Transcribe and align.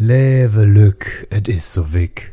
Lewe 0.00 0.64
Lück, 0.64 1.26
et 1.28 1.48
is 1.48 1.72
so 1.72 1.92
wick. 1.92 2.32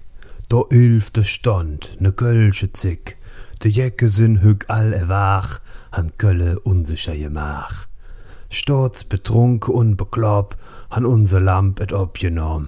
Do 0.50 0.68
ülfte 0.70 1.24
Stond, 1.24 2.00
ne 2.00 2.12
Kölsche 2.12 2.72
Zick. 2.72 3.18
De 3.64 3.72
Jecke 3.72 4.08
sind 4.08 4.44
hüg 4.44 4.66
all 4.68 4.94
erwach, 4.94 5.62
han 5.92 6.12
Kölle 6.20 6.60
unsicher 6.60 7.16
gemach. 7.16 7.88
Sturz 8.52 9.04
betrunk 9.04 9.68
und 9.68 9.98
beklopp, 9.98 10.56
han 10.92 11.08
unser 11.08 11.40
Lamp 11.40 11.80
et 11.80 11.92
obgenommen. 11.92 12.68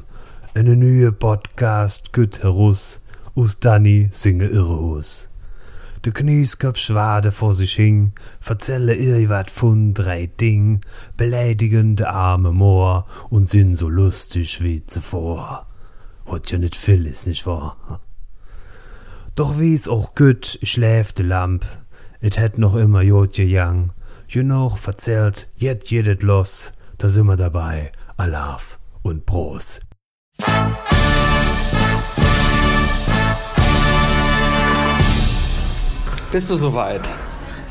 Eine 0.56 0.76
neue 0.76 1.12
Podcast 1.12 2.12
güt 2.12 2.42
herus, 2.42 3.00
us 3.36 3.60
Danny 3.60 4.10
singe 4.12 4.48
Irrehus. 4.48 5.30
De 6.08 6.14
Knieskop 6.14 6.78
schwade 6.78 7.34
vor 7.34 7.54
sich 7.54 7.76
hing, 7.76 8.14
verzelle 8.40 8.96
irgendwat 8.96 9.52
von 9.52 9.94
drei 9.94 10.28
Ding, 10.28 10.80
beleidigen 11.18 11.98
de 11.98 12.06
arme 12.06 12.54
Moor 12.54 13.06
und 13.30 13.50
sind 13.50 13.76
so 13.76 13.90
lustig 13.90 14.64
wie 14.64 14.86
zuvor. 14.86 15.68
Hat 16.26 16.50
ja 16.50 16.60
nicht 16.60 16.78
viel, 16.78 17.08
ist 17.08 17.28
nicht 17.28 17.46
wahr? 17.46 18.00
Doch 19.36 19.60
wie's 19.60 19.90
auch 19.90 20.16
güt, 20.16 20.60
schläft 20.64 21.18
de 21.18 21.26
Lamp, 21.26 21.66
et 22.22 22.38
hätt 22.38 22.58
noch 22.58 22.78
immer 22.78 23.02
jod 23.02 23.34
gejang, 23.34 23.92
genug 24.30 24.78
verzählt, 24.78 25.50
jet 25.58 25.92
jedet 25.92 26.24
los, 26.24 26.72
da 27.00 27.10
sind 27.10 27.26
wir 27.26 27.36
dabei, 27.36 27.92
Alaf 28.16 28.80
und 29.02 29.26
Bros. 29.26 29.82
Bist 36.32 36.50
du 36.50 36.58
soweit? 36.58 37.02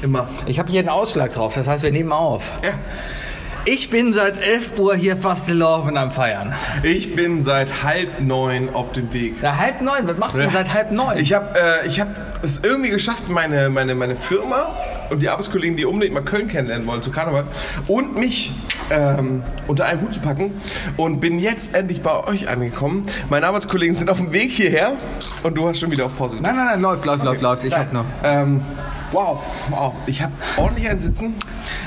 Immer. 0.00 0.28
Ich 0.46 0.58
habe 0.58 0.70
hier 0.70 0.80
einen 0.80 0.88
Ausschlag 0.88 1.32
drauf, 1.32 1.54
das 1.54 1.68
heißt, 1.68 1.82
wir 1.82 1.92
nehmen 1.92 2.12
auf. 2.12 2.52
Ja. 2.62 2.70
Ich 3.68 3.90
bin 3.90 4.12
seit 4.12 4.40
11 4.40 4.78
Uhr 4.78 4.94
hier 4.94 5.16
fast 5.16 5.48
gelaufen 5.48 5.96
am 5.96 6.10
Feiern. 6.12 6.54
Ich 6.84 7.14
bin 7.16 7.40
seit 7.40 7.82
halb 7.82 8.20
neun 8.20 8.70
auf 8.70 8.90
dem 8.90 9.12
Weg. 9.12 9.34
Na, 9.42 9.56
halb 9.56 9.82
neun, 9.82 10.06
was 10.06 10.16
machst 10.18 10.36
du 10.36 10.42
denn 10.42 10.50
seit 10.50 10.72
halb 10.72 10.92
neun? 10.92 11.18
Ich 11.18 11.34
habe 11.34 11.48
äh, 11.58 11.86
ich 11.86 12.00
hab 12.00 12.08
es 12.44 12.60
irgendwie 12.62 12.90
geschafft, 12.90 13.28
meine, 13.28 13.68
meine, 13.68 13.94
meine 13.94 14.14
Firma 14.14 14.74
und 15.10 15.20
die 15.20 15.28
Arbeitskollegen, 15.28 15.76
die 15.76 15.84
unbedingt 15.84 16.14
mal 16.14 16.22
Köln 16.22 16.46
kennenlernen 16.48 16.86
wollen 16.86 17.02
zu 17.02 17.10
Karneval 17.10 17.48
und 17.88 18.16
mich 18.16 18.52
ähm, 18.90 19.42
unter 19.66 19.86
einen 19.86 20.00
Hut 20.00 20.14
zu 20.14 20.20
packen 20.20 20.50
und 20.96 21.20
bin 21.20 21.38
jetzt 21.38 21.74
endlich 21.74 22.02
bei 22.02 22.24
euch 22.26 22.48
angekommen. 22.48 23.02
Meine 23.30 23.46
Arbeitskollegen 23.46 23.94
sind 23.94 24.10
auf 24.10 24.18
dem 24.18 24.32
Weg 24.32 24.52
hierher 24.52 24.92
und 25.42 25.56
du 25.56 25.68
hast 25.68 25.80
schon 25.80 25.90
wieder 25.90 26.06
auf 26.06 26.16
Pause 26.16 26.36
nein, 26.40 26.56
nein, 26.56 26.66
nein, 26.66 26.80
läuft, 26.80 27.04
läuft, 27.04 27.24
läuft, 27.24 27.42
läuft. 27.42 27.64
Ich 27.64 27.76
hab 27.76 27.92
noch. 27.92 28.04
Ähm, 28.22 28.60
wow, 29.12 29.40
wow. 29.70 29.94
Ich 30.06 30.22
habe 30.22 30.32
ordentlich 30.56 30.88
ein 30.88 30.98
Sitzen. 30.98 31.34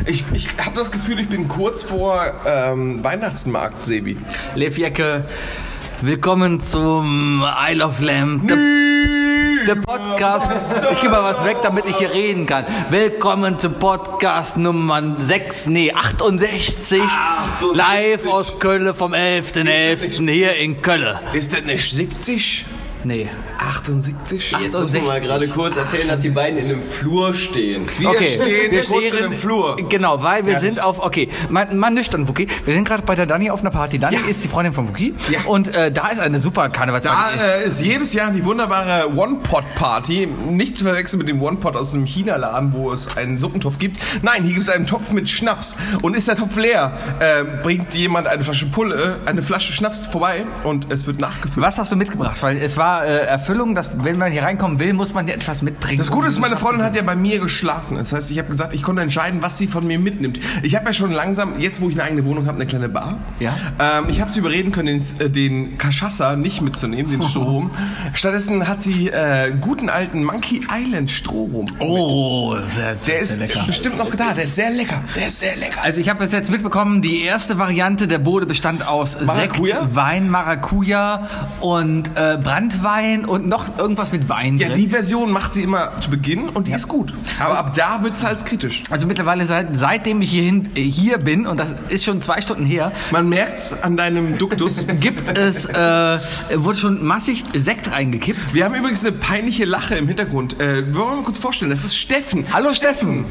Ich, 0.05 0.23
ich 0.33 0.47
habe 0.57 0.75
das 0.75 0.91
Gefühl, 0.91 1.19
ich 1.19 1.29
bin 1.29 1.47
kurz 1.47 1.83
vor 1.83 2.21
ähm, 2.45 3.03
Weihnachtsmarkt, 3.03 3.85
Sebi. 3.85 4.17
Lev 4.55 4.77
Jecke, 4.77 5.25
willkommen 6.01 6.59
zum 6.59 7.43
Isle 7.69 7.85
of 7.85 7.99
Lamb. 7.99 8.47
Der, 8.47 8.57
der 9.67 9.75
Podcast. 9.75 10.51
Ich 10.91 11.01
gebe 11.01 11.11
mal 11.11 11.23
was 11.23 11.43
weg, 11.43 11.57
damit 11.63 11.85
ich 11.85 11.97
hier 11.97 12.11
reden 12.11 12.45
kann. 12.45 12.65
Willkommen 12.89 13.59
zum 13.59 13.73
Podcast 13.75 14.57
Nummer 14.57 15.15
6, 15.17 15.67
nee, 15.67 15.93
68. 15.93 17.01
68. 17.01 17.01
Live 17.73 18.27
aus 18.27 18.59
Köln 18.59 18.93
vom 18.93 19.13
11.11. 19.13 20.29
hier 20.29 20.55
in 20.55 20.81
Köln. 20.81 21.17
Ist 21.33 21.53
das 21.53 21.63
nicht 21.63 21.89
70? 21.91 22.65
Nee. 23.03 23.27
78? 23.59 24.55
Jetzt 24.61 24.77
muss 24.79 24.93
man 24.93 25.05
mal 25.05 25.21
gerade 25.21 25.47
kurz 25.47 25.77
erzählen, 25.77 26.07
dass 26.07 26.21
die 26.21 26.29
beiden 26.29 26.57
in 26.59 26.65
einem 26.65 26.81
Flur 26.81 27.33
stehen. 27.33 27.87
Wir 27.97 28.09
okay, 28.09 28.25
stehen 28.27 28.71
wir 28.71 28.83
stehen 28.83 29.13
in 29.15 29.23
dem 29.23 29.33
Flur. 29.33 29.75
Genau, 29.89 30.23
weil 30.23 30.45
wir 30.45 30.53
Ja. 30.53 30.59
sind 30.59 30.81
auf, 30.83 30.99
okay, 31.03 31.29
mal, 31.49 31.67
mal 31.75 31.91
nüchtern, 31.91 32.27
Wookie. 32.27 32.47
Wir 32.65 32.73
sind 32.73 32.87
gerade 32.87 33.03
bei 33.03 33.15
der 33.15 33.25
Dani 33.25 33.51
auf 33.51 33.61
einer 33.61 33.69
Party. 33.69 33.99
Dani 33.99 34.15
Ja. 34.15 34.21
ist 34.29 34.43
die 34.43 34.47
Freundin 34.47 34.73
von 34.73 34.87
Wookie. 34.89 35.13
Ja. 35.29 35.41
Und 35.45 35.73
äh, 35.75 35.91
da 35.91 36.07
ist 36.07 36.19
eine 36.19 36.39
super 36.39 36.63
Da 36.63 36.69
Karnevalsparty. 36.69 37.37
äh, 37.39 37.65
ist 37.67 37.81
jedes 37.81 38.13
Jahr 38.13 38.31
die 38.31 38.43
wunderbare 38.45 39.09
One-Pot-Party. 39.15 40.27
Nicht 40.49 40.77
zu 40.77 40.83
verwechseln 40.85 41.19
mit 41.19 41.27
dem 41.27 41.41
One-Pot 41.41 41.75
aus 41.75 41.93
einem 41.93 42.05
China-Laden, 42.05 42.73
wo 42.73 42.91
es 42.91 43.17
einen 43.17 43.39
Suppentopf 43.39 43.77
gibt. 43.77 43.97
Nein, 44.21 44.43
hier 44.43 44.53
gibt 44.53 44.63
es 44.63 44.69
einen 44.69 44.85
Topf 44.87 45.11
mit 45.11 45.29
Schnaps. 45.29 45.75
Und 46.01 46.15
ist 46.15 46.27
der 46.27 46.35
Topf 46.35 46.55
leer, 46.57 46.93
äh, 47.19 47.43
bringt 47.61 47.93
jemand 47.95 48.27
eine 48.27 48.41
Flasche 48.43 48.67
Pulle, 48.67 49.19
eine 49.25 49.41
Flasche 49.41 49.73
Schnaps 49.73 50.07
vorbei 50.07 50.45
und 50.63 50.91
es 50.91 51.05
wird 51.07 51.19
nachgefüllt. 51.19 51.65
Was 51.65 51.77
hast 51.77 51.91
du 51.91 51.95
mitgebracht? 51.95 52.41
Weil 52.41 52.57
es 52.57 52.77
war 52.77 53.05
äh, 53.05 53.27
Erfüllung, 53.49 53.73
dass 53.73 53.89
wenn 54.03 54.19
man 54.19 54.31
hier 54.31 54.43
reinkommen 54.43 54.79
will, 54.79 54.93
muss 54.93 55.11
man 55.15 55.25
hier 55.25 55.33
etwas 55.33 55.63
mitbringen. 55.63 55.97
Das 55.97 56.11
Gute 56.11 56.27
ist, 56.27 56.37
meine 56.37 56.55
Freundin 56.55 56.85
hat 56.85 56.95
ja 56.95 57.01
bei 57.01 57.15
mir 57.15 57.39
geschlafen. 57.39 57.97
Das 57.97 58.13
heißt, 58.13 58.29
ich 58.29 58.37
habe 58.37 58.47
gesagt, 58.47 58.75
ich 58.75 58.83
konnte 58.83 59.01
entscheiden, 59.01 59.41
was 59.41 59.57
sie 59.57 59.65
von 59.65 59.87
mir 59.87 59.97
mitnimmt. 59.97 60.39
Ich 60.61 60.75
habe 60.75 60.85
ja 60.85 60.93
schon 60.93 61.11
langsam, 61.11 61.59
jetzt 61.59 61.81
wo 61.81 61.89
ich 61.89 61.95
eine 61.95 62.03
eigene 62.03 62.25
Wohnung 62.25 62.45
habe, 62.45 62.57
eine 62.57 62.67
kleine 62.67 62.89
Bar. 62.89 63.17
Ja. 63.39 63.55
Ähm, 63.79 64.05
ich 64.07 64.21
habe 64.21 64.29
sie 64.29 64.41
überreden 64.41 64.71
können, 64.71 64.99
den, 64.99 65.19
äh, 65.25 65.29
den 65.31 65.77
Cachaça 65.79 66.35
nicht 66.35 66.61
mitzunehmen, 66.61 67.09
den 67.11 67.23
Strohrum. 67.27 67.71
Stattdessen 68.13 68.67
hat 68.67 68.83
sie 68.83 69.09
äh, 69.09 69.51
guten 69.59 69.89
alten 69.89 70.23
Monkey 70.23 70.61
Island 70.71 71.09
Strohrum. 71.09 71.65
Oh, 71.79 72.55
sehr, 72.65 72.95
sehr, 72.97 73.15
Der 73.15 73.23
ist 73.23 73.29
sehr 73.35 73.47
lecker. 73.47 73.63
bestimmt 73.65 73.97
noch 73.97 74.13
da. 74.13 74.33
Der 74.33 74.43
ist 74.43 74.55
sehr 74.57 74.69
lecker. 74.69 75.03
Der 75.15 75.25
ist 75.25 75.39
sehr 75.39 75.55
lecker. 75.55 75.81
Also 75.83 75.99
ich 76.01 76.09
habe 76.09 76.23
es 76.23 76.31
jetzt 76.31 76.51
mitbekommen, 76.51 77.01
die 77.01 77.21
erste 77.21 77.57
Variante 77.57 78.07
der 78.07 78.19
Bode 78.19 78.45
bestand 78.45 78.87
aus 78.87 79.19
Maracuja? 79.19 79.79
Sekt, 79.79 79.95
Wein, 79.95 80.29
Maracuja 80.29 81.27
und 81.61 82.11
äh, 82.15 82.37
Brandwein 82.37 83.25
und 83.25 83.38
noch 83.47 83.77
irgendwas 83.77 84.11
mit 84.11 84.29
Wein 84.29 84.57
Ja, 84.57 84.67
drin. 84.69 84.77
die 84.77 84.89
Version 84.89 85.31
macht 85.31 85.53
sie 85.53 85.63
immer 85.63 85.91
zu 86.01 86.09
Beginn 86.09 86.49
und 86.49 86.67
die 86.67 86.71
ist 86.73 86.87
gut. 86.87 87.13
Aber 87.39 87.57
ab 87.57 87.73
da 87.75 88.03
wird's 88.03 88.23
halt 88.23 88.45
kritisch. 88.45 88.83
Also 88.89 89.07
mittlerweile 89.07 89.45
seit, 89.45 89.75
seitdem 89.77 90.21
ich 90.21 90.31
hierhin, 90.31 90.69
hier 90.75 91.17
bin, 91.17 91.47
und 91.47 91.57
das 91.59 91.75
ist 91.89 92.03
schon 92.05 92.21
zwei 92.21 92.41
Stunden 92.41 92.65
her, 92.65 92.91
Man 93.11 93.29
merkt's 93.29 93.73
an 93.81 93.97
deinem 93.97 94.37
Duktus. 94.37 94.85
gibt 94.99 95.37
es, 95.37 95.65
äh, 95.65 96.19
wurde 96.55 96.77
schon 96.77 97.05
massig 97.05 97.43
Sekt 97.53 97.91
reingekippt. 97.91 98.53
Wir 98.53 98.65
haben 98.65 98.75
übrigens 98.75 99.01
eine 99.01 99.11
peinliche 99.11 99.65
Lache 99.65 99.95
im 99.95 100.07
Hintergrund. 100.07 100.59
Äh, 100.59 100.93
wollen 100.95 101.09
wir 101.09 101.15
mal 101.17 101.23
kurz 101.23 101.37
vorstellen, 101.37 101.71
das 101.71 101.83
ist 101.83 101.95
Steffen. 101.97 102.45
Hallo 102.53 102.73
Steffen! 102.73 103.25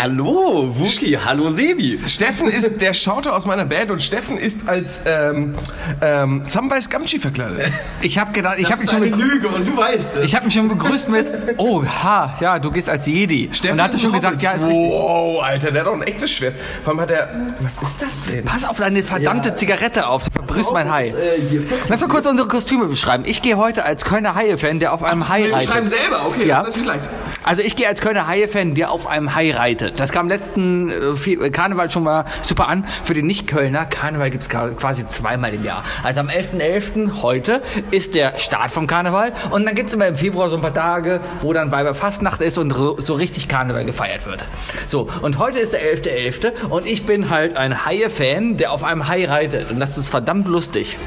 Hallo, 0.00 0.74
Wookie, 0.78 1.16
hallo 1.18 1.48
Sebi. 1.48 1.98
Steffen 2.06 2.48
ist 2.48 2.80
der 2.80 2.94
Schauter 2.94 3.34
aus 3.34 3.46
meiner 3.46 3.64
Band 3.64 3.90
und 3.90 4.02
Steffen 4.02 4.36
ist 4.38 4.68
als 4.68 5.02
ähm, 5.06 5.54
ähm, 6.00 6.40
Sambai 6.44 6.80
Scamchi 6.80 7.18
verkleidet. 7.18 7.70
Ich 8.00 8.18
habe 8.18 8.32
gedacht, 8.32 8.56
ich 8.58 8.70
habe 8.70 8.84
schon 8.86 8.96
eine 9.02 9.06
Lüge 9.16 9.49
und 9.54 9.66
du 9.66 9.76
weißt 9.76 10.16
es. 10.16 10.24
ich 10.24 10.34
hab 10.34 10.44
mich 10.44 10.54
schon 10.54 10.68
begrüßt 10.68 11.08
mit, 11.08 11.30
oh, 11.58 11.84
ha, 11.84 12.34
ja, 12.40 12.58
du 12.58 12.70
gehst 12.70 12.88
als 12.88 13.06
Jedi. 13.06 13.48
und 13.48 13.76
da 13.76 13.84
hat 13.84 13.90
er 13.90 13.96
ist 13.96 14.00
schon 14.02 14.10
ein 14.10 14.14
gesagt, 14.14 14.32
Hobbit. 14.34 14.42
ja, 14.42 14.52
ist 14.52 14.64
richtig. 14.66 14.90
Wow, 14.92 15.42
Alter, 15.42 15.70
der 15.72 15.80
hat 15.82 15.86
doch 15.88 15.94
ein 15.94 16.02
echtes 16.02 16.30
Schwert. 16.30 16.54
Vor 16.84 16.92
allem 16.92 17.00
hat 17.00 17.10
er. 17.10 17.28
Was 17.60 17.82
ist 17.82 18.02
das 18.02 18.22
denn? 18.22 18.44
Pass 18.44 18.64
auf 18.64 18.78
deine 18.78 19.02
verdammte 19.02 19.50
Ja. 19.50 19.54
Zigarette 19.54 20.06
auf, 20.06 20.24
du 20.24 20.30
verbrühst 20.32 20.72
mein 20.72 20.90
Hai. 20.92 21.08
Das 21.10 21.18
ist, 21.18 21.52
äh, 21.72 21.76
Lass 21.88 22.00
mal 22.00 22.08
kurz 22.08 22.26
unsere 22.26 22.48
Kostüme 22.48 22.86
beschreiben. 22.86 23.24
Ich 23.26 23.42
gehe 23.42 23.56
heute 23.56 23.84
als 23.84 24.04
Kölner 24.04 24.34
Haie-Fan, 24.34 24.80
der 24.80 24.92
auf 24.92 25.02
einem 25.02 25.28
Hai 25.28 25.44
Wir 25.44 25.54
reitet. 25.54 25.70
schreiben 25.70 25.88
selber, 25.88 26.26
okay, 26.26 26.46
Ja. 26.46 26.62
das 26.62 26.76
ist 26.76 26.84
natürlich 26.86 27.02
leicht. 27.02 27.10
Also 27.42 27.62
ich 27.62 27.76
gehe 27.76 27.88
als 27.88 28.00
Kölner 28.00 28.26
Haie-Fan, 28.26 28.74
der 28.74 28.90
auf 28.90 29.06
einem 29.06 29.34
Hai 29.34 29.50
reitet. 29.52 29.98
Das 30.00 30.12
kam 30.12 30.28
letzten 30.28 30.90
äh, 30.90 30.94
äh, 31.32 31.50
Karneval 31.50 31.90
schon 31.90 32.02
mal 32.04 32.24
super 32.42 32.68
an. 32.68 32.84
Für 33.04 33.14
den 33.14 33.26
Nicht-Kölner, 33.26 33.84
Karneval 33.86 34.30
gibt's 34.30 34.48
ka- 34.48 34.68
quasi 34.70 35.06
zweimal 35.08 35.54
im 35.54 35.64
Jahr. 35.64 35.82
Also 36.02 36.20
am 36.20 36.28
11.11. 36.28 37.22
heute 37.22 37.62
ist 37.90 38.14
der 38.14 38.38
Start 38.38 38.70
vom 38.70 38.86
Karneval 38.86 39.32
und 39.50 39.64
dann 39.66 39.74
gibt's 39.74 39.94
immer 39.94 40.06
im 40.06 40.16
Februar 40.16 40.50
so 40.50 40.56
ein 40.56 40.62
paar 40.62 40.74
Tage, 40.74 41.20
wo 41.40 41.52
dann 41.52 41.72
Weiberfastnacht 41.72 42.40
ist 42.40 42.58
und 42.58 42.72
so 42.72 43.14
richtig 43.14 43.48
Karneval 43.48 43.84
gefeiert 43.84 44.26
wird. 44.26 44.44
So, 44.86 45.08
und 45.22 45.38
heute 45.38 45.58
ist 45.58 45.72
der 45.72 45.80
11.11. 45.80 46.66
und 46.68 46.86
ich 46.86 47.06
bin 47.06 47.30
halt 47.30 47.56
ein 47.56 47.84
Haie-Fan, 47.84 48.56
der 48.56 48.72
auf 48.72 48.84
einem 48.84 49.08
Hai 49.08 49.24
reitet. 49.24 49.70
Und 49.70 49.80
das 49.80 49.98
ist 49.98 50.10
verdammt 50.10 50.46
lustig. 50.48 50.98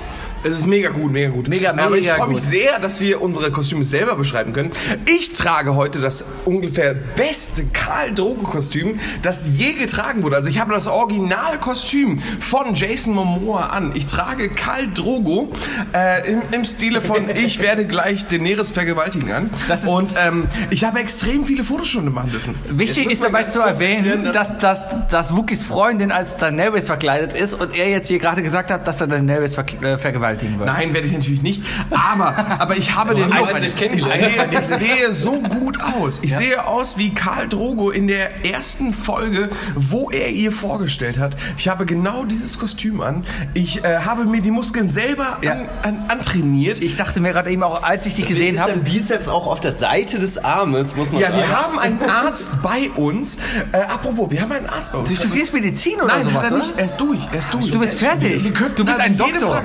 Es 0.43 0.53
ist 0.53 0.65
mega 0.67 0.89
gut, 0.89 1.11
mega 1.11 1.29
gut. 1.29 1.47
Mega, 1.47 1.71
Aber 1.71 1.95
ich 1.95 2.03
mega 2.03 2.15
freue 2.15 2.27
mich 2.29 2.37
gut. 2.37 2.45
sehr, 2.45 2.79
dass 2.79 2.99
wir 3.01 3.21
unsere 3.21 3.51
Kostüme 3.51 3.83
selber 3.83 4.15
beschreiben 4.15 4.53
können. 4.53 4.71
Ich 5.05 5.31
trage 5.33 5.75
heute 5.75 5.99
das 6.01 6.25
ungefähr 6.45 6.93
beste 6.93 7.65
Karl 7.71 8.13
Drogo 8.13 8.43
Kostüm, 8.43 8.99
das 9.21 9.47
je 9.57 9.73
getragen 9.73 10.21
wurde. 10.23 10.35
Also 10.35 10.49
ich 10.49 10.59
habe 10.59 10.73
das 10.73 10.87
Originalkostüm 10.87 12.17
von 12.39 12.75
Jason 12.75 13.13
Momoa 13.13 13.67
an. 13.67 13.91
Ich 13.95 14.05
trage 14.05 14.49
Karl 14.49 14.87
Drogo 14.93 15.51
äh, 15.93 16.31
im, 16.31 16.41
im 16.51 16.65
Stile 16.65 17.01
von 17.01 17.29
Ich 17.35 17.59
werde 17.61 17.85
gleich 17.85 18.27
Daenerys 18.27 18.71
vergewaltigen 18.71 19.31
an. 19.31 19.49
Das 19.67 19.83
ist- 19.83 19.87
Und 19.89 20.13
ähm, 20.25 20.47
ich 20.69 20.83
habe 20.83 20.99
extrem 20.99 21.45
viele 21.45 21.63
Fotostunden 21.63 22.13
machen 22.13 22.31
dürfen. 22.31 22.55
Wichtig 22.69 23.11
ist 23.11 23.23
dabei 23.23 23.43
zu 23.43 23.59
erwähnen, 23.61 24.31
dass, 24.33 24.57
dass, 24.57 24.95
dass 25.09 25.35
Wookies 25.35 25.63
Freundin 25.63 26.11
als 26.11 26.37
Daenerys 26.37 26.87
verkleidet 26.87 27.33
ist 27.33 27.53
und 27.53 27.75
er 27.75 27.89
jetzt 27.89 28.07
hier 28.07 28.19
gerade 28.19 28.41
gesagt 28.41 28.71
hat, 28.71 28.87
dass 28.87 29.01
er 29.01 29.07
Daenerys 29.07 29.55
ver 29.55 29.65
äh, 29.81 29.97
vergewaltigen 30.37 30.59
wird. 30.59 30.67
Nein, 30.67 30.93
werde 30.93 31.07
ich 31.07 31.13
natürlich 31.13 31.41
nicht. 31.41 31.63
Aber, 31.91 32.35
aber 32.59 32.77
ich 32.77 32.95
habe 32.95 33.15
den 33.15 33.33
haben 33.33 33.39
Look. 33.45 33.53
wir 33.53 33.61
sich 33.61 33.73
Ich 33.73 33.77
kennengelernt. 33.79 34.63
sehe, 34.65 34.79
ich 34.79 34.87
sehe 34.87 35.13
so 35.13 35.41
gut 35.41 35.79
aus. 35.81 36.19
Ich 36.21 36.33
sehe 36.35 36.65
aus 36.65 36.97
wie 36.97 37.13
Karl 37.13 37.47
Drogo 37.47 37.89
in 37.91 38.07
der 38.07 38.45
ersten 38.45 38.93
Folge, 38.93 39.49
wo 39.75 40.09
er 40.09 40.29
ihr 40.29 40.51
vorgestellt 40.51 41.19
hat. 41.19 41.35
Ich 41.57 41.67
habe 41.67 41.85
genau 41.85 42.25
dieses 42.25 42.59
Kostüm 42.59 43.01
an. 43.01 43.23
Ich 43.53 43.83
äh, 43.83 43.99
habe 43.99 44.25
mir 44.25 44.41
die 44.41 44.51
Muskeln 44.51 44.89
selber 44.89 45.37
Ja. 45.41 45.51
an, 45.53 45.69
an, 45.83 46.05
antrainiert. 46.09 46.81
Ich 46.81 46.95
dachte 46.95 47.19
mir 47.19 47.31
gerade 47.31 47.51
eben 47.51 47.63
auch, 47.63 47.83
als 47.83 48.05
ich 48.05 48.15
dich 48.15 48.27
gesehen 48.27 48.55
ist 48.55 48.61
habe, 48.61 48.71
dein 48.73 48.83
Bizeps 48.83 49.27
auch 49.27 49.47
auf 49.47 49.59
der 49.59 49.71
Seite 49.71 50.19
des 50.19 50.37
Armes, 50.43 50.95
muss 50.95 51.11
man 51.11 51.21
ja, 51.21 51.27
sagen. 51.29 51.39
wir 51.39 51.49
haben 51.49 51.79
einen 51.79 52.01
Arzt 52.09 52.49
bei 52.61 52.89
uns. 52.95 53.37
Äh, 53.71 53.77
apropos, 53.77 54.31
wir 54.31 54.41
haben 54.41 54.51
einen 54.51 54.67
Arzt 54.67 54.91
bei 54.91 54.99
uns. 54.99 55.09
du 55.09 55.15
studierst 55.15 55.53
Medizin 55.53 55.95
oder 55.97 56.07
Nein, 56.07 56.23
sowas, 56.23 56.35
hat 56.35 56.43
er 56.43 56.57
oder? 56.57 56.57
nicht. 56.57 56.77
Er 56.77 56.85
ist 56.85 56.97
durch. 56.97 57.19
Er 57.31 57.39
ist 57.39 57.53
durch. 57.53 57.71
Du 57.71 57.79
bist 57.79 57.99
fertig. 57.99 58.43
Du 58.75 58.85
bist 58.85 58.99
also 58.99 59.01
ein 59.01 59.17
jede 59.27 59.39
Doktor. 59.39 59.63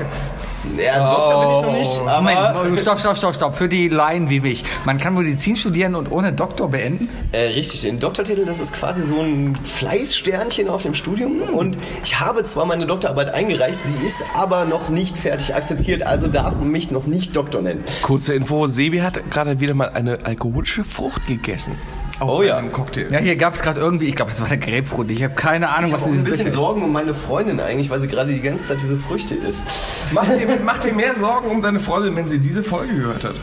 Ja, 0.76 1.14
Doktor 1.14 1.40
bin 1.40 1.50
ich 1.50 1.62
noch 1.62 1.72
nicht, 1.72 2.08
aber 2.08 2.64
Moment, 2.64 2.80
stopp, 2.80 3.00
stopp, 3.00 3.16
stopp, 3.16 3.34
stopp. 3.34 3.54
Für 3.56 3.68
die 3.68 3.88
Laien 3.88 4.30
wie 4.30 4.40
mich. 4.40 4.64
Man 4.84 4.98
kann 4.98 5.14
Medizin 5.14 5.56
studieren 5.56 5.94
und 5.94 6.10
ohne 6.12 6.32
Doktor 6.32 6.68
beenden? 6.68 7.08
äh, 7.32 7.48
richtig, 7.48 7.82
den 7.82 7.98
Doktortitel, 7.98 8.44
das 8.44 8.60
ist 8.60 8.72
quasi 8.74 9.04
so 9.04 9.20
ein 9.20 9.56
Fleißsternchen 9.56 10.68
auf 10.68 10.82
dem 10.82 10.94
Studium. 10.94 11.40
Und 11.42 11.78
ich 12.04 12.18
habe 12.20 12.44
zwar 12.44 12.66
meine 12.66 12.86
Doktorarbeit 12.86 13.34
eingereicht, 13.34 13.80
sie 13.82 14.06
ist 14.06 14.24
aber 14.34 14.64
noch 14.64 14.88
nicht 14.88 15.18
fertig 15.18 15.54
akzeptiert, 15.54 16.02
also 16.02 16.28
darf 16.28 16.54
man 16.56 16.68
mich 16.68 16.90
noch 16.90 17.06
nicht 17.06 17.36
Doktor 17.36 17.62
nennen. 17.62 17.84
Kurze 18.02 18.34
Info, 18.34 18.66
Sebi 18.66 18.98
hat 18.98 19.30
gerade 19.30 19.60
wieder 19.60 19.74
mal 19.74 19.90
eine 19.90 20.24
alkoholische 20.24 20.84
Frucht 20.84 21.26
gegessen. 21.26 21.72
Aus 22.20 22.38
Oh 22.38 22.42
ja. 22.42 22.60
Cocktail. 22.62 23.06
Ja, 23.10 23.18
hier 23.18 23.36
gab 23.36 23.54
es 23.54 23.62
gerade 23.62 23.80
irgendwie, 23.80 24.06
ich 24.06 24.16
glaube, 24.16 24.30
das 24.30 24.40
war 24.40 24.48
der 24.48 24.58
Grapefruit. 24.58 25.10
Ich 25.10 25.22
habe 25.22 25.34
keine 25.34 25.68
Ahnung, 25.70 25.90
Ich 25.90 25.94
was 25.96 26.04
dieses 26.04 26.18
ein 26.18 26.24
bisschen 26.24 26.46
ist. 26.48 26.54
Sorgen 26.54 26.82
um 26.82 26.92
meine 26.92 27.14
Freundin 27.14 27.60
eigentlich, 27.60 27.90
weil 27.90 28.00
sie 28.00 28.08
gerade 28.08 28.32
die 28.32 28.40
ganze 28.40 28.66
Zeit 28.66 28.82
diese 28.82 28.96
Früchte 28.96 29.34
isst. 29.34 29.64
Mach 30.12 30.24
dir, 30.26 30.58
mach 30.64 30.78
dir 30.78 30.92
mehr 30.92 31.14
Sorgen 31.14 31.48
um 31.50 31.62
deine 31.62 31.80
Freundin, 31.80 32.16
wenn 32.16 32.26
sie 32.26 32.38
diese 32.40 32.62
Folge 32.62 32.94
gehört 32.94 33.24
hat. 33.24 33.36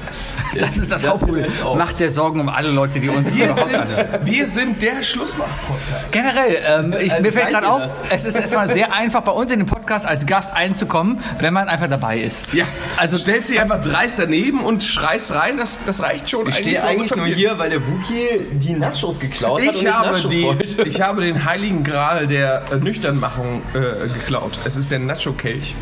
Das 0.60 0.78
ist 0.78 0.92
das, 0.92 1.02
Das 1.04 1.12
Hauptproblem. 1.12 1.46
Macht 1.78 2.00
dir 2.00 2.12
Sorgen 2.12 2.40
um 2.40 2.50
alle 2.50 2.70
Leute, 2.70 3.00
die 3.00 3.10
uns 3.10 3.34
Wir 3.34 3.54
sind, 3.54 4.06
wir 4.26 4.48
sind 4.48 4.82
der 4.82 5.04
Schlussmach-Podcast. 5.04 6.12
Generell, 6.12 6.58
ähm, 6.66 6.96
ich, 7.02 7.18
mir 7.20 7.32
fällt 7.32 7.50
gerade 7.50 7.70
auf, 7.70 7.82
das? 7.82 8.00
es 8.12 8.26
ist 8.26 8.36
erstmal 8.36 8.70
sehr 8.72 8.94
einfach, 8.94 9.22
bei 9.22 9.32
uns 9.32 9.52
in 9.52 9.60
den 9.60 9.68
Podcast 9.68 10.06
als 10.08 10.26
Gast 10.26 10.54
einzukommen, 10.54 11.20
wenn 11.40 11.54
man 11.54 11.68
einfach 11.70 11.88
dabei 11.88 12.20
ist. 12.20 12.54
Ja, 12.54 12.66
Also 12.98 13.18
stellst 13.18 13.50
dich 13.50 13.60
einfach 13.62 13.82
dreist 13.82 14.20
daneben 14.20 14.62
und 14.62 14.84
schreist 14.84 15.34
rein, 15.34 15.58
das, 15.58 15.80
das 15.86 16.02
reicht 16.04 16.30
schon. 16.30 16.48
Ich 16.48 16.56
stehe 16.58 16.84
eigentlich 16.84 17.10
so 17.10 17.16
nur 17.18 17.26
hier, 17.28 17.58
weil 17.58 17.70
der 17.70 17.86
Wookie 17.88 18.46
die 18.66 18.74
Nachos 18.74 19.20
geklaut 19.20 19.62
hat 19.62 19.68
und 19.68 19.76
Ich 19.76 19.84
nicht 19.84 19.94
habe, 19.94 20.08
Nachos 20.08 20.32
die, 20.32 20.44
wollte. 20.44 20.84
ich 20.84 21.02
habe 21.02 21.22
den 21.22 21.46
heiligen 21.46 21.84
Gral 21.84 22.28
der 22.28 22.66
äh, 22.72 22.78
Nüchternmachung 22.78 23.62
äh, 23.74 24.08
geklaut. 24.10 24.60
Es 24.66 24.76
ist 24.76 24.92
der 24.92 25.00
Nacho-Kelch 25.00 25.76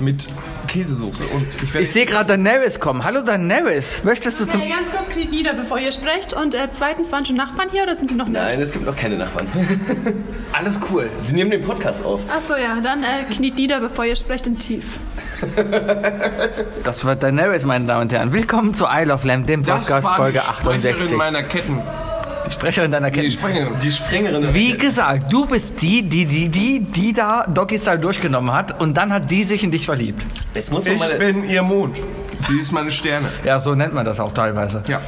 mit 0.00 0.26
Käsesoße. 0.66 1.24
Und 1.24 1.46
ich 1.62 1.74
Ich 1.74 1.90
sehe 1.90 2.06
gerade 2.06 2.28
Daenerys 2.28 2.80
kommen. 2.80 3.04
Hallo 3.04 3.22
Daenerys, 3.22 4.04
möchtest 4.04 4.40
du 4.40 4.46
zum... 4.46 4.62
Ganz 4.70 4.90
kurz 4.90 5.10
kniet 5.10 5.30
nieder, 5.30 5.52
bevor 5.54 5.78
ihr 5.78 5.92
sprecht. 5.92 6.32
Und 6.32 6.54
äh, 6.54 6.68
zweitens, 6.70 7.12
waren 7.12 7.24
schon 7.26 7.36
Nachbarn 7.36 7.68
hier 7.70 7.82
oder 7.82 7.94
sind 7.94 8.10
die 8.10 8.14
noch 8.14 8.26
nicht? 8.26 8.40
Nein, 8.40 8.60
es 8.60 8.72
gibt 8.72 8.86
noch 8.86 8.96
keine 8.96 9.16
Nachbarn. 9.16 9.48
Alles 10.52 10.78
cool. 10.90 11.10
Sie 11.18 11.34
nehmen 11.34 11.50
den 11.50 11.62
Podcast 11.62 12.04
auf. 12.04 12.20
Achso, 12.34 12.54
ja, 12.56 12.80
dann 12.80 13.02
äh, 13.02 13.32
kniet 13.34 13.56
nieder, 13.56 13.80
bevor 13.80 14.04
ihr 14.04 14.16
sprecht 14.16 14.46
und 14.46 14.58
tief. 14.58 14.98
Das 16.84 17.04
wird 17.04 17.22
Daenerys, 17.22 17.64
meine 17.64 17.86
Damen 17.86 18.02
und 18.02 18.12
Herren. 18.12 18.32
Willkommen 18.32 18.74
zu 18.74 18.86
Isle 18.88 19.12
of 19.14 19.24
Lamb, 19.24 19.46
dem 19.46 19.62
das 19.62 19.86
Podcast 19.86 20.08
war 20.08 20.16
Folge 20.16 20.40
die 20.40 20.44
Sprecherin 20.44 20.78
68. 20.86 21.16
meiner 21.16 21.42
Ketten. 21.42 21.82
Die 22.52 22.60
Sprecherin 22.60 22.90
deiner 22.92 23.10
Die 23.10 23.20
Kette. 23.20 23.30
Sprengerin. 23.30 23.78
Die 23.82 23.90
Sprengerin. 23.90 24.54
Wie 24.54 24.76
gesagt, 24.76 25.32
du 25.32 25.46
bist 25.46 25.80
die, 25.80 26.02
die, 26.02 26.26
die, 26.26 26.48
die, 26.50 26.80
die 26.80 27.12
da 27.14 27.46
Doggy 27.46 27.78
Style 27.78 27.98
durchgenommen 27.98 28.52
hat 28.52 28.78
und 28.80 28.94
dann 28.96 29.10
hat 29.12 29.30
die 29.30 29.42
sich 29.44 29.64
in 29.64 29.70
dich 29.70 29.86
verliebt. 29.86 30.24
Jetzt 30.54 30.70
muss 30.70 30.84
man 30.84 30.94
Ich 30.96 31.18
bin 31.18 31.48
ihr 31.48 31.62
Mond. 31.62 31.96
Sie 32.48 32.58
ist 32.58 32.72
meine 32.72 32.90
Sterne. 32.90 33.28
Ja, 33.44 33.58
so 33.60 33.74
nennt 33.74 33.94
man 33.94 34.04
das 34.04 34.18
auch 34.20 34.32
teilweise. 34.32 34.82
Ja. 34.88 35.00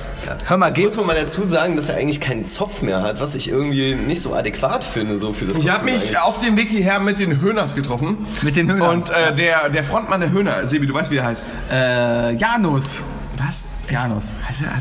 Hör 0.46 0.56
mal, 0.56 0.69
jetzt 0.70 0.79
muss 0.85 0.96
man 0.96 1.06
mal 1.08 1.17
dazu 1.17 1.43
sagen, 1.43 1.75
dass 1.76 1.88
er 1.88 1.96
eigentlich 1.96 2.20
keinen 2.20 2.44
Zopf 2.46 2.81
mehr 2.81 3.02
hat, 3.02 3.20
was 3.20 3.35
ich 3.35 3.50
irgendwie 3.50 3.94
nicht 3.94 4.23
so 4.23 4.32
adäquat 4.35 4.85
finde, 4.85 5.19
so 5.19 5.32
für 5.32 5.44
das 5.46 5.58
Ich 5.58 5.69
habe 5.69 5.85
mich 5.85 5.94
eigentlich. 5.96 6.19
auf 6.20 6.38
dem 6.41 6.56
Weg 6.56 6.69
hierher 6.69 7.00
mit 7.00 7.19
den 7.20 7.41
Höhners 7.41 7.75
getroffen. 7.75 8.19
Mit 8.43 8.56
den 8.56 8.70
Höhnern. 8.73 8.88
Und 8.88 9.11
äh, 9.11 9.35
der, 9.35 9.69
der 9.69 9.85
Frontmann 9.85 10.20
der 10.20 10.31
Höhner, 10.31 10.67
Sebi, 10.67 10.87
du 10.87 10.94
weißt, 10.94 11.11
wie 11.11 11.17
er 11.17 11.25
heißt. 11.26 11.50
äh, 11.73 12.32
Janus. 12.37 13.02
Was? 13.36 13.66
Janus. 13.90 14.32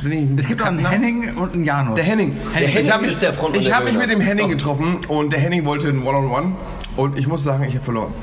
Einen 0.03 0.37
Es 0.37 0.47
gibt 0.47 0.61
auch 0.61 0.67
einen? 0.67 0.85
Henning 0.85 1.35
und 1.35 1.53
einen 1.53 1.63
Janus. 1.63 1.95
Der 1.95 2.03
Henning. 2.03 2.35
Der 2.53 2.67
Henning 2.67 2.85
ich 2.85 2.91
habe 2.91 3.05
ist 3.05 3.21
der 3.21 3.33
Frontmann 3.33 3.61
ich 3.61 3.73
hab 3.73 3.83
mich 3.83 3.97
mit 3.97 4.09
dem 4.09 4.21
Henning 4.21 4.45
Doch. 4.45 4.51
getroffen 4.51 4.99
und 5.07 5.33
der 5.33 5.39
Henning 5.39 5.65
wollte 5.65 5.89
ein 5.89 6.03
One-on-One 6.03 6.55
und 6.95 7.17
ich 7.17 7.27
muss 7.27 7.43
sagen, 7.43 7.63
ich 7.63 7.75
habe 7.75 7.83
verloren. 7.83 8.13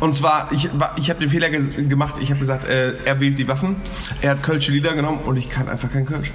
Und 0.00 0.16
zwar, 0.16 0.50
ich, 0.52 0.70
ich 0.96 1.10
habe 1.10 1.20
den 1.20 1.28
Fehler 1.28 1.50
ge 1.50 1.84
gemacht, 1.86 2.16
ich 2.20 2.30
habe 2.30 2.40
gesagt, 2.40 2.64
äh, 2.64 2.94
er 3.04 3.20
wählt 3.20 3.38
die 3.38 3.48
Waffen, 3.48 3.76
er 4.22 4.32
hat 4.32 4.42
Kölsche 4.42 4.72
Lieder 4.72 4.94
genommen 4.94 5.18
und 5.24 5.36
ich 5.36 5.50
kann 5.50 5.68
einfach 5.68 5.90
kein 5.90 6.06
Kölsch. 6.06 6.30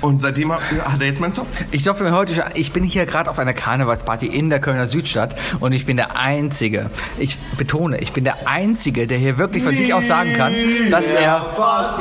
Und 0.00 0.20
seitdem 0.20 0.52
hat 0.52 0.60
hat 0.84 1.00
er 1.00 1.06
jetzt 1.06 1.20
meinen 1.20 1.32
Zopf. 1.32 1.48
Ich 1.70 1.82
durfte 1.82 2.04
mir 2.04 2.12
heute 2.12 2.44
ich 2.54 2.72
bin 2.72 2.84
hier 2.84 3.06
gerade 3.06 3.30
auf 3.30 3.38
einer 3.38 3.54
Karnevalsparty 3.54 4.26
in 4.26 4.50
der 4.50 4.60
Kölner 4.60 4.86
Südstadt 4.86 5.34
und 5.60 5.72
ich 5.72 5.86
bin 5.86 5.96
der 5.96 6.16
Einzige, 6.16 6.90
ich 7.18 7.38
betone, 7.56 7.98
ich 8.00 8.12
bin 8.12 8.24
der 8.24 8.46
Einzige, 8.48 9.06
der 9.06 9.18
hier 9.18 9.38
wirklich 9.38 9.62
von 9.62 9.74
sich 9.74 9.94
aus 9.94 10.06
sagen 10.06 10.34
kann, 10.34 10.54
dass 10.90 11.08
er, 11.08 11.46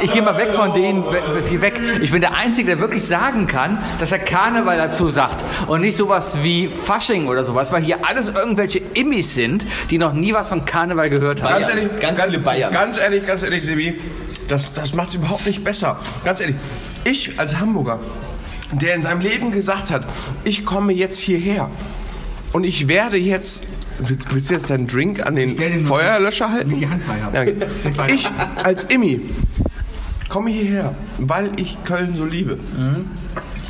ich 0.02 0.12
gehe 0.12 0.22
mal 0.22 0.38
weg 0.38 0.54
von 0.54 0.74
denen, 0.74 1.04
we- 1.06 1.62
weg, 1.62 1.80
ich 2.02 2.12
bin 2.12 2.22
der 2.22 2.36
Einzige, 2.36 2.68
der 2.68 2.80
wirklich 2.80 3.04
sagen 3.04 3.48
kann, 3.48 3.78
dass 4.00 4.12
er 4.12 4.20
Karneval 4.20 4.78
dazu 4.78 5.10
sagt 5.10 5.44
und 5.68 5.82
nicht 5.82 5.96
sowas 5.96 6.40
wie 6.44 6.68
Fasching 6.68 7.28
oder 7.28 7.46
sowas, 7.46 7.72
weil 7.72 7.84
hier 7.84 8.06
alles 8.06 8.30
irgendwelche 8.30 8.80
Immis 8.94 9.36
sind, 9.36 9.66
die 9.90 9.98
noch 9.98 10.14
nie 10.14 10.34
was 10.34 10.50
von 10.50 10.66
Karneval 10.66 11.10
gehört 11.10 11.42
haben. 11.42 11.64
Ganz 12.00 12.22
viele 12.22 12.40
Bayern. 12.40 12.72
Ganz 12.74 12.98
ehrlich, 12.98 13.26
ganz 13.26 13.44
ehrlich, 13.44 13.64
Sebi, 13.64 14.00
das, 14.48 14.74
das 14.74 14.94
macht 14.94 15.10
es 15.10 15.16
überhaupt 15.16 15.46
nicht 15.46 15.64
besser. 15.64 16.00
Ganz 16.24 16.42
ehrlich, 16.42 16.56
ich 17.06 17.40
als 17.40 17.60
Hamburger, 17.60 18.02
der 18.72 18.96
in 18.96 19.02
seinem 19.02 19.22
Leben 19.22 19.52
gesagt 19.52 19.92
hat, 19.92 20.06
ich 20.44 20.66
komme 20.66 20.92
jetzt 20.92 21.20
hierher 21.20 21.70
und 22.52 22.66
ich 22.66 22.88
werde 22.88 23.18
jetzt... 23.18 23.70
Willst, 23.98 24.50
du 24.50 24.54
jetzt 24.54 24.70
deinen 24.70 24.88
Drink 24.88 25.26
an 25.26 25.36
den 25.36 25.80
Feuerlöscher 25.80 26.52
halten? 26.52 26.70
Wie 26.70 26.76
die 26.76 26.90
Hand 26.90 27.02
frei 27.04 27.22
haben. 27.22 27.34
Ja. 27.34 28.06
Ich 28.08 28.30
als 28.62 28.84
Immi 28.84 29.22
komme 30.28 30.50
hierher, 30.50 30.96
weil 31.18 31.52
ich 31.56 31.82
Köln 31.86 32.14
so 32.18 32.26
liebe. 32.26 32.60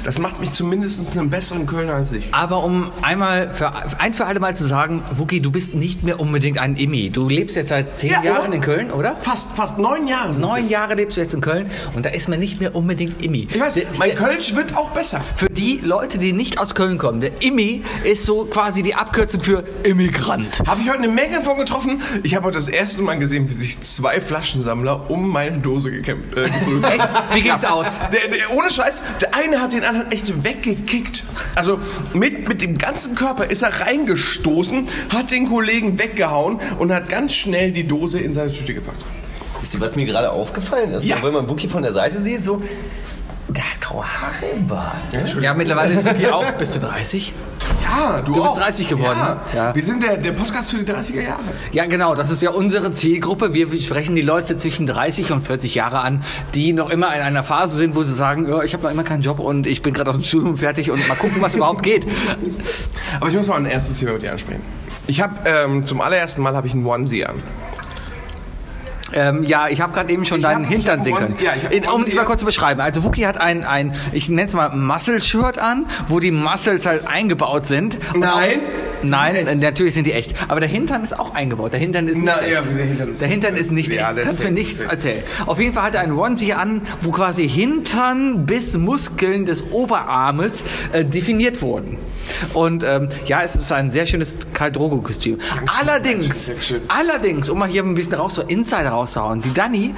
Das 0.05 0.19
macht 0.19 0.39
mich 0.39 0.51
zumindest 0.51 1.17
einen 1.17 1.31
besseren 1.31 1.65
Kölner 1.65 1.95
als 1.95 2.11
ich. 2.11 2.27
Aber 2.31 2.63
um 2.63 2.91
einmal 3.01 3.51
für, 3.55 3.71
ein 3.99 4.13
für 4.13 4.25
alle 4.25 4.39
Mal 4.39 4.55
zu 4.55 4.63
sagen, 4.63 5.03
Wookie, 5.11 5.41
du 5.41 5.49
bist 5.51 5.73
nicht 5.73 6.03
mehr 6.03 6.19
unbedingt 6.19 6.59
ein 6.59 6.75
Immi. 6.75 7.09
Du 7.09 7.27
lebst 7.27 7.55
jetzt 7.57 7.69
seit 7.69 7.97
zehn 7.97 8.11
Ja, 8.11 8.23
Jahren 8.23 8.45
oder? 8.47 8.53
in 8.55 8.61
Köln, 8.61 8.91
oder? 8.91 9.15
Fast, 9.23 9.53
fast 9.53 9.79
neun 9.79 10.07
Jahre 10.07 10.39
Neun. 10.39 10.69
Jahre 10.69 10.93
lebst 10.93 11.17
du 11.17 11.21
jetzt 11.21 11.33
in 11.33 11.41
Köln 11.41 11.71
und 11.95 12.05
da 12.05 12.11
ist 12.11 12.29
man 12.29 12.37
nicht 12.39 12.59
mehr 12.59 12.75
unbedingt 12.75 13.25
Immi. 13.25 13.47
Ich 13.51 13.59
weiß, 13.59 13.73
Der- 13.73 13.85
mein 13.97 14.09
der- 14.09 14.17
Kölsch 14.19 14.53
wird 14.55 14.77
auch 14.77 14.91
besser. 14.91 15.21
Für 15.37 15.47
die 15.49 15.79
Leute, 15.83 16.19
die 16.19 16.33
nicht 16.33 16.59
aus 16.59 16.75
Köln 16.75 16.99
kommen, 16.99 17.19
der 17.19 17.41
Immi 17.41 17.83
ist 18.03 18.25
so 18.27 18.45
quasi 18.45 18.83
die 18.83 18.93
Abkürzung 18.93 19.41
für 19.41 19.63
Immigrant. 19.83 20.61
Habe 20.67 20.81
ich 20.81 20.87
heute 20.89 20.99
eine 20.99 21.07
Menge 21.07 21.41
von 21.41 21.57
getroffen. 21.57 22.01
Ich 22.21 22.35
habe 22.35 22.45
heute 22.45 22.57
das 22.57 22.67
erste 22.67 23.01
Mal 23.01 23.17
gesehen, 23.17 23.49
wie 23.49 23.53
sich 23.53 23.81
zwei 23.81 24.21
Flaschensammler 24.21 25.09
um 25.09 25.27
meine 25.29 25.57
Dose 25.57 25.89
gekämpft 25.89 26.37
äh, 26.37 26.47
haben. 26.47 26.83
Echt? 26.83 27.07
Wie 27.33 27.41
ging's 27.41 27.63
aus? 27.65 27.95
Der, 28.13 28.29
der, 28.29 28.55
ohne 28.55 28.69
Scheiß, 28.69 29.01
der 29.21 29.33
eine 29.33 29.59
hat 29.61 29.73
den 29.73 29.79
anderen 29.83 29.94
echt 30.09 30.43
weggekickt. 30.43 31.23
Also 31.55 31.79
mit, 32.13 32.47
mit 32.47 32.61
dem 32.61 32.77
ganzen 32.77 33.15
Körper 33.15 33.49
ist 33.49 33.61
er 33.61 33.81
reingestoßen, 33.81 34.87
hat 35.09 35.31
den 35.31 35.49
Kollegen 35.49 35.99
weggehauen 35.99 36.59
und 36.79 36.93
hat 36.93 37.09
ganz 37.09 37.35
schnell 37.35 37.71
die 37.71 37.85
Dose 37.85 38.19
in 38.19 38.33
seine 38.33 38.51
Tüte 38.51 38.73
gepackt. 38.73 39.03
Wisst 39.61 39.73
ihr, 39.73 39.79
was 39.79 39.95
mir 39.95 40.05
gerade 40.05 40.31
aufgefallen 40.31 40.91
ist? 40.91 41.05
Ja. 41.05 41.21
Wenn 41.23 41.33
man 41.33 41.49
Wookie 41.49 41.67
von 41.67 41.81
der 41.81 41.93
Seite 41.93 42.21
sieht, 42.21 42.43
so, 42.43 42.61
der 43.47 43.63
hat 43.63 43.81
graue 43.81 44.03
Haare 44.03 44.45
im 44.53 44.67
Bart. 44.67 45.13
Ne? 45.13 45.25
Ja, 45.41 45.53
mittlerweile 45.53 45.93
ist 45.93 46.05
Wookie 46.05 46.27
auch. 46.27 46.51
Bist 46.53 46.75
du 46.75 46.79
30? 46.79 47.33
Ja, 47.97 48.21
du, 48.21 48.33
Du 48.33 48.41
bist 48.41 48.55
auch. 48.55 48.59
30 48.59 48.87
geworden, 48.87 49.17
Ja. 49.19 49.29
ne? 49.35 49.39
Ja. 49.55 49.75
Wir 49.75 49.83
sind 49.83 50.03
der, 50.03 50.17
der 50.17 50.31
Podcast 50.33 50.71
für 50.71 50.77
die 50.77 50.91
30er 50.91 51.21
Jahre. 51.21 51.39
Ja, 51.71 51.85
genau. 51.85 52.15
Das 52.15 52.31
ist 52.31 52.41
ja 52.41 52.51
unsere 52.51 52.91
Zielgruppe. 52.91 53.53
Wir 53.53 53.71
sprechen 53.79 54.15
die 54.15 54.21
Leute 54.21 54.57
zwischen 54.57 54.85
30 54.85 55.31
und 55.31 55.41
40 55.41 55.75
Jahre 55.75 55.99
an, 55.99 56.21
die 56.53 56.73
noch 56.73 56.89
immer 56.89 57.15
in 57.15 57.21
einer 57.21 57.43
Phase 57.43 57.75
sind, 57.75 57.95
wo 57.95 58.03
sie 58.03 58.13
sagen, 58.13 58.47
ja, 58.47 58.61
ich 58.63 58.73
habe 58.73 58.83
noch 58.83 58.91
immer 58.91 59.03
keinen 59.03 59.21
Job 59.21 59.39
und 59.39 59.67
ich 59.67 59.81
bin 59.81 59.93
gerade 59.93 60.09
aus 60.09 60.15
dem 60.17 60.23
Studium 60.23 60.57
fertig 60.57 60.91
und 60.91 61.07
mal 61.07 61.15
gucken, 61.15 61.37
was 61.41 61.55
überhaupt 61.55 61.83
geht. 61.83 62.05
Aber 63.19 63.29
ich 63.29 63.35
muss 63.35 63.47
mal 63.47 63.55
ein 63.57 63.65
ernstes 63.65 63.99
Thema 63.99 64.13
mit 64.13 64.23
dir 64.23 64.31
ansprechen. 64.31 64.61
Ich 65.07 65.21
habe 65.21 65.35
ähm, 65.45 65.85
zum 65.85 66.01
allerersten 66.01 66.41
Mal 66.41 66.55
habe 66.55 66.67
ich 66.67 66.73
einen 66.73 66.85
Onesie 66.85 67.25
an. 67.25 67.35
Ähm, 69.13 69.43
ja, 69.43 69.67
ich 69.69 69.81
habe 69.81 69.93
gerade 69.93 70.11
eben 70.11 70.25
schon 70.25 70.37
Ich 70.39 70.43
deinen 70.43 70.65
hab- 70.65 70.71
Hintern 70.71 71.03
sehen 71.03 71.15
können. 71.15 71.35
Ja, 71.39 71.51
In- 71.69 71.83
einen 71.83 71.93
um 71.93 72.05
dich 72.05 72.15
mal 72.15 72.25
kurz 72.25 72.39
zu 72.39 72.45
beschreiben. 72.45 72.81
Also 72.81 73.03
Wookie 73.03 73.25
hat 73.27 73.37
ein, 73.39 73.63
ein 73.63 73.93
ich 74.11 74.29
nenne 74.29 74.47
es 74.47 74.53
mal 74.53 74.69
Muscle-Shirt 74.75 75.59
an, 75.59 75.85
wo 76.07 76.19
die 76.19 76.31
Muscles 76.31 76.85
halt 76.85 77.07
eingebaut 77.07 77.67
sind. 77.67 77.97
Nein. 78.17 78.59
Nein, 79.09 79.35
äh, 79.35 79.55
natürlich 79.55 79.93
sind 79.93 80.05
die 80.07 80.13
echt. 80.13 80.33
Aber 80.47 80.59
der 80.59 80.69
Hintern 80.69 81.03
ist 81.03 81.17
auch 81.17 81.33
eingebaut. 81.33 81.73
Der 81.73 81.79
Hintern 81.79 82.07
ist 82.07 82.17
nicht 82.17 82.25
Na, 82.25 82.41
echt. 82.41 82.53
ja, 82.53 82.61
der 82.61 82.85
Hintern 82.85 83.09
ist- 83.09 83.21
der 83.21 83.27
Hintern 83.27 83.55
ist 83.55 83.71
nicht 83.71 83.91
Ja, 83.91 84.11
echt. 84.11 84.23
Kannst 84.23 84.43
mir 84.43 84.51
nichts 84.51 84.83
erzählen. 84.83 85.23
Auf 85.45 85.59
jeden 85.59 85.73
Fall 85.73 85.83
hat 85.83 85.95
er 85.95 86.01
einen 86.01 86.13
Onesie 86.17 86.53
an, 86.53 86.81
wo 87.01 87.11
quasi 87.11 87.47
Hintern 87.49 88.45
bis 88.45 88.77
Muskeln 88.77 89.45
des 89.45 89.63
Oberarmes 89.71 90.63
äh, 90.91 91.03
definiert 91.05 91.61
wurden. 91.61 91.97
Und 92.53 92.83
ähm, 92.83 93.07
ja, 93.25 93.41
es 93.43 93.55
ist 93.55 93.71
ein 93.71 93.91
sehr 93.91 94.05
schönes 94.05 94.37
Karl-Drogo-Kostüm. 94.53 95.37
Allerdings, 95.79 96.47
Dankeschön. 96.47 96.81
allerdings, 96.87 97.49
um 97.49 97.59
mal 97.59 97.67
hier 97.69 97.83
ein 97.83 97.93
bisschen 97.95 98.15
raus, 98.15 98.35
so 98.35 98.41
Insider 98.41 98.89
rauszuhauen, 98.89 99.41
die 99.41 99.53
Dani, 99.53 99.93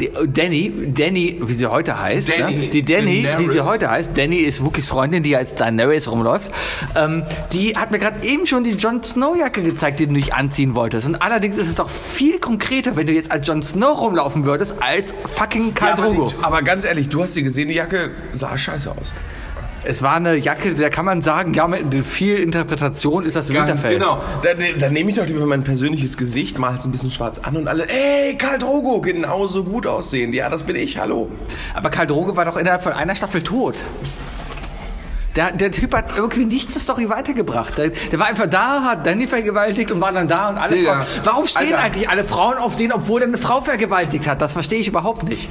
die, 0.00 0.06
äh, 0.08 0.28
Danny, 0.28 0.72
Danny, 0.94 1.40
wie 1.44 1.52
sie 1.52 1.66
heute 1.66 2.00
heißt, 2.00 2.30
Danny. 2.30 2.56
ne? 2.56 2.66
die 2.68 2.84
Danny, 2.84 3.26
wie 3.38 3.46
sie 3.46 3.58
Daenerys. 3.58 3.66
heute 3.66 3.90
heißt, 3.90 4.16
Danny 4.16 4.36
ist 4.36 4.64
Wookies 4.64 4.88
Freundin, 4.88 5.22
die 5.22 5.36
als 5.36 5.54
Daenerys 5.54 6.10
rumläuft, 6.10 6.50
ähm, 6.96 7.24
die 7.52 7.76
hat 7.76 7.90
mir 7.90 7.98
gerade 7.98 8.26
eben 8.26 8.46
schon 8.46 8.64
die 8.64 8.72
Jon 8.72 9.02
Snow 9.02 9.36
Jacke 9.36 9.62
gezeigt, 9.62 10.00
die 10.00 10.06
du 10.06 10.12
nicht 10.12 10.34
anziehen 10.34 10.74
wolltest. 10.74 11.06
Und 11.06 11.22
allerdings 11.22 11.58
ist 11.58 11.68
es 11.68 11.76
doch 11.76 11.90
viel 11.90 12.38
konkreter, 12.38 12.96
wenn 12.96 13.06
du 13.06 13.12
jetzt 13.12 13.30
als 13.30 13.46
Jon 13.46 13.62
Snow 13.62 14.00
rumlaufen 14.00 14.44
würdest, 14.44 14.76
als 14.80 15.14
fucking 15.34 15.74
Karl 15.74 15.92
aber, 15.92 16.02
Drogo. 16.02 16.28
die, 16.28 16.44
aber 16.44 16.62
ganz 16.62 16.84
ehrlich, 16.84 17.08
du 17.08 17.22
hast 17.22 17.34
sie 17.34 17.42
gesehen, 17.42 17.68
die 17.68 17.74
Jacke 17.74 18.10
sah 18.32 18.56
scheiße 18.56 18.90
aus. 18.90 19.12
Es 19.84 20.00
war 20.02 20.14
eine 20.14 20.36
Jacke, 20.36 20.74
da 20.74 20.88
kann 20.90 21.04
man 21.04 21.22
sagen, 21.22 21.54
ja, 21.54 21.66
mit 21.66 21.92
viel 22.06 22.38
Interpretation 22.38 23.24
ist 23.24 23.34
das 23.34 23.48
Ganz 23.48 23.68
Winterfell. 23.68 23.94
genau. 23.94 24.22
Dann, 24.42 24.58
dann 24.78 24.92
nehme 24.92 25.10
ich 25.10 25.16
doch 25.16 25.26
lieber 25.26 25.44
mein 25.44 25.64
persönliches 25.64 26.16
Gesicht, 26.16 26.58
mal 26.58 26.76
es 26.78 26.84
ein 26.84 26.92
bisschen 26.92 27.10
schwarz 27.10 27.38
an 27.40 27.56
und 27.56 27.66
alle, 27.66 27.88
ey, 27.88 28.36
Karl 28.36 28.58
Drogo, 28.58 29.00
genauso 29.00 29.64
gut 29.64 29.86
aussehen. 29.86 30.32
Ja, 30.32 30.48
das 30.48 30.62
bin 30.62 30.76
ich, 30.76 30.98
hallo. 30.98 31.30
Aber 31.74 31.90
Karl 31.90 32.06
Droge 32.06 32.36
war 32.36 32.44
doch 32.44 32.56
innerhalb 32.56 32.82
von 32.82 32.92
einer 32.92 33.14
Staffel 33.16 33.42
tot. 33.42 33.76
Der, 35.34 35.50
der 35.50 35.70
Typ 35.72 35.94
hat 35.94 36.16
irgendwie 36.16 36.44
nichts 36.44 36.74
zur 36.74 36.82
Story 36.82 37.08
weitergebracht. 37.08 37.78
Der, 37.78 37.88
der 37.88 38.18
war 38.18 38.26
einfach 38.26 38.46
da, 38.46 38.82
hat 38.82 39.06
Danny 39.06 39.26
vergewaltigt 39.26 39.90
und 39.90 40.00
war 40.00 40.12
dann 40.12 40.28
da 40.28 40.50
und 40.50 40.58
alle 40.58 40.76
Digga. 40.76 41.00
Frauen. 41.00 41.24
Warum 41.24 41.46
stehen 41.46 41.72
Alter. 41.72 41.78
eigentlich 41.84 42.08
alle 42.08 42.24
Frauen 42.24 42.58
auf 42.58 42.76
den, 42.76 42.92
obwohl 42.92 43.22
er 43.22 43.28
eine 43.28 43.38
Frau 43.38 43.62
vergewaltigt 43.62 44.28
hat? 44.28 44.42
Das 44.42 44.52
verstehe 44.52 44.78
ich 44.78 44.88
überhaupt 44.88 45.22
nicht. 45.26 45.48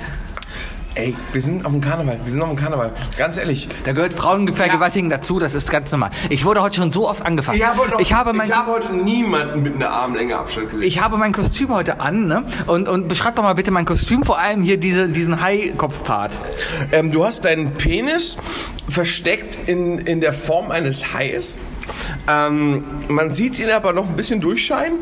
Ey, 0.94 1.16
wir 1.32 1.40
sind 1.40 1.66
auf 1.66 1.72
dem 1.72 1.80
Karneval, 1.80 2.20
wir 2.22 2.32
sind 2.32 2.42
auf 2.42 2.50
dem 2.50 2.58
Karneval. 2.58 2.92
Ganz 3.18 3.38
ehrlich. 3.38 3.70
Da 3.86 3.94
gehört 3.94 4.14
Frauenvergewaltigen 4.14 5.10
dazu, 5.10 5.40
das 5.40 5.56
ist 5.56 5.72
ganz 5.72 5.90
normal. 5.92 6.10
Ich 6.30 6.44
wurde 6.44 6.62
heute 6.62 6.76
schon 6.76 6.92
so 6.92 7.08
oft 7.08 7.26
angefasst. 7.26 7.62
ich 8.00 8.14
habe 8.14 8.34
mein 8.34 8.50
ich 8.50 8.54
habe 8.56 8.72
heute 8.72 8.94
niemanden 8.94 9.64
mit 9.64 9.76
einer 9.76 9.90
Armlänge 9.90 10.38
Abstand 10.38 10.70
gesehen. 10.70 10.86
Ich 10.86 11.02
habe 11.02 11.16
mein 11.16 11.32
Kostüm 11.32 11.70
heute 11.70 12.02
an, 12.02 12.28
ne? 12.28 12.44
Und, 12.68 12.90
und 12.90 13.08
beschreib 13.08 13.38
doch 13.38 13.44
mal 13.44 13.54
bitte 13.54 13.72
mein 13.72 13.86
Kostüm, 13.86 14.24
vor 14.24 14.40
allem 14.40 14.64
hier 14.64 14.78
diese, 14.78 15.08
diesen 15.08 15.40
Hai-Kopfpart. 15.40 16.38
Ähm, 16.92 17.12
du 17.12 17.24
hast 17.24 17.46
deinen 17.46 17.74
Penis 17.76 18.36
versteckt 18.90 19.58
in, 19.68 19.98
in 20.00 20.20
der 20.20 20.34
Form 20.34 20.72
eines 20.72 21.14
Hais. 21.14 21.58
Ähm, 22.28 22.84
man 23.08 23.32
sieht 23.32 23.60
ihn 23.60 23.70
aber 23.70 23.94
noch 23.94 24.08
ein 24.08 24.16
bisschen 24.16 24.42
durchscheinen. 24.42 25.00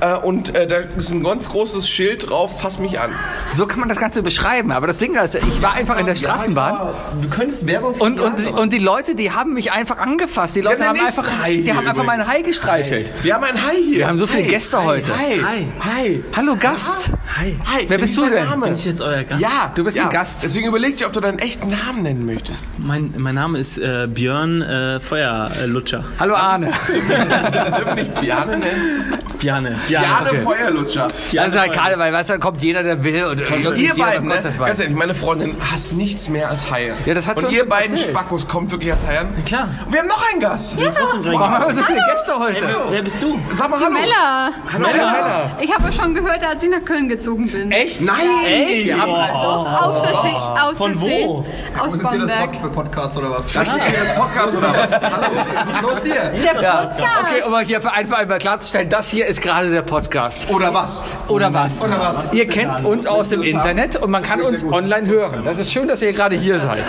Äh, 0.00 0.14
und 0.16 0.54
äh, 0.54 0.66
da 0.66 0.76
ist 0.98 1.10
ein 1.12 1.22
ganz 1.22 1.48
großes 1.48 1.88
Schild 1.88 2.28
drauf, 2.30 2.60
fass 2.60 2.78
mich 2.78 2.98
an. 3.00 3.12
So 3.48 3.66
kann 3.66 3.80
man 3.80 3.88
das 3.88 3.98
Ganze 3.98 4.22
beschreiben. 4.22 4.72
Aber 4.72 4.86
das 4.86 4.98
Ding 4.98 5.14
ist, 5.14 5.34
ich 5.34 5.62
war 5.62 5.72
einfach 5.74 5.98
in 5.98 6.06
der 6.06 6.14
Straßenbahn. 6.14 6.72
Ja, 6.74 6.94
du 7.22 7.28
könntest 7.28 7.66
Werbung 7.66 7.94
für 7.94 8.02
Und, 8.02 8.18
die 8.18 8.22
und, 8.24 8.44
machen. 8.44 8.58
und 8.58 8.72
die 8.72 8.78
Leute, 8.78 9.14
die 9.14 9.30
haben 9.32 9.54
mich 9.54 9.72
einfach 9.72 9.98
angefasst. 9.98 10.56
Die 10.56 10.60
Leute 10.60 10.78
der 10.78 10.88
haben 10.88 11.00
einfach, 11.00 11.26
Hai 11.42 11.56
die 11.56 11.72
haben 11.72 11.86
einfach 11.86 12.04
meinen 12.04 12.26
Hai 12.26 12.42
gestreichelt. 12.42 13.12
Wir 13.22 13.34
haben 13.34 13.44
ein 13.44 13.66
Hai 13.66 13.76
hier. 13.76 13.98
Wir 13.98 14.08
haben 14.08 14.18
so 14.18 14.26
viele 14.26 14.44
Hai, 14.44 14.48
Gäste 14.48 14.78
Hai, 14.78 14.84
heute. 14.84 15.16
Hai. 15.16 15.40
Hi. 15.42 15.66
Hi. 15.80 16.24
Hallo 16.36 16.56
Gast. 16.58 17.12
Hi. 17.38 17.58
Hi. 17.66 17.84
Wer 17.88 17.98
bist 17.98 18.16
Wie 18.16 18.20
du 18.24 18.30
denn? 18.30 18.44
Name? 18.44 18.66
Bin 18.66 18.74
ich 18.74 18.84
jetzt 18.84 19.00
euer 19.00 19.22
Gast? 19.24 19.40
Ja, 19.40 19.72
Du 19.74 19.84
bist 19.84 19.96
ja. 19.96 20.04
ein 20.04 20.10
Gast. 20.10 20.42
Deswegen 20.42 20.66
überleg 20.68 20.96
dir, 20.96 21.06
ob 21.06 21.12
du 21.12 21.20
deinen 21.20 21.38
echten 21.38 21.68
Namen 21.70 22.02
nennen 22.02 22.24
möchtest. 22.26 22.72
Mein, 22.78 23.14
mein 23.16 23.34
Name 23.34 23.58
ist 23.58 23.78
äh, 23.78 24.06
Björn 24.08 24.62
äh, 24.62 25.00
Feuerlutscher. 25.00 26.04
Hallo 26.18 26.25
Arne. 26.34 26.66
Dürfen 26.88 27.86
wir 27.86 27.94
nicht 27.94 28.20
Biane 28.20 28.58
nennen? 28.58 29.18
Bjarne. 29.38 29.78
Biane 29.86 30.34
Feuerlutscher. 30.42 31.08
Das 31.32 31.48
ist 31.48 31.58
halt 31.58 31.72
Karneval, 31.72 32.12
weißt 32.12 32.30
du, 32.30 32.34
da 32.34 32.38
kommt 32.38 32.62
jeder, 32.62 32.82
der 32.82 33.04
will. 33.04 33.24
Und 33.24 33.40
Und 33.40 33.64
wirklich 33.64 33.88
ihr 33.88 34.02
beiden, 34.02 34.28
ne, 34.28 34.34
das 34.42 34.58
ganz 34.58 34.80
ehrlich, 34.80 34.96
meine 34.96 35.14
Freundin 35.14 35.56
hasst 35.60 35.92
nichts 35.92 36.28
mehr 36.28 36.48
als 36.50 36.70
Haie. 36.70 36.94
Ja, 37.04 37.14
das 37.14 37.28
hat 37.28 37.38
sie 37.38 37.46
Und 37.46 37.52
ihr 37.52 37.68
beiden 37.68 37.92
erzählt. 37.92 38.10
Spackos 38.10 38.48
kommt 38.48 38.70
wirklich 38.70 38.92
als 38.92 39.06
Haie 39.06 39.20
an? 39.20 39.44
Klar. 39.44 39.68
Und 39.84 39.92
wir 39.92 40.00
haben 40.00 40.08
noch 40.08 40.30
einen 40.30 40.40
Gast. 40.40 40.76
Warum 40.78 41.40
haben 41.50 41.66
wir 41.68 41.74
so 41.76 41.82
viele 41.82 42.00
Gäste 42.10 42.38
heute? 42.38 42.62
Wer, 42.66 42.76
wer 42.90 43.02
bist 43.02 43.22
du? 43.22 43.38
Sag 43.52 43.70
mal 43.70 43.78
hallo. 43.78 43.90
Mella. 43.92 44.50
Hallo, 44.72 44.86
Mella. 44.88 45.50
Ich 45.60 45.72
habe 45.74 45.92
schon 45.92 46.14
gehört, 46.14 46.42
als 46.42 46.62
ich 46.62 46.70
nach 46.70 46.84
Köln 46.84 47.08
gezogen 47.08 47.46
bin. 47.50 47.70
Echt? 47.70 48.00
Nein. 48.00 48.16
Echt? 48.46 48.86
Wir 48.86 48.98
haben 49.00 49.10
Aus 49.12 49.96
Versehen. 50.06 50.36
Aus 50.36 50.78
Von 50.78 51.00
wo? 51.00 51.44
Aus 51.78 51.98
Bamberg. 51.98 52.72
Podcast 52.72 53.16
oder 53.16 53.30
was? 53.30 53.52
Das 53.52 53.68
ist 53.68 53.86
hier 53.86 53.98
das 54.00 54.14
Podcast 54.14 54.56
oder 54.56 54.68
was? 54.68 54.90
Was 54.92 55.74
ist 55.74 55.82
los 55.82 55.98
hier? 56.04 56.15
Der 56.16 56.54
Podcast. 56.54 56.96
Okay, 56.96 57.42
um 57.44 57.52
mal 57.52 57.64
hier 57.64 57.80
für 57.80 57.92
einfach 57.92 58.18
einmal 58.18 58.38
klarzustellen, 58.38 58.88
das 58.88 59.10
hier 59.10 59.26
ist 59.26 59.40
gerade 59.40 59.70
der 59.70 59.82
Podcast. 59.82 60.48
Oder 60.50 60.72
was? 60.72 61.04
Oder 61.28 61.52
was? 61.52 61.80
Oder 61.80 61.98
was? 61.98 62.32
Ihr 62.32 62.48
kennt 62.48 62.84
uns 62.84 63.06
aus 63.06 63.28
dem 63.28 63.42
Internet 63.42 63.96
und 63.96 64.10
man 64.10 64.22
kann 64.22 64.40
uns 64.40 64.64
online 64.64 65.06
hören. 65.06 65.44
Das 65.44 65.58
ist 65.58 65.72
schön, 65.72 65.88
dass 65.88 66.02
ihr 66.02 66.12
gerade 66.12 66.36
hier 66.36 66.58
seid. 66.58 66.84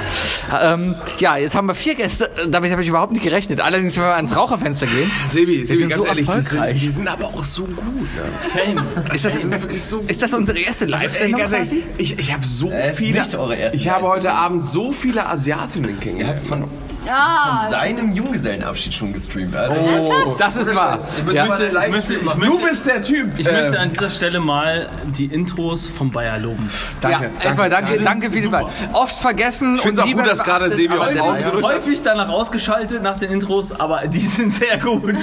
Ähm, 0.62 0.96
ja, 1.19 1.38
jetzt 1.38 1.55
haben 1.55 1.67
wir 1.67 1.75
vier 1.75 1.96
Gäste. 1.96 2.29
Damit 2.48 2.72
habe 2.72 2.81
ich 2.81 2.88
überhaupt 2.88 3.12
nicht 3.12 3.24
gerechnet. 3.24 3.62
Allerdings, 3.62 3.98
wenn 3.98 4.03
wir 4.05 4.15
ans 4.15 4.36
Raucherfenster 4.36 4.88
gehen, 4.88 5.12
Sebi, 5.27 5.65
Sebi, 5.65 5.79
sind 5.81 5.89
ganz 5.89 6.01
so 6.01 6.07
ehrlich, 6.07 6.27
wir 6.27 6.34
sind, 6.41 6.46
erfolgreich. 6.46 6.84
wir 6.84 6.91
sind 6.91 7.07
aber 7.07 7.25
auch 7.25 7.43
so 7.43 7.63
gut. 7.63 7.75
Ne? 7.75 8.24
Fame. 8.41 9.13
ist 9.13 9.25
das, 9.25 9.34
sind 9.36 9.51
wirklich 9.51 9.84
so 9.84 10.00
ist 10.07 10.24
das 10.24 10.34
unsere 10.34 10.60
erste 10.60 10.86
Ey, 10.86 10.91
Live-Sendung 10.91 11.39
ehrlich, 11.41 11.57
quasi? 11.57 11.84
ich, 11.98 12.19
ich 12.19 12.34
habe 12.34 12.46
so 12.46 12.69
ist 12.69 12.98
viele. 12.98 13.19
nicht 13.19 13.36
eure 13.36 13.55
erste 13.55 13.77
ich 13.77 13.89
habe 13.89 14.07
heute 14.07 14.34
Abend 14.34 14.65
so 14.65 14.91
viele 14.91 15.27
Asiatinnen 15.27 15.96
Er 15.96 15.98
kennengelernt. 15.98 16.67
Hat 17.09 17.59
von, 17.59 17.67
Ah, 17.67 17.69
seinem 17.69 18.11
Junggesellenabschied 18.11 18.93
schon 18.93 19.13
gestreamt. 19.13 19.55
Also, 19.55 19.73
Oh, 19.73 20.35
das 20.37 20.57
ist 20.57 20.75
wahr. 20.75 20.99
ja. 21.31 21.45
Ich 21.45 21.49
möchte, 21.49 21.65
ich 21.67 21.91
möchte, 21.91 22.13
ich 22.15 22.31
Du 22.33 22.59
bist 22.61 22.85
der 22.87 23.01
Typ. 23.01 23.37
ich 23.39 23.49
möchte 23.51 23.79
an 23.79 23.89
dieser 23.89 24.09
Stelle 24.09 24.39
mal 24.39 24.89
die 25.05 25.25
Intros 25.25 25.87
vom 25.87 26.11
Bayer 26.11 26.37
loben. 26.39 26.69
danke. 27.01 27.31
ja, 27.39 27.45
erstmal 27.45 27.69
danke, 27.69 27.99
danke 28.01 28.27
für 28.27 28.35
die 28.35 28.41
super. 28.41 28.63
Wahl. 28.63 28.71
Oft 28.93 29.17
vergessen 29.19 29.75
Ich 29.75 29.81
finde 29.81 30.01
es 30.01 30.07
auch 30.07 30.11
gut, 30.13 30.25
dass 30.27 30.43
gerade 30.43 30.69
Sebi 30.71 30.93
hat. 30.95 31.63
Häufig 31.63 32.01
danach 32.01 32.29
ausgeschaltet 32.29 33.01
nach 33.03 33.17
den 33.17 33.31
Intros, 33.31 33.71
aber 33.71 34.07
die 34.07 34.19
sind 34.27 34.51
sehr 34.51 34.77
gut. 34.77 35.15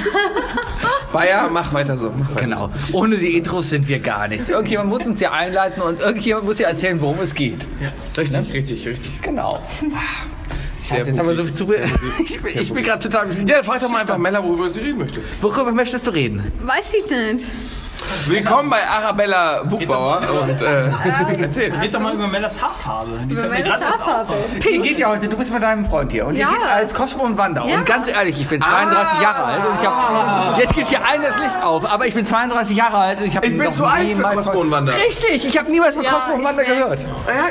Bayer, 1.13 1.49
mach 1.53 1.73
weiter 1.73 1.97
so. 1.97 2.13
Mach 2.17 2.31
weiter 2.31 2.41
Genau. 2.41 2.67
So. 2.67 2.77
Ohne 2.93 3.17
die 3.17 3.37
Intros 3.37 3.71
sind 3.71 3.87
wir 3.89 4.01
gar 4.01 4.27
nichts. 4.27 4.49
Irgendjemand 4.49 4.89
muss 4.91 5.07
uns 5.07 5.21
ja 5.21 5.31
einleiten 5.33 5.81
und 5.83 6.01
irgendjemand 6.01 6.45
muss 6.45 6.59
ja 6.59 6.69
erzählen, 6.69 7.01
worum 7.01 7.21
es 7.21 7.35
geht. 7.35 7.65
Richtig, 8.17 8.53
richtig, 8.53 8.87
richtig. 8.89 9.23
Genau. 9.23 9.61
Scheiße, 10.89 11.11
jetzt 11.11 11.19
haben 11.19 11.29
wir 11.29 11.35
so 11.35 11.45
viel 11.45 11.55
zu. 11.55 11.73
Ich 12.25 12.41
bin, 12.43 12.59
ich 12.59 12.73
bin 12.73 12.85
gerade 12.85 12.99
total. 13.09 13.29
Ja, 13.47 13.57
dann 13.57 13.65
frag 13.65 13.81
doch 13.81 13.89
mal 13.89 14.01
einfach 14.03 14.19
Mella, 14.19 14.43
worüber 14.43 14.69
sie 14.71 14.81
reden 14.81 14.99
möchte. 14.99 15.21
Worüber 15.41 15.73
möchtest 15.73 16.07
du 16.07 16.11
reden? 16.11 16.53
weiß 16.63 16.93
ich 16.95 17.11
nicht. 17.11 17.47
Willkommen 18.27 18.69
bei 18.69 18.81
Arabella 18.87 19.63
Wuckbauer 19.71 20.21
und 20.43 20.61
äh, 20.61 20.91
erzähl. 21.41 21.73
Red 21.75 21.95
doch 21.95 22.01
mal 22.01 22.13
über 22.15 22.27
Mellas 22.27 22.61
Haarfarbe. 22.61 23.21
Die 23.29 23.33
Über 23.33 23.45
auf. 23.45 23.81
Haarfarbe. 23.81 24.35
Ihr 24.69 24.81
geht 24.81 24.99
ja 24.99 25.09
heute, 25.09 25.29
du 25.29 25.37
bist 25.37 25.53
mit 25.53 25.63
deinem 25.63 25.85
Freund 25.87 26.13
hier 26.13 26.27
und 26.27 26.37
Ja. 26.37 26.51
ihr 26.51 26.59
geht 26.59 26.67
als 26.67 26.93
Cosmo 26.93 27.23
und 27.25 27.39
Wanda. 27.39 27.65
Ja. 27.67 27.79
Und 27.79 27.87
ganz 27.87 28.09
ehrlich, 28.09 28.39
ich 28.41 28.49
bin 28.49 28.61
32 28.61 29.21
Jahre 29.23 29.45
alt 29.45 29.61
und 29.67 29.81
ich 29.81 29.87
habe. 29.87 30.61
Jetzt 30.61 30.75
geht 30.75 30.87
hier 30.89 31.07
allen 31.07 31.23
das 31.23 31.39
Licht 31.39 31.63
auf, 31.63 31.91
aber 31.91 32.07
ich 32.07 32.15
bin 32.15 32.27
32 32.27 32.77
Jahre 32.77 32.99
alt 32.99 33.21
und 33.21 33.27
ich 33.27 33.37
habe. 33.37 33.47
Ich 33.47 33.57
bin 33.57 33.65
noch 33.65 33.73
zu 33.73 33.85
alt 33.85 34.11
für 34.11 34.23
Cosmo 34.23 34.61
und 34.61 34.71
Wanda. 34.71 34.93
Richtig, 34.93 35.47
ich 35.47 35.59
habe 35.59 35.71
niemals 35.71 35.95
von 35.95 36.05
Ja, 36.05 36.13
Cosmo 36.13 36.35
und 36.35 36.45
Wanda 36.45 36.63
gehört. 36.63 37.01
Ja, 37.03 37.09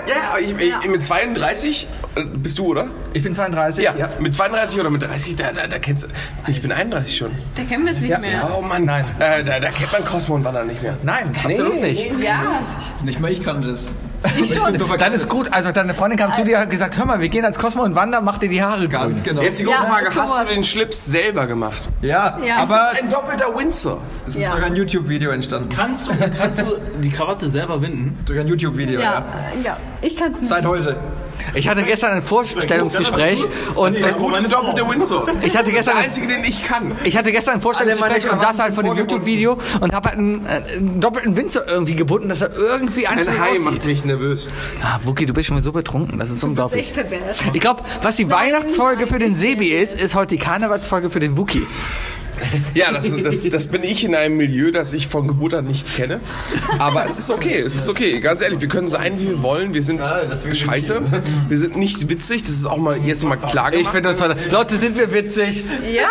ja, 0.07 0.39
ich, 0.39 0.55
ich, 0.59 0.87
mit 0.89 1.05
32 1.05 1.87
äh, 2.15 2.23
bist 2.25 2.59
du, 2.59 2.65
oder? 2.67 2.87
Ich 3.13 3.21
bin 3.23 3.33
32. 3.33 3.83
Ja, 3.85 3.93
mit 4.19 4.33
32 4.35 4.79
oder 4.79 4.89
mit 4.89 5.03
30, 5.03 5.35
da, 5.35 5.51
da, 5.51 5.67
da 5.67 5.77
kennst 5.79 6.05
du. 6.05 6.07
Ich 6.47 6.61
bin 6.61 6.71
31 6.71 7.15
schon. 7.15 7.31
Da 7.55 7.63
kennen 7.63 7.85
wir 7.85 7.93
es 7.93 7.99
nicht 8.01 8.19
mehr. 8.21 8.49
Oh 8.57 8.61
Mann, 8.61 8.85
Nein. 8.85 9.05
Äh, 9.19 9.43
da, 9.43 9.59
da 9.59 9.69
kennt 9.69 9.91
man 9.91 10.03
Cosmo 10.03 10.35
und 10.35 10.43
Wanda 10.43 10.63
nicht 10.63 10.81
mehr. 10.81 10.95
Nein, 11.03 11.31
absolut 11.43 11.79
nicht. 11.81 12.11
Ja, 12.19 12.61
Nicht 13.03 13.19
mal 13.19 13.31
ich 13.31 13.43
kannte 13.43 13.67
das. 13.69 13.89
ich 14.37 14.53
schon. 14.53 14.73
Dann 14.97 15.13
ist 15.13 15.27
gut, 15.29 15.51
also 15.51 15.71
deine 15.71 15.93
Freundin 15.93 16.17
kam 16.17 16.33
zu 16.33 16.43
dir 16.43 16.55
und 16.55 16.61
hat 16.63 16.69
gesagt, 16.69 16.97
hör 16.97 17.05
mal, 17.05 17.19
wir 17.19 17.29
gehen 17.29 17.43
als 17.45 17.59
Cosmo 17.59 17.83
und 17.83 17.93
Wanda, 17.93 18.21
mach 18.21 18.37
dir 18.37 18.49
die 18.49 18.63
Haare 18.63 18.87
Ganz 18.87 19.17
grün. 19.17 19.23
genau. 19.35 19.41
Jetzt 19.41 19.59
die 19.59 19.65
große 19.65 19.77
Ja, 19.83 19.85
Frage, 19.85 20.09
hast 20.15 20.39
du 20.49 20.53
den 20.53 20.63
Schlips 20.63 21.05
selber 21.05 21.45
gemacht? 21.45 21.89
Ja, 22.01 22.39
Ja. 22.43 22.59
Das 22.59 22.71
aber 22.71 22.93
ist 22.93 23.03
ein 23.03 23.09
doppelter 23.09 23.55
Windsor. 23.55 23.99
es 24.25 24.35
ist 24.35 24.41
Ja. 24.41 24.51
sogar 24.51 24.65
ein 24.67 24.75
YouTube-Video 24.75 25.31
entstanden. 25.31 25.69
Kannst 25.75 26.07
du, 26.09 26.13
kannst 26.37 26.59
du 26.59 26.65
die 27.01 27.11
Krawatte 27.11 27.49
selber 27.49 27.77
binden? 27.79 28.17
Durch 28.25 28.39
ein 28.39 28.47
YouTube-Video, 28.47 28.99
ja. 28.99 29.11
Ja, 29.13 29.23
ja. 29.63 29.77
Ich 30.01 30.15
kann 30.15 30.31
es 30.31 30.39
nicht. 30.39 30.49
Seit 30.49 30.65
heute. 30.65 30.95
Ich 31.53 31.67
hatte 31.67 31.83
gestern 31.83 32.13
ein 32.13 32.23
Vorstellungsgespräch 33.05 33.75
und 33.75 33.99
Der 33.99 34.13
gute 34.13 34.43
doppelte 34.43 34.89
Windsor. 34.89 35.25
ich 35.41 35.55
hatte 35.55 35.65
Der 35.65 35.73
gestern 35.75 35.97
einzige, 35.97 36.27
den 36.27 36.43
ich 36.43 36.63
kann. 36.63 36.95
ich 37.03 37.17
hatte 37.17 37.31
gestern 37.31 37.55
ein 37.55 37.61
Vorstellungsgespräch 37.61 38.31
und 38.31 38.39
saß 38.41 38.59
halt 38.59 38.73
vor 38.75 38.83
dem 38.83 38.95
YouTube-Video 38.97 39.57
und 39.79 39.93
habe 39.93 40.09
halt 40.09 40.17
einen, 40.19 40.45
äh, 40.45 40.49
einen 40.77 40.99
doppelten 40.99 41.35
Winzer 41.35 41.67
irgendwie 41.67 41.95
gebunden, 41.95 42.29
dass 42.29 42.41
er 42.41 42.55
irgendwie 42.55 43.07
Ein 43.07 43.19
Hai 43.19 43.59
macht 43.59 43.67
aussieht. 43.77 43.85
mich 43.85 44.05
nervös. 44.05 44.47
Ah, 44.81 44.99
Wookie, 45.03 45.25
du 45.25 45.33
bist 45.33 45.47
schon 45.47 45.59
so 45.61 45.71
betrunken, 45.71 46.19
das 46.19 46.29
ist 46.29 46.33
Das 46.33 46.37
ist 46.39 46.43
unglaublich. 46.43 46.93
Ich 47.53 47.59
glaube, 47.61 47.83
was 48.01 48.15
die 48.15 48.29
Weihnachtsfolge 48.29 49.07
für 49.07 49.19
den 49.19 49.35
Sebi 49.35 49.67
ist, 49.69 49.99
ist 50.01 50.15
heute 50.15 50.35
die 50.35 50.39
Karnevalsfolge 50.41 51.09
für 51.09 51.19
den 51.19 51.37
Wookie. 51.37 51.65
Ja, 52.73 52.91
das, 52.91 53.15
das, 53.21 53.43
das 53.47 53.67
bin 53.67 53.83
ich 53.83 54.03
in 54.03 54.15
einem 54.15 54.37
Milieu, 54.37 54.71
das 54.71 54.93
ich 54.93 55.07
von 55.07 55.27
Geburt 55.27 55.53
an 55.53 55.65
nicht 55.65 55.95
kenne. 55.95 56.19
Aber 56.79 57.05
es 57.05 57.19
ist 57.19 57.29
okay, 57.31 57.59
es 57.59 57.75
ist 57.75 57.89
okay. 57.89 58.19
Ganz 58.19 58.41
ehrlich, 58.41 58.61
wir 58.61 58.67
können 58.67 58.89
sein, 58.89 59.19
wie 59.19 59.29
wir 59.29 59.43
wollen. 59.43 59.73
Wir 59.73 59.81
sind 59.81 59.99
das 59.99 60.45
ich 60.45 60.59
scheiße. 60.59 61.01
Wir 61.47 61.57
sind 61.57 61.75
nicht 61.77 62.09
witzig. 62.09 62.41
Das 62.43 62.51
ist 62.51 62.65
auch 62.65 62.77
mal 62.77 62.97
jetzt 62.97 63.23
mal 63.23 63.35
klar 63.37 63.71
gemacht. 63.71 63.85
Ich 63.85 63.89
finde 63.89 64.09
uns 64.09 64.21
heute, 64.21 64.37
Leute, 64.49 64.77
sind 64.77 64.97
wir 64.97 65.13
witzig. 65.13 65.63
Ja, 65.93 66.07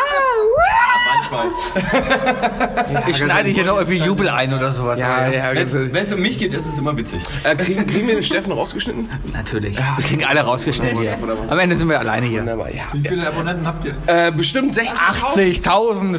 Ich 3.08 3.16
schneide 3.16 3.48
hier 3.48 3.64
noch 3.64 3.76
irgendwie 3.76 3.98
Jubel 3.98 4.28
ein 4.28 4.52
oder 4.52 4.72
sowas. 4.72 5.00
ja, 5.00 5.28
ja. 5.28 5.54
Wenn 5.54 6.04
es 6.04 6.12
um 6.12 6.20
mich 6.20 6.38
geht, 6.38 6.52
ist 6.52 6.66
es 6.66 6.78
immer 6.78 6.96
witzig. 6.96 7.22
Äh, 7.44 7.56
kriegen, 7.56 7.86
kriegen 7.86 8.06
wir 8.06 8.14
den 8.14 8.22
Steffen 8.22 8.52
rausgeschnitten? 8.52 9.08
Natürlich. 9.32 9.78
Wir 9.78 10.04
kriegen 10.04 10.24
alle 10.24 10.40
rausgeschnitten 10.40 10.98
hier. 10.98 11.16
Am 11.48 11.58
Ende 11.58 11.76
sind 11.76 11.88
wir 11.88 11.98
alleine 11.98 12.26
hier. 12.26 12.40
Wunderbar, 12.40 12.70
ja. 12.70 12.82
Wie 12.92 13.06
viele 13.06 13.26
Abonnenten 13.26 13.66
habt 13.66 13.84
ihr? 13.84 13.94
Äh, 14.06 14.30
bestimmt 14.30 14.74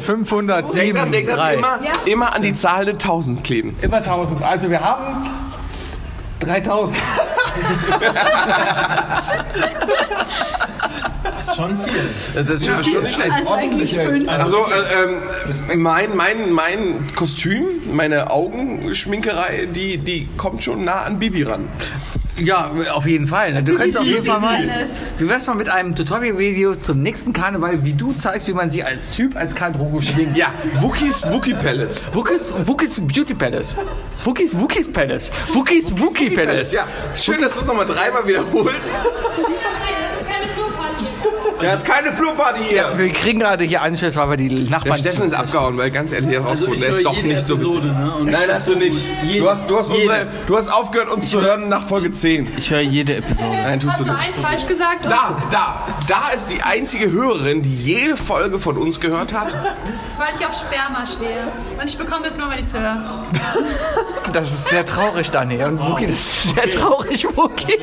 60. 0.00 0.72
Denk 0.74 0.94
dran, 0.94 1.12
denk 1.12 1.28
dran 1.28 1.38
80.573. 1.38 1.54
Immer, 1.58 1.78
Ja. 1.84 1.92
immer 2.06 2.34
an 2.34 2.42
die 2.42 2.52
Zahl 2.52 2.84
der 2.84 2.94
1000 2.94 3.44
kleben. 3.44 3.76
Immer 3.82 3.98
1000. 3.98 4.42
Also 4.42 4.70
wir 4.70 4.80
haben 4.80 5.28
3000. 6.40 6.96
Das 11.22 11.48
ist 11.48 11.56
schon 11.56 11.76
viel. 11.76 11.92
Das 12.34 12.50
ist 12.50 12.66
schon 12.66 12.84
Schon 12.84 13.02
nicht 13.02 13.14
schlecht. 13.16 14.28
also. 14.28 14.64
Also 14.64 14.66
äh, 14.66 15.72
ähm, 15.72 15.82
mein, 15.82 16.16
mein, 16.16 16.52
mein 16.52 17.06
Kostüm, 17.14 17.64
meine 17.92 18.30
Augenschminkerei, 18.30 19.66
die, 19.72 19.98
die 19.98 20.28
kommt 20.36 20.64
schon 20.64 20.84
nah 20.84 21.02
an 21.02 21.18
Bibi 21.18 21.42
ran. 21.44 21.68
Ja, 22.36 22.70
auf 22.92 23.06
jeden 23.06 23.26
Fall. 23.28 23.62
Du 23.62 23.74
könntest 23.74 23.98
auf 23.98 24.04
jeden 24.06 24.24
Fall 24.24 24.40
mal. 24.40 24.88
Wie 25.18 25.28
wär's 25.28 25.46
mal 25.46 25.54
mit 25.54 25.68
einem 25.68 25.94
Tutorial-Video 25.94 26.74
zum 26.74 27.00
nächsten 27.00 27.32
Karneval, 27.32 27.84
wie 27.84 27.92
du 27.92 28.12
zeigst, 28.12 28.48
wie 28.48 28.52
man 28.52 28.70
sich 28.70 28.84
als 28.84 29.12
Typ 29.12 29.36
als 29.36 29.54
Karl 29.54 29.72
Drogo 29.72 30.00
schwingt? 30.00 30.36
Ja, 30.36 30.48
Wookies 30.80 31.24
Wookie 31.30 31.54
Palace. 31.54 32.02
Wookies, 32.12 32.52
Wookies 32.66 33.00
Beauty 33.00 33.34
Palace. 33.34 33.76
Wookies 34.24 34.58
Wookies 34.58 34.92
Palace. 34.92 35.30
Wookies 35.52 35.98
Wookie 35.98 36.30
Palace. 36.30 36.72
Ja, 36.72 36.86
schön, 37.14 37.40
dass 37.40 37.54
du 37.54 37.60
es 37.60 37.66
nochmal 37.66 37.86
dreimal 37.86 38.26
wiederholst. 38.26 38.96
Ja, 41.62 41.72
ist 41.74 41.86
keine 41.86 42.12
Flurparty 42.12 42.60
hier. 42.68 42.90
Wir 42.96 43.12
kriegen 43.12 43.40
gerade 43.40 43.64
hier 43.64 43.80
Anschluss, 43.82 44.16
weil 44.16 44.30
wir 44.30 44.36
die 44.36 44.48
Der 44.48 44.70
Nachbarn. 44.70 44.98
Steffen 44.98 45.24
ist 45.26 45.34
abgehauen, 45.34 45.76
weil 45.78 45.90
ganz 45.90 46.12
ehrlich, 46.12 46.30
der 46.30 46.44
Also 46.44 46.66
ich 46.72 46.80
der 46.80 46.90
höre 46.90 46.98
ist 46.98 47.04
doch 47.06 47.22
nicht 47.22 47.46
so 47.46 47.60
witzig. 47.60 47.84
ne? 47.84 48.14
Nein, 48.24 48.48
hast 48.52 48.68
du 48.68 48.74
nicht. 48.76 48.98
Jede- 49.22 49.40
Du 49.44 49.50
hast, 49.50 49.70
du, 49.70 49.78
hast 49.78 49.90
unsere, 49.90 50.26
du 50.46 50.56
hast 50.56 50.68
aufgehört, 50.68 51.08
uns 51.10 51.30
zu 51.30 51.40
hören 51.40 51.68
nach 51.68 51.86
Folge 51.86 52.10
10. 52.10 52.48
Ich 52.56 52.70
höre 52.70 52.80
jede 52.80 53.16
Episode. 53.16 53.50
Nein, 53.56 53.78
tust 53.80 53.92
Hast 53.92 54.00
du 54.00 54.04
du 54.04 54.12
nicht. 54.12 54.22
eins 54.26 54.36
falsch 54.38 54.66
gesagt? 54.66 55.04
Da, 55.04 55.36
da, 55.50 55.86
da 56.08 56.28
ist 56.34 56.46
die 56.50 56.62
einzige 56.62 57.10
Hörerin, 57.10 57.62
die 57.62 57.74
jede 57.74 58.16
Folge 58.16 58.58
von 58.58 58.76
uns 58.76 59.00
gehört 59.00 59.32
hat. 59.32 59.56
Weil 60.18 60.28
ich 60.38 60.46
auf 60.46 60.54
Sperma 60.54 61.06
stehe. 61.06 61.52
Und 61.80 61.86
ich 61.88 61.96
bekomme 61.98 62.24
das 62.26 62.36
nur, 62.36 62.50
wenn 62.50 62.58
ich 62.58 62.66
es 62.66 62.72
höre. 62.72 63.24
Das 64.32 64.50
ist 64.52 64.66
sehr 64.66 64.84
traurig, 64.86 65.30
Dani. 65.30 65.62
Und 65.64 65.78
Wookie, 65.80 66.06
das 66.06 66.14
ist 66.14 66.54
sehr 66.54 66.70
traurig, 66.70 67.26
Wookie. 67.36 67.78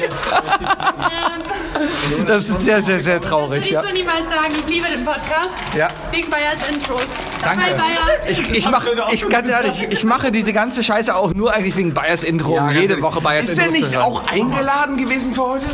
Das 2.28 2.50
ist 2.50 2.66
sehr, 2.66 2.82
sehr, 2.82 3.00
sehr 3.00 3.20
Das 3.22 3.30
traurig, 3.62 3.66
will 3.66 3.74
ja. 3.74 3.82
ich 3.82 3.88
so 3.88 3.94
niemals 3.94 4.30
sagen. 4.30 4.54
Ich 4.60 4.68
liebe 4.68 4.88
den 4.88 5.06
Podcast. 5.06 5.50
Ja. 5.78 5.88
Wegen 6.12 6.30
Bayers 6.30 6.70
Intros. 6.70 7.02
Danke. 7.42 7.76
Bayer. 7.76 8.30
Ich, 8.30 8.52
ich 8.52 8.70
mache, 8.70 8.90
ich, 9.12 9.30
ganz 9.30 9.50
ehrlich, 9.50 9.88
ich 9.90 10.04
mache 10.04 10.32
diese 10.32 10.54
ganze 10.54 10.84
Scheiße 10.84 11.16
auch 11.16 11.34
nur 11.34 11.54
eigentlich 11.54 11.76
wegen 11.76 11.94
Bayers 11.94 12.24
Intro, 12.24 12.56
ganz 12.56 12.74
jede 12.74 12.90
ehrlich. 12.90 13.04
Woche 13.04 13.22
Bayers 13.22 13.50
Ist 13.50 13.58
Intro 13.58 13.66
er 13.66 13.72
nicht 13.72 13.98
auch 13.98 14.28
eingeladen 14.32 14.98
gewesen 14.98 15.34
für 15.34 15.44
heute? 15.44 15.66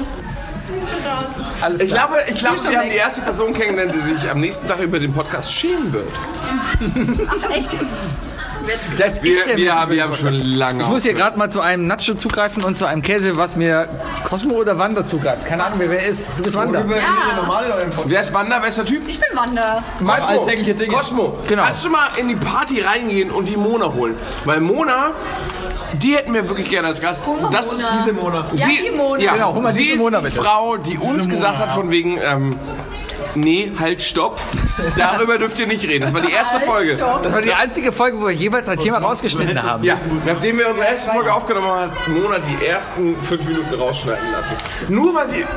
Alles 1.61 1.81
Ich 1.81 1.89
glaube, 1.89 2.15
ich 2.27 2.39
glaube 2.39 2.63
wir 2.69 2.79
haben 2.79 2.89
die 2.89 2.95
erste 2.97 3.21
Person 3.21 3.53
kennengelernt, 3.53 3.95
die 3.95 3.99
sich 3.99 4.29
am 4.29 4.39
nächsten 4.39 4.67
Tag 4.67 4.79
über 4.79 4.99
den 4.99 5.13
Podcast 5.13 5.53
schämen 5.53 5.93
wird. 5.93 6.09
Ach, 7.27 7.49
echt? 7.51 7.69
Selbst 8.93 9.23
Wir, 9.23 9.31
ich, 9.31 9.45
wir, 9.57 9.71
über 9.73 9.89
wir 9.89 9.95
den 9.95 10.01
haben 10.03 10.15
schon 10.15 10.33
lange. 10.33 10.83
Ich 10.83 10.89
muss 10.89 11.03
hier 11.03 11.13
gerade 11.13 11.37
mal 11.37 11.49
zu 11.49 11.61
einem 11.61 11.87
Nacho 11.87 12.13
zugreifen 12.15 12.63
und 12.63 12.77
zu 12.77 12.85
einem 12.85 13.01
Käse, 13.01 13.37
was 13.37 13.55
mir 13.55 13.87
Cosmo 14.23 14.55
oder 14.55 14.77
Wanda 14.77 15.05
zugreift. 15.05 15.45
Keine 15.45 15.63
Ahnung, 15.65 15.79
wer 15.79 15.89
wer 15.89 16.05
ist. 16.05 16.27
Du 16.37 16.43
bist 16.43 16.55
Wanda. 16.55 16.83
Wer 18.05 18.21
ist 18.21 18.33
Wanda? 18.33 18.57
Wer 18.61 18.67
ist 18.69 18.77
der 18.77 18.85
Typ? 18.85 19.03
Ich 19.07 19.19
bin 19.19 19.29
Wanda. 19.37 19.83
Cosmo. 19.99 20.97
Cosmo, 20.97 21.39
Genau. 21.47 21.63
kannst 21.63 21.85
du 21.85 21.89
mal 21.89 22.07
in 22.17 22.27
die 22.27 22.35
Party 22.35 22.81
reingehen 22.81 23.31
und 23.31 23.47
die 23.49 23.57
Mona 23.57 23.93
holen? 23.93 24.15
Weil 24.45 24.61
Mona, 24.61 25.11
die 25.93 26.15
hätten 26.15 26.33
wir 26.33 26.47
wirklich 26.49 26.69
gerne 26.69 26.87
als 26.89 27.01
Gast. 27.01 27.25
Das 27.51 27.71
ist 27.71 27.85
diese 27.99 28.13
Mona. 28.13 28.45
Sie, 28.53 28.61
Ja, 28.61 28.67
die 28.91 28.95
Mona. 28.95 29.21
Ja, 29.21 29.33
Genau, 29.33 29.53
hol 29.53 29.61
mal 29.61 29.73
sie 29.73 29.83
diese 29.83 29.95
ist 29.95 30.01
Mona, 30.01 30.19
die 30.19 30.25
bitte. 30.25 30.41
Frau, 30.41 30.77
die 30.77 30.97
uns 30.97 31.29
gesagt 31.29 31.59
hat 31.59 31.71
von 31.71 31.91
wegen, 31.91 32.19
ähm, 32.21 32.55
nee, 33.39 33.71
halt, 33.79 34.01
stopp. 34.01 34.39
Darüber 34.97 35.37
dürft 35.37 35.57
ihr 35.59 35.67
nicht 35.67 35.83
reden. 35.87 36.05
Das 36.05 36.13
war 36.13 36.21
die 36.21 36.31
erste 36.31 36.59
Folge. 36.59 36.97
Das 37.23 37.33
war 37.33 37.41
die 37.41 37.53
einzige 37.53 37.91
Folge, 37.91 38.19
wo 38.19 38.27
wir 38.27 38.33
jeweils 38.33 38.69
ein 38.69 38.77
Thema 38.77 38.99
rausgeschnitten 38.99 39.61
haben. 39.61 39.83
Ja, 39.83 39.97
nachdem 40.25 40.57
wir 40.59 40.69
unsere 40.69 40.87
erste 40.87 41.11
Folge 41.11 41.33
aufgenommen 41.33 41.67
haben, 41.67 41.91
hat 41.91 42.07
Mona 42.07 42.39
die 42.39 42.65
ersten 42.65 43.15
fünf 43.23 43.45
Minuten 43.45 43.73
rausschneiden 43.73 44.31
lassen. 44.31 44.51
Nur 44.89 45.15
weil 45.15 45.31
wir 45.33 45.47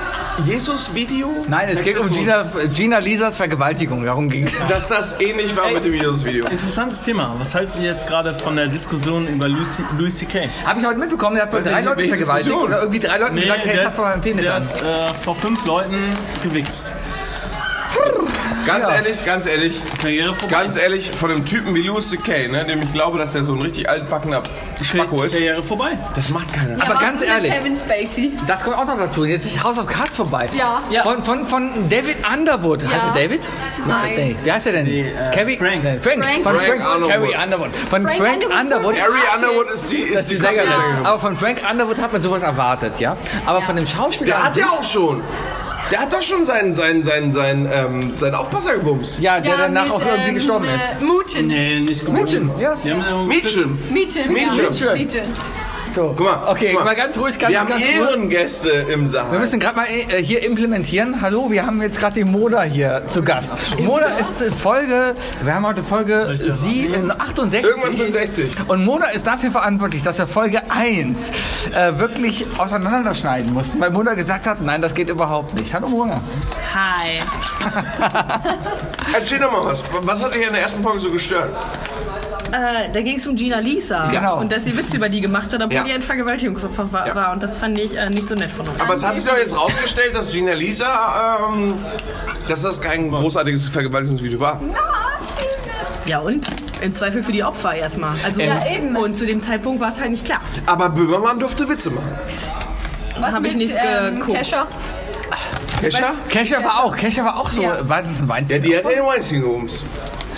Jesus-Video, 0.47 1.45
Nein, 1.49 1.69
es 1.71 1.83
ging 1.83 1.99
um 1.99 2.11
Gina, 2.11 2.45
Gina 2.73 2.99
Lisas 2.99 3.37
Vergewaltigung. 3.37 4.05
Darum 4.05 4.31
ging 4.31 4.47
es. 4.47 4.53
dass 4.69 4.89
das 4.89 5.21
ähnlich 5.21 5.55
war 5.57 5.71
mit 5.71 5.85
dem 5.85 5.95
Jesus-Video. 5.95 6.47
Interessantes 6.47 7.03
Thema. 7.03 7.35
Was 7.39 7.55
haltet 7.55 7.77
ihr 7.77 7.91
jetzt 7.91 8.07
gerade 8.07 8.33
von 8.35 8.57
der 8.57 8.69
Diskussion 8.69 9.27
über 9.29 9.49
Louis, 9.49 9.83
Louis 9.99 10.17
C.K.? 10.17 10.49
Habe 10.65 10.81
ich 10.81 10.87
heute 10.87 10.99
mitbekommen, 10.99 11.35
der 11.37 11.45
hat 11.45 11.53
wohl 11.53 11.63
drei 11.63 11.83
Leute 11.83 12.07
vergewaltigt. 12.09 12.47
Diskussion? 12.47 12.69
Oder 12.69 12.81
irgendwie 12.81 13.01
drei 13.01 13.19
Leuten 13.19 13.37
gesagt, 13.37 13.65
hey, 13.65 13.77
der 13.77 13.85
pass 13.85 13.99
mal 13.99 14.11
meinen 14.11 14.23
Penis 14.23 14.45
der 14.47 14.55
an. 14.55 14.67
hat 14.67 14.83
äh, 14.83 15.07
vor 15.23 15.37
fünf 15.37 15.65
Leuten 15.67 16.11
gewichst. 16.43 16.93
Ganz 18.67 18.89
ehrlich, 18.89 19.25
ganz 19.25 19.47
ehrlich, 19.47 19.81
Karriere 20.01 20.35
vorbei. 20.35 20.55
ganz 20.55 20.77
ehrlich, 20.77 21.11
von 21.17 21.31
einem 21.31 21.45
Typen 21.45 21.75
wie 21.75 21.83
Louis 21.83 22.11
C.K., 22.11 22.49
ne, 22.49 22.65
dem 22.65 22.83
ich 22.83 22.93
glaube, 22.93 23.19
dass 23.19 23.33
der 23.33 23.43
so 23.43 23.55
ein 23.55 23.61
richtig 23.63 23.89
altbackener 23.89 24.43
Spacko 24.83 25.23
ist, 25.23 25.33
Karriere 25.35 25.63
vorbei. 25.63 25.99
das 26.15 26.31
macht 26.31 26.53
keiner. 26.53 26.83
Aber 26.83 26.95
was 26.95 27.01
ganz 27.01 27.23
ehrlich. 27.23 27.53
Kevin 27.53 27.77
Spacey. 27.77 28.33
Das 28.47 28.65
kommt 28.65 28.77
auch 28.77 28.87
noch 28.87 28.97
dazu. 28.99 29.25
Jetzt 29.25 29.47
ist 29.47 29.63
House 29.63 29.79
of 29.79 29.87
Cards 29.87 30.17
vorbei. 30.17 30.47
Ja. 30.57 30.83
Ja. 30.91 31.03
Von, 31.03 31.23
von, 31.23 31.47
von 31.47 31.89
David 31.89 32.17
Underwood. 32.33 32.87
Heißt 32.87 33.07
er 33.07 33.13
David? 33.13 33.49
Nein. 33.87 34.15
Nee. 34.15 34.37
Wie 34.43 34.53
heißt 34.53 34.67
er 34.67 34.73
denn? 34.73 34.85
Nee, 34.85 35.09
äh, 35.11 35.31
Carrie? 35.35 35.57
Frank. 35.57 35.83
Nee, 35.85 35.99
Frank. 36.01 36.25
Frank. 36.25 36.43
Von 36.43 36.57
Frank 36.57 36.83
Frank, 36.83 36.95
Underwood. 36.95 37.33
Carrie 37.33 37.45
Underwood. 37.45 37.77
Von 37.77 38.03
Frank, 38.03 38.17
Frank 38.17 38.61
Underwood. 38.61 38.95
Ah, 39.01 39.37
Underwood 39.37 39.71
ist 39.71 39.93
die, 39.93 39.97
ist 40.03 40.31
die 40.31 40.35
die 40.35 40.41
Sängerin. 40.41 40.69
Aber 41.05 41.19
von 41.19 41.37
Frank 41.37 41.63
Underwood 41.69 41.99
hat 41.99 42.13
man 42.13 42.23
sowas 42.23 42.43
erwartet, 42.43 43.01
ja? 43.01 43.17
Aber 43.47 43.63
von 43.63 43.77
dem 43.77 43.87
Schauspieler. 43.87 44.35
Der 44.35 44.45
hat 44.45 44.57
ja 44.57 44.67
auch 44.67 44.83
schon. 44.83 45.23
Der 45.91 46.01
hat 46.01 46.13
doch 46.13 46.23
schon 46.23 46.45
seinen, 46.45 46.73
seinen, 46.73 47.03
seinen, 47.03 47.33
seinen, 47.33 47.69
ähm, 47.73 48.13
seinen 48.17 48.35
Aufpasser 48.35 48.75
gebumst. 48.75 49.19
Ja, 49.19 49.41
der 49.41 49.51
Ja, 49.51 49.59
danach 49.63 49.85
mit, 49.85 49.93
auch 49.93 50.01
irgendwie 50.03 50.29
ähm, 50.29 50.35
gestorben 50.35 50.65
äh, 50.67 50.77
ist. 50.77 51.01
Mutin. 51.01 51.47
Nee, 51.49 51.81
nicht 51.81 52.05
gut. 52.05 52.15
Mädchen, 52.15 52.51
ja. 52.61 52.77
Die 52.77 52.93
haben, 52.93 53.03
äh, 53.03 53.27
Mädchen. 53.27 53.79
Mietchen. 53.91 54.33
Mädchen. 54.33 54.95
Mietchen. 54.95 55.23
So. 55.95 56.15
Guck 56.17 56.27
mal, 56.27 56.49
Okay, 56.49 56.69
guck 56.73 56.81
mal. 56.81 56.85
mal 56.85 56.95
ganz 56.97 57.19
ruhig, 57.19 57.39
ganz, 57.39 57.51
Wir 57.53 57.61
haben 57.61 57.69
ganz 57.69 57.83
ruhig. 57.85 57.97
Ehrengäste 57.97 58.71
im 58.71 59.07
Saal. 59.07 59.33
Wir 59.33 59.39
müssen 59.41 59.59
gerade 59.59 59.77
mal 59.77 59.87
äh, 59.87 60.23
hier 60.23 60.45
implementieren. 60.47 61.21
Hallo, 61.21 61.51
wir 61.51 61.67
haben 61.67 61.83
jetzt 61.83 61.99
gerade 61.99 62.15
die 62.15 62.25
Mona 62.25 62.63
hier 62.63 63.03
zu 63.09 63.23
Gast. 63.23 63.55
Mona 63.79 64.07
ist 64.07 64.41
äh, 64.41 64.53
Folge, 64.53 65.15
wir 65.43 65.55
haben 65.55 65.67
heute 65.67 65.83
Folge 65.83 66.35
sie, 66.37 66.87
äh, 66.87 67.11
68. 67.19 67.65
Irgendwas 67.65 67.97
mit 67.97 68.13
60. 68.13 68.51
Und 68.69 68.85
Mona 68.85 69.07
ist 69.07 69.27
dafür 69.27 69.51
verantwortlich, 69.51 70.03
dass 70.03 70.19
wir 70.19 70.27
Folge 70.29 70.71
1 70.71 71.31
äh, 71.75 71.99
wirklich 71.99 72.47
auseinanderschneiden 72.57 73.53
mussten, 73.53 73.81
weil 73.81 73.91
Mona 73.91 74.15
gesagt 74.15 74.47
hat, 74.47 74.61
nein, 74.63 74.83
das 74.83 74.95
geht 74.95 75.11
überhaupt 75.11 75.55
nicht. 75.55 75.75
Hallo 75.75 75.89
Mona. 75.89 76.21
Hi. 76.75 77.21
Erzähl 79.15 79.39
doch 79.41 79.51
mal 79.51 79.65
was. 79.65 79.83
Was 80.03 80.23
hat 80.23 80.35
dich 80.35 80.47
in 80.47 80.53
der 80.53 80.63
ersten 80.63 80.83
Folge 80.83 81.01
so 81.01 81.11
gestört? 81.11 81.51
Äh, 82.53 82.91
da 82.93 83.01
ging 83.03 83.17
es 83.17 83.27
um 83.27 83.37
Gina 83.37 83.59
Lisa. 83.59 84.09
Genau. 84.09 84.39
Und 84.41 84.51
dass 84.53 84.65
sie 84.65 84.77
Witze 84.77 84.97
über 84.97 85.09
die 85.09 85.21
gemacht 85.21 85.53
hat, 85.53 85.63
obwohl 85.63 85.77
Ja. 85.79 85.85
die 85.85 85.93
ein 85.93 86.01
Vergewaltigungsopfer 86.01 86.93
war. 86.93 87.07
Ja. 87.07 87.15
war. 87.15 87.33
Und 87.33 87.43
das 87.43 87.57
fand 87.59 87.79
ich 87.79 87.97
äh, 87.97 88.09
nicht 88.11 88.29
so 88.29 88.35
nett 88.35 88.51
von 88.51 88.69
uns. 88.69 88.81
Aber 88.81 88.95
es 88.95 89.05
hat 89.05 89.17
sich 89.19 89.29
doch 89.29 89.37
jetzt 89.37 89.57
rausgestellt, 89.57 90.15
dass 90.15 90.31
Gina 90.31 90.53
Lisa, 90.53 91.39
ähm, 91.53 91.75
dass 92.49 92.63
das 92.63 92.81
kein 92.81 93.11
großartiges 93.11 93.69
Vergewaltigungsvideo 93.69 94.41
war. 94.41 94.61
Ja 96.07 96.19
und? 96.21 96.47
Im 96.81 96.93
Zweifel 96.93 97.23
für 97.23 97.33
die 97.33 97.45
Opfer 97.45 97.75
erstmal. 97.75 98.15
Also, 98.25 98.41
Ja, 98.43 98.67
eben. 98.67 98.97
Und 98.97 99.15
zu 99.17 99.27
dem 99.27 99.41
Zeitpunkt 99.43 99.81
war 99.81 99.89
es 99.91 100.01
halt 100.01 100.11
nicht 100.11 100.25
klar. 100.25 100.41
Aber 100.67 100.89
Böhmermann 100.89 101.39
durfte 101.39 101.69
Witze 101.69 101.91
machen. 101.91 102.19
Was 103.21 103.33
Hab 103.33 103.45
ich 103.45 103.53
mit, 103.53 103.57
nicht 103.59 103.75
ähm, 103.77 104.19
geguckt. 104.19 104.39
Kesha? 104.39 104.67
Kesha? 105.83 106.15
Kesha 106.29 106.65
war 106.65 106.85
auch, 106.85 106.97
Kesha 106.97 107.25
war 107.25 107.39
auch 107.39 107.51
so, 107.51 107.63
Ja. 107.63 107.87
war 107.89 108.03
das 108.03 108.13
ein 108.19 108.23
Ja, 108.23 108.29
Weinstein? 108.29 108.63
die 108.63 108.77
hat 108.77 108.85
ja 108.85 108.91
den 108.91 109.05
Weinstein 109.07 109.41
gebumst. 109.43 109.85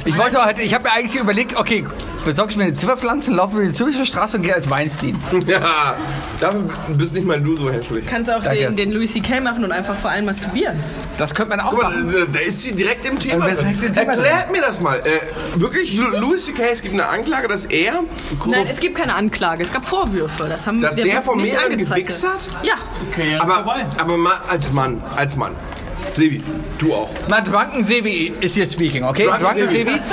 Ich 0.04 0.18
wollte 0.18 0.44
heute, 0.44 0.62
ich 0.62 0.74
habe 0.74 0.84
mir 0.84 0.92
eigentlich 0.92 1.20
überlegt, 1.20 1.56
okay, 1.56 1.86
besorge 2.24 2.50
ich 2.52 2.56
mir 2.56 2.64
eine 2.64 2.74
Zimmerpflanze, 2.74 3.32
laufe 3.32 3.56
über 3.56 3.66
die 3.66 3.72
Zürcher 3.72 4.04
Straße 4.06 4.36
und 4.36 4.42
gehe 4.44 4.54
als 4.54 4.68
Weinstein. 4.70 5.16
Ja, 5.46 5.96
dafür 6.40 6.68
bist 6.88 7.14
nicht 7.14 7.26
mal 7.26 7.40
du 7.40 7.56
so 7.56 7.70
hässlich. 7.70 8.06
Kannst 8.06 8.30
auch 8.30 8.42
Danke. 8.42 8.58
den, 8.58 8.76
den 8.76 8.92
Louis 8.92 9.12
C.K. 9.12 9.40
machen 9.40 9.64
und 9.64 9.72
einfach 9.72 9.94
vor 9.94 10.10
allem 10.10 10.24
masturbieren. 10.26 10.78
Das 11.18 11.34
könnte 11.34 11.50
man 11.50 11.60
auch 11.60 11.70
Guck 11.70 11.82
machen. 11.82 12.06
mal, 12.06 12.12
da- 12.12 12.26
da 12.32 12.38
ist 12.38 12.62
sie 12.62 12.74
direkt 12.74 13.04
im 13.06 13.18
Thema. 13.18 13.46
Direkt 13.46 13.82
im 13.82 13.92
Thema 13.92 14.12
Erklärt 14.12 14.52
mir 14.52 14.60
das 14.60 14.80
mal. 14.80 15.00
Äh, 15.00 15.60
wirklich, 15.60 15.96
Louis 15.96 16.46
C.K., 16.46 16.62
es 16.72 16.82
gibt 16.82 16.94
eine 16.94 17.08
Anklage, 17.08 17.48
dass 17.48 17.64
er, 17.66 18.02
Nein, 18.46 18.66
es 18.68 18.80
gibt 18.80 18.96
keine 18.96 19.14
Anklage. 19.14 19.62
Es 19.62 19.72
gab 19.72 19.84
Vorwürfe. 19.84 20.48
Das 20.48 20.66
haben 20.66 20.80
dass 20.80 20.96
der, 20.96 21.04
wird 21.06 21.24
von 21.24 21.40
mehreren 21.40 21.72
angezeigt. 21.72 22.06
gewichst 22.06 22.26
hat? 22.26 22.40
Ja. 22.62 22.74
Karriere 23.14 23.40
Aber, 23.42 23.54
vorbei. 23.56 23.86
aber 23.98 24.16
mal 24.16 24.40
als 24.48 24.72
Mann, 24.72 25.02
als 25.16 25.36
Mann. 25.36 25.52
Sebi, 26.10 26.42
du 26.78 26.94
auch. 26.94 27.10
Mal 27.28 27.42
Drunken 27.42 27.84
Sebi 27.84 28.32
ist 28.40 28.54
hier 28.54 28.66
speaking, 28.66 29.04
okay? 29.04 29.24
Drunken 29.24 29.44
Drunken, 29.44 29.68
Sebi. 29.68 29.90
Sebi. 29.90 30.00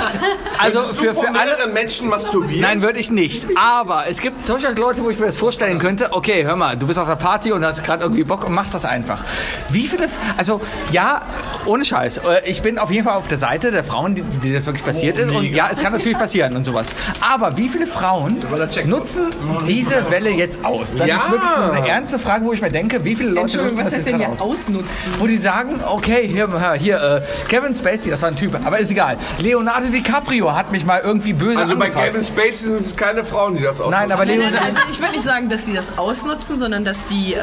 Also 0.58 0.84
für, 0.84 1.14
für 1.14 1.28
alle. 1.28 1.72
Menschen 1.72 2.08
masturbieren? 2.08 2.60
Nein, 2.60 2.82
würde 2.82 2.98
ich 2.98 3.10
nicht. 3.10 3.46
Aber 3.56 4.06
es 4.08 4.20
gibt 4.20 4.46
durchaus 4.46 4.76
Leute, 4.76 5.02
wo 5.02 5.08
ich 5.08 5.18
mir 5.18 5.24
das 5.24 5.38
vorstellen 5.38 5.78
könnte, 5.78 6.12
okay, 6.12 6.44
hör 6.44 6.54
mal, 6.54 6.76
du 6.76 6.86
bist 6.86 6.98
auf 6.98 7.08
der 7.08 7.16
Party 7.16 7.52
und 7.52 7.64
hast 7.64 7.82
gerade 7.82 8.02
irgendwie 8.02 8.24
Bock 8.24 8.44
und 8.46 8.52
machst 8.52 8.74
das 8.74 8.84
einfach. 8.84 9.24
Wie 9.70 9.86
viele, 9.86 10.08
also 10.36 10.60
ja, 10.92 11.22
ohne 11.66 11.84
Scheiß, 11.84 12.18
äh, 12.18 12.42
ich 12.46 12.62
bin 12.62 12.78
auf 12.78 12.90
jeden 12.90 13.04
Fall 13.04 13.16
auf 13.16 13.28
der 13.28 13.38
Seite 13.38 13.70
der 13.70 13.84
Frauen, 13.84 14.14
die, 14.14 14.22
die 14.22 14.52
das 14.52 14.66
wirklich 14.66 14.84
passiert 14.84 15.18
ist 15.18 15.30
und 15.30 15.44
ja, 15.44 15.68
es 15.72 15.78
kann 15.80 15.92
natürlich 15.92 16.18
passieren 16.18 16.56
und 16.56 16.64
sowas. 16.64 16.88
Aber 17.20 17.56
wie 17.56 17.68
viele 17.68 17.86
Frauen 17.86 18.38
nutzen 18.86 19.26
diese 19.66 20.10
Welle 20.10 20.30
jetzt 20.30 20.64
aus? 20.64 20.94
Das 20.96 21.06
Ja. 21.06 21.16
ist 21.16 21.30
wirklich 21.30 21.50
so 21.56 21.72
eine 21.72 21.88
ernste 21.88 22.18
Frage, 22.18 22.44
wo 22.44 22.52
ich 22.52 22.60
mir 22.60 22.70
denke, 22.70 23.04
wie 23.04 23.14
viele 23.14 23.30
Leute 23.30 23.40
Entschuldigung, 23.42 23.78
nutzen 23.78 23.84
was 23.84 23.92
das 23.92 23.98
heißt 24.00 24.06
jetzt 24.06 24.20
denn 24.20 24.34
hier 24.36 24.42
aus? 24.42 24.58
ausnutzen? 24.60 25.12
Wo 25.18 25.26
die 25.26 25.36
sagen, 25.36 25.80
okay, 25.86 26.26
hier, 26.26 26.48
hier 26.78 27.00
äh, 27.02 27.22
Kevin 27.48 27.74
Spacey, 27.74 28.10
das 28.10 28.22
war 28.22 28.30
ein 28.30 28.36
Typ, 28.36 28.58
aber 28.64 28.78
ist 28.78 28.90
egal. 28.90 29.16
Leonardo 29.38 29.88
DiCaprio 29.88 30.54
hat 30.54 30.72
mich 30.72 30.84
mal 30.84 31.00
irgendwie 31.00 31.32
böse 31.32 31.58
Also 31.58 31.76
bei 31.76 31.86
angefasst. 31.86 32.12
Kevin 32.14 32.24
Spacey 32.26 32.68
sind 32.70 32.80
es 32.82 32.96
keine 32.96 33.24
Frauen, 33.24 33.56
die 33.56 33.62
das 33.62 33.80
ausnutzen. 33.80 34.00
Nein, 34.00 34.12
aber 34.12 34.24
Leonardo... 34.24 34.56
also 34.64 34.80
ich 34.90 34.98
würde 35.00 35.12
nicht 35.12 35.24
sagen, 35.24 35.48
dass 35.48 35.66
sie 35.66 35.74
das 35.74 35.98
ausnutzen, 35.98 36.58
sondern 36.58 36.84
dass 36.84 36.98
die, 37.10 37.34
äh, 37.34 37.40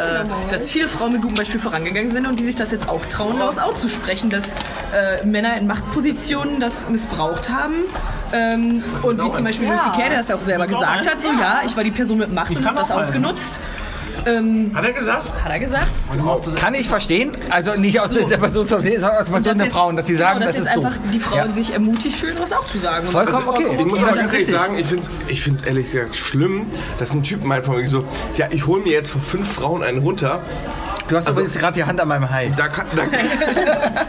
dass 0.52 0.70
viele 0.70 0.88
Frauen 0.88 1.14
mit 1.14 1.22
gutem 1.22 1.38
Beispiel 1.38 1.60
vorangegangen 1.60 2.12
sind 2.12 2.28
und 2.28 2.40
die 2.40 2.46
sich 2.46 2.56
das 2.56 2.72
jetzt 2.72 2.90
auch 2.90 3.06
trauen, 3.06 3.38
daraus 3.40 3.58
auszusprechen, 4.08 4.30
dass 4.30 4.54
äh, 4.94 5.26
Männer 5.26 5.58
in 5.58 5.68
Machtpositionen 5.68 6.60
das 6.60 6.88
missbraucht 6.90 7.50
haben. 7.50 7.76
Ähm, 8.34 8.84
und 9.04 9.22
wie 9.24 9.32
zum 9.32 9.44
Beispiel 9.44 9.68
Ja. 9.68 9.74
Lucy 9.74 9.90
Kay, 9.92 10.10
der 10.10 10.18
das 10.20 10.30
ja 10.30 10.36
auch 10.36 10.40
selber 10.40 10.64
auch 10.66 10.68
gesagt 10.68 11.10
hat, 11.10 11.22
so 11.22 11.30
ja, 11.30 11.62
ich 11.66 11.76
war 11.76 11.84
die 11.84 11.92
Person 11.92 12.18
mit 12.20 12.34
Macht 12.34 12.50
und 12.52 12.58
kann 12.58 12.66
habe 12.68 12.78
das 12.78 12.92
ausgenutzt. 12.92 13.60
Ähm, 14.26 14.72
Hat 14.74 14.84
er 14.84 14.94
gesagt? 14.94 15.32
hat 15.44 15.52
er 15.52 15.60
gesagt. 15.60 16.04
Kann 16.60 16.74
ich 16.74 16.90
verstehen. 16.90 17.32
Also 17.52 17.76
nicht 17.80 18.00
aus 18.02 18.12
der 18.14 18.38
Person, 18.38 18.66
sondern 18.66 18.92
aus 19.04 19.26
der 19.28 19.32
Person 19.34 19.58
der 19.60 19.68
Frauen, 19.68 19.96
dass 19.96 20.08
sie 20.08 20.16
sagen, 20.16 20.40
genau, 20.40 20.46
dass 20.48 20.56
das 20.56 20.66
jetzt 20.66 20.76
ist 20.76 20.84
einfach 20.86 20.98
doof. 20.98 21.12
die 21.14 21.20
Frauen 21.20 21.48
Ja. 21.50 21.54
sich 21.54 21.72
ermutigt 21.72 22.16
fühlen, 22.18 22.36
was 22.40 22.52
auch 22.52 22.66
zu 22.66 22.80
sagen. 22.80 23.06
Und 23.06 23.12
Vollkommen 23.14 23.38
ist 23.38 23.48
okay. 23.48 23.78
Ich 23.80 23.86
muss 23.86 24.02
aber 24.02 24.14
ganz 24.16 24.34
ehrlich 24.34 24.48
sagen, 24.48 24.78
ich 24.80 24.88
finde 24.88 25.04
es 25.04 25.10
ich 25.32 25.42
find's 25.44 25.62
ehrlich 25.62 25.86
gesagt 25.86 26.16
schlimm, 26.16 26.66
dass 26.98 27.14
ein 27.14 27.22
Typ 27.24 27.46
meint 27.46 27.66
von 27.66 27.76
mir 27.78 27.88
so, 27.88 28.06
ja, 28.36 28.48
ich 28.50 28.66
hole 28.66 28.82
mir 28.82 28.92
jetzt 28.92 29.12
von 29.12 29.22
fünf 29.22 29.54
Frauen 29.54 29.84
einen 29.84 30.00
runter. 30.00 30.42
Du 31.08 31.16
hast 31.16 31.28
Also- 31.28 31.40
übrigens 31.40 31.58
gerade 31.58 31.74
die 31.74 31.84
Hand 31.86 32.02
an 32.02 32.08
meinem 32.08 32.30
Hai. 32.30 32.52
Da, 32.56 32.68
kann, 32.68 32.86
da, 32.96 33.04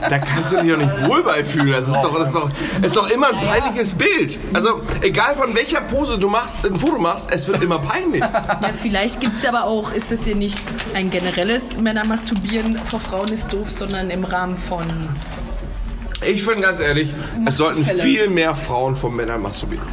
da 0.08 0.18
kannst 0.18 0.52
du 0.52 0.60
dich 0.60 0.70
doch 0.70 0.78
nicht 0.78 1.06
wohl 1.08 1.22
bei 1.22 1.44
fühlen. 1.44 1.72
Das 1.72 1.86
ist 1.88 2.00
doch, 2.00 2.18
das 2.18 2.28
ist 2.28 2.34
doch, 2.34 2.50
ist 2.82 2.96
doch 2.96 3.08
immer 3.10 3.28
ein 3.32 3.46
peinliches 3.46 3.94
Bild. 3.94 4.38
Also, 4.52 4.80
egal 5.00 5.36
von 5.36 5.54
welcher 5.54 5.80
Pose 5.82 6.18
du 6.18 6.28
machst, 6.28 6.56
ein 6.66 6.76
Foto 6.78 6.98
machst, 6.98 7.28
es 7.30 7.46
wird 7.46 7.62
immer 7.62 7.78
peinlich. 7.78 8.20
Ja, 8.20 8.70
vielleicht 8.80 9.20
gibt 9.20 9.38
es 9.38 9.46
aber 9.48 9.64
auch, 9.64 9.92
ist 9.92 10.10
das 10.10 10.24
hier 10.24 10.34
nicht 10.34 10.60
ein 10.94 11.10
generelles 11.10 11.76
Männermasturbieren 11.76 12.76
vor 12.84 12.98
Frauen 13.00 13.28
ist 13.28 13.52
doof, 13.52 13.70
sondern 13.70 14.10
im 14.10 14.24
Rahmen 14.24 14.56
von. 14.56 14.84
Ich 16.26 16.42
finde 16.42 16.62
ganz 16.62 16.80
ehrlich, 16.80 17.12
es 17.46 17.56
sollten 17.58 17.84
viel 17.84 18.28
mehr 18.28 18.54
Frauen 18.56 18.96
von 18.96 19.14
Männern 19.14 19.40
masturbieren. 19.40 19.86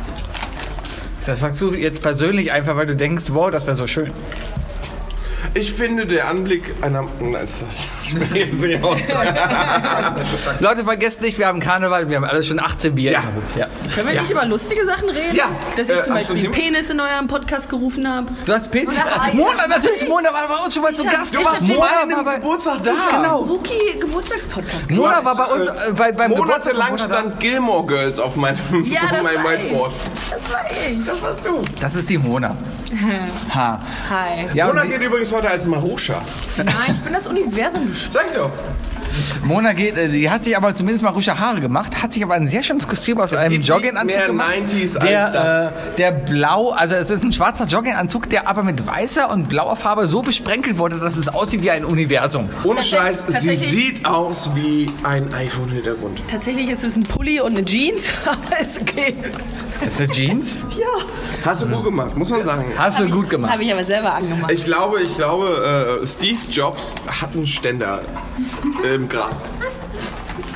Das 1.27 1.39
sagst 1.39 1.61
du 1.61 1.73
jetzt 1.73 2.01
persönlich 2.01 2.51
einfach, 2.51 2.75
weil 2.75 2.87
du 2.87 2.95
denkst, 2.95 3.25
wow, 3.29 3.49
das 3.51 3.65
wäre 3.67 3.75
so 3.75 3.85
schön. 3.87 4.11
Ich 5.57 5.71
finde, 5.71 6.05
der 6.05 6.27
Anblick 6.27 6.75
einer. 6.81 7.07
Nein, 7.21 7.47
das 7.47 7.87
ich 8.03 8.13
jetzt 8.35 8.53
nicht 8.61 8.83
aus. 8.83 8.99
Leute, 10.59 10.83
vergesst 10.83 11.21
nicht, 11.21 11.37
wir 11.39 11.47
haben 11.47 11.61
Karneval, 11.61 12.09
wir 12.09 12.17
haben 12.17 12.25
alle 12.25 12.43
schon 12.43 12.59
18 12.59 12.93
Bier. 12.93 13.13
Ja. 13.13 13.23
ja. 13.55 13.67
Können 13.95 14.09
wir 14.09 14.19
nicht 14.21 14.29
über 14.31 14.45
lustige 14.45 14.85
Sachen 14.85 15.07
reden? 15.07 15.33
Ja. 15.33 15.45
Dass 15.77 15.87
ich 15.87 15.95
Äh, 15.97 16.01
zum 16.03 16.13
du 16.13 16.19
Beispiel? 16.19 16.49
Penis 16.49 16.89
in 16.89 16.99
eurem 16.99 17.27
Podcast 17.27 17.69
gerufen 17.69 18.05
habe. 18.05 18.27
Du 18.43 18.51
hast. 18.51 18.69
Haie. 18.75 18.85
Mona, 19.33 19.65
natürlich, 19.67 20.05
Mona 20.09 20.33
war 20.33 20.45
bei 20.45 20.57
uns 20.65 20.73
schon 20.73 20.83
mal 20.83 20.93
zu 20.93 21.05
Gast. 21.05 21.33
ich 21.33 21.39
hab 21.45 21.61
Mona 21.61 22.17
war 22.17 22.23
bei, 22.25 22.35
Geburtstag 22.35 22.83
da. 22.83 22.91
Genau. 23.15 23.47
Wookie 23.47 23.97
Geburtstagspodcast. 23.97 24.91
Mona 24.91 25.23
war 25.23 25.37
bei 25.37 25.45
uns, 25.45 25.67
äh, 25.69 25.93
bei, 25.95 26.11
beim 26.11 26.31
Monatelang 26.31 26.97
stand 26.97 27.39
Gilmore 27.39 27.85
Girls 27.85 28.19
auf 28.19 28.35
meinem, 28.35 28.57
Ja, 28.83 29.01
auf 29.03 29.09
das 29.11 29.23
meinem 29.23 29.43
war 29.45 29.53
ich. 29.53 29.63
Whiteboard. 29.63 29.93
Das 30.31 30.53
war 30.53 30.65
ich. 30.69 31.05
Das 31.05 31.21
warst 31.21 31.45
du. 31.45 31.61
da. 31.61 31.71
Das 31.79 31.95
ist 31.95 32.09
die 32.09 32.17
Mona. 32.17 32.57
Ha. 33.53 33.81
Hi. 34.09 34.47
Ja, 34.53 34.67
Mona 34.67 34.85
geht 34.85 35.01
übrigens 35.01 35.31
heute 35.33 35.44
als 35.49 35.65
Marusha. 35.65 36.21
Nein, 36.57 36.93
ich 36.93 37.01
bin 37.01 37.13
das 37.13 37.27
Universum, 37.27 37.87
du 37.87 37.93
Sag 37.93 38.33
doch. 38.33 38.51
Mona 39.43 39.73
geht, 39.73 39.97
äh, 39.97 40.09
die 40.09 40.29
hat 40.29 40.43
sich 40.43 40.55
aber 40.57 40.73
zumindest 40.75 41.03
mal 41.03 41.11
rusche 41.11 41.39
Haare 41.39 41.61
gemacht, 41.61 42.01
hat 42.01 42.13
sich 42.13 42.23
aber 42.23 42.33
ein 42.35 42.47
sehr 42.47 42.63
schönes 42.63 42.87
Kostüm 42.87 43.19
aus 43.19 43.33
einem 43.33 43.53
gibt 43.53 43.65
Jogginganzug 43.65 44.25
gemacht. 44.25 44.49
mehr 44.49 44.67
90s 44.67 44.97
als 44.97 45.09
der, 45.09 45.29
das. 45.29 45.71
äh, 45.71 45.95
der 45.97 46.11
blau, 46.11 46.69
also 46.71 46.95
es 46.95 47.09
ist 47.09 47.23
ein 47.23 47.31
schwarzer 47.31 47.65
Jogginganzug, 47.65 48.29
der 48.29 48.47
aber 48.47 48.63
mit 48.63 48.85
weißer 48.85 49.29
und 49.31 49.49
blauer 49.49 49.75
Farbe 49.75 50.07
so 50.07 50.21
besprenkelt 50.21 50.77
wurde, 50.77 50.99
dass 50.99 51.15
es 51.15 51.27
aussieht 51.27 51.61
wie 51.63 51.71
ein 51.71 51.85
Universum. 51.85 52.49
Ohne 52.63 52.83
Scheiß, 52.83 53.25
sie 53.27 53.55
sieht 53.55 54.05
aus 54.05 54.51
wie 54.55 54.87
ein 55.03 55.33
iPhone-Hintergrund. 55.33 56.21
Tatsächlich 56.29 56.69
ist 56.69 56.83
es 56.83 56.95
ein 56.95 57.03
Pulli 57.03 57.39
und 57.39 57.57
eine 57.57 57.65
Jeans, 57.65 58.11
aber 58.25 58.59
ist 58.59 58.81
okay. 58.81 59.15
Ist 59.85 59.99
das 59.99 60.09
Jeans? 60.09 60.57
Ja. 60.77 60.85
Hast 61.43 61.63
du 61.63 61.67
gut 61.67 61.83
gemacht, 61.83 62.15
muss 62.15 62.29
man 62.29 62.43
sagen. 62.43 62.65
Hast 62.77 62.99
du 62.99 63.09
gut 63.09 63.29
gemacht. 63.29 63.51
Habe 63.51 63.63
ich 63.63 63.73
aber 63.73 63.83
selber 63.83 64.13
angemacht. 64.13 64.51
Ich 64.51 64.63
glaube, 64.63 65.01
ich 65.01 65.15
glaube, 65.15 65.99
äh, 66.01 66.07
Steve 66.07 66.39
Jobs 66.49 66.95
hat 67.07 67.33
einen 67.33 67.45
Ständer 67.45 68.01
im 68.83 69.04
Grab. 69.07 69.35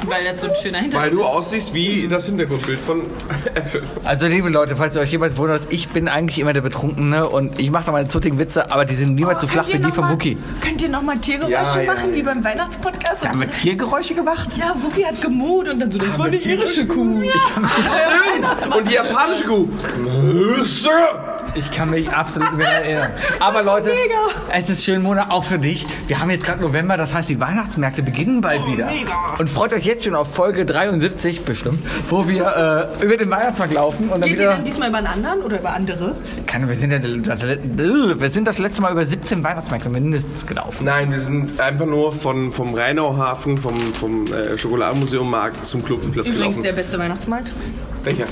Weil 0.07 0.23
das 0.23 0.41
so 0.41 0.47
ein 0.47 0.53
schöner 0.62 0.77
Weil 0.77 0.83
Hintergrund 0.83 1.13
du 1.13 1.23
aussiehst 1.23 1.73
wie 1.73 2.07
das 2.07 2.25
Hintergrundbild 2.25 2.79
von 2.81 3.01
Apple. 3.53 3.83
Also 4.05 4.27
liebe 4.27 4.49
Leute, 4.49 4.75
falls 4.75 4.95
ihr 4.95 5.01
euch 5.01 5.12
jemals 5.12 5.38
wundert, 5.38 5.63
ich 5.69 5.89
bin 5.89 6.07
eigentlich 6.07 6.39
immer 6.39 6.53
der 6.53 6.62
Betrunkene 6.62 7.27
und 7.29 7.59
ich 7.59 7.69
mache 7.69 7.85
da 7.88 7.91
meine 7.91 8.07
zutigen 8.07 8.39
Witze, 8.39 8.71
aber 8.71 8.85
die 8.85 8.95
sind 8.95 9.15
niemals 9.15 9.41
so 9.41 9.47
flach 9.47 9.67
wie 9.67 9.77
die 9.77 9.91
von 9.91 10.09
Wookie. 10.09 10.38
Könnt 10.62 10.81
ihr 10.81 10.89
nochmal 10.89 11.17
Tiergeräusche 11.19 11.53
Ja, 11.53 11.81
ja, 11.81 11.93
machen, 11.93 12.09
ja. 12.12 12.15
wie 12.15 12.23
beim 12.23 12.43
Weihnachtspodcast? 12.43 13.27
Haben 13.27 13.41
wir 13.41 13.51
Tiergeräusche 13.51 14.15
gemacht? 14.15 14.49
Ja, 14.57 14.73
Wookie 14.81 15.05
hat 15.05 15.21
gemut 15.21 15.67
und 15.67 15.79
dann 15.79 15.91
so, 15.91 15.99
das 15.99 16.17
war 16.17 16.25
eine 16.27 16.38
irische 16.38 16.88
Kuh. 16.88 17.21
Stimmt. 17.21 18.75
Und 18.75 18.88
die 18.89 18.93
japanische 18.95 19.43
Kuh. 19.45 19.67
Nüsse. 20.01 20.89
Ich 21.55 21.71
kann 21.71 21.89
mich 21.89 22.09
absolut 22.09 22.51
nicht 22.51 22.59
mehr 22.59 22.83
erinnern. 22.83 23.12
Aber 23.39 23.63
Leute, 23.63 23.91
es 24.51 24.69
ist 24.69 24.83
schön, 24.85 25.01
Mona, 25.01 25.31
auch 25.31 25.43
für 25.43 25.59
dich. 25.59 25.85
Wir 26.07 26.19
haben 26.19 26.29
jetzt 26.29 26.45
gerade 26.45 26.62
November, 26.62 26.97
das 26.97 27.13
heißt, 27.13 27.29
die 27.29 27.39
Weihnachtsmärkte 27.39 28.03
beginnen 28.03 28.41
bald 28.41 28.65
wieder. 28.67 28.89
Und 29.38 29.49
freut 29.49 29.73
euch 29.73 29.85
jetzt 29.85 30.05
schon 30.05 30.15
auf 30.15 30.33
Folge 30.33 30.65
73 30.65 31.43
bestimmt, 31.43 31.79
wo 32.09 32.27
wir 32.27 32.89
äh, 32.99 33.03
über 33.03 33.17
den 33.17 33.29
Weihnachtsmarkt 33.29 33.73
laufen 33.73 34.09
und 34.09 34.21
dann 34.21 34.29
Geht 34.29 34.39
ihr 34.39 34.49
dann 34.49 34.63
diesmal 34.63 34.89
über 34.89 34.99
einen 34.99 35.07
anderen 35.07 35.41
oder 35.41 35.59
über 35.59 35.71
andere? 35.71 36.15
Keine, 36.45 36.67
wir, 36.67 36.75
sind 36.75 36.91
ja, 36.91 37.01
wir 37.01 38.29
sind 38.29 38.47
das 38.47 38.57
letzte 38.57 38.81
Mal 38.81 38.91
über 38.91 39.05
17 39.05 39.43
Weihnachtsmärkte 39.43 39.89
mindestens 39.89 40.45
gelaufen. 40.45 40.85
Nein, 40.85 41.12
wir 41.12 41.19
sind 41.19 41.59
einfach 41.59 41.85
nur 41.85 42.12
von, 42.12 42.51
vom 42.51 42.73
Rheinauhafen, 42.73 43.57
vom, 43.57 43.77
vom 43.93 44.25
äh, 44.27 44.57
Schokoladenmuseum 44.57 45.29
Markt 45.29 45.65
zum 45.65 45.83
Klopfenplatz 45.83 46.27
Übrigens 46.29 46.55
gelaufen. 46.55 46.63
der 46.63 46.73
beste 46.73 46.99
Weihnachtsmarkt. 46.99 47.51
Welcher? 48.03 48.25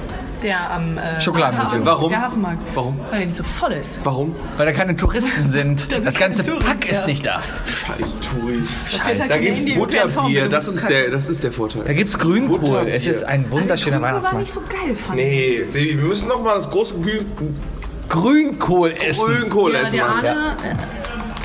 Der 0.44 0.70
am 0.72 0.98
äh, 0.98 1.20
Schokoladenmuseum. 1.20 1.86
Warum? 1.86 2.10
Der 2.10 2.22
Hafenmarkt. 2.22 2.62
Warum? 2.76 3.00
Weil 3.10 3.18
der 3.20 3.26
nicht 3.26 3.36
so 3.38 3.44
voll 3.44 3.74
ist. 3.74 4.00
Warum? 4.04 4.36
Weil 4.56 4.68
da 4.68 4.72
keine 4.72 4.96
Touristen 4.96 5.50
sind. 5.52 5.88
Das 5.92 6.16
keine 6.16 6.36
ganze 6.36 6.50
Touristen, 6.52 6.70
Pack 6.80 6.90
ist 6.90 7.02
ja. 7.02 7.08
nicht 7.08 7.26
da. 7.26 7.40
Scheiß 7.66 8.18
Turi. 8.20 8.62
Scheiße. 8.86 9.30
Da 9.30 9.38
gibt's 9.40 9.66
Butterbier, 9.74 10.48
das 10.50 10.68
ist 10.68 10.88
der, 10.90 11.10
das 11.10 11.30
ist 11.30 11.44
der 11.44 11.52
Da 11.52 11.56
Vorteil. 11.58 11.96
gibt's 11.96 12.18
Grünkohl. 12.20 12.60
Butterbier. 12.60 12.94
Es 12.94 13.08
ist 13.08 13.24
ein 13.24 13.50
wunderschöner 13.52 14.02
war 14.02 14.10
Weihnachtsmarkt. 14.10 14.40
nicht 14.40 14.54
so 14.54 14.62
geil, 14.62 14.96
fand 14.96 15.20
ich. 15.20 15.26
Nee, 15.26 15.64
Sebi, 15.68 15.98
wir 15.98 16.06
müssen 16.06 16.28
noch 16.28 16.44
mal 16.44 16.56
das 16.56 16.70
große 16.70 16.96
Grün 17.00 17.26
Grünkohl 18.10 18.92
essen. 18.94 19.26
Grünkohl 19.26 19.74
Ja, 19.74 19.82
essen. 19.82 20.00
Arne, 20.02 20.30
äh, 20.30 20.76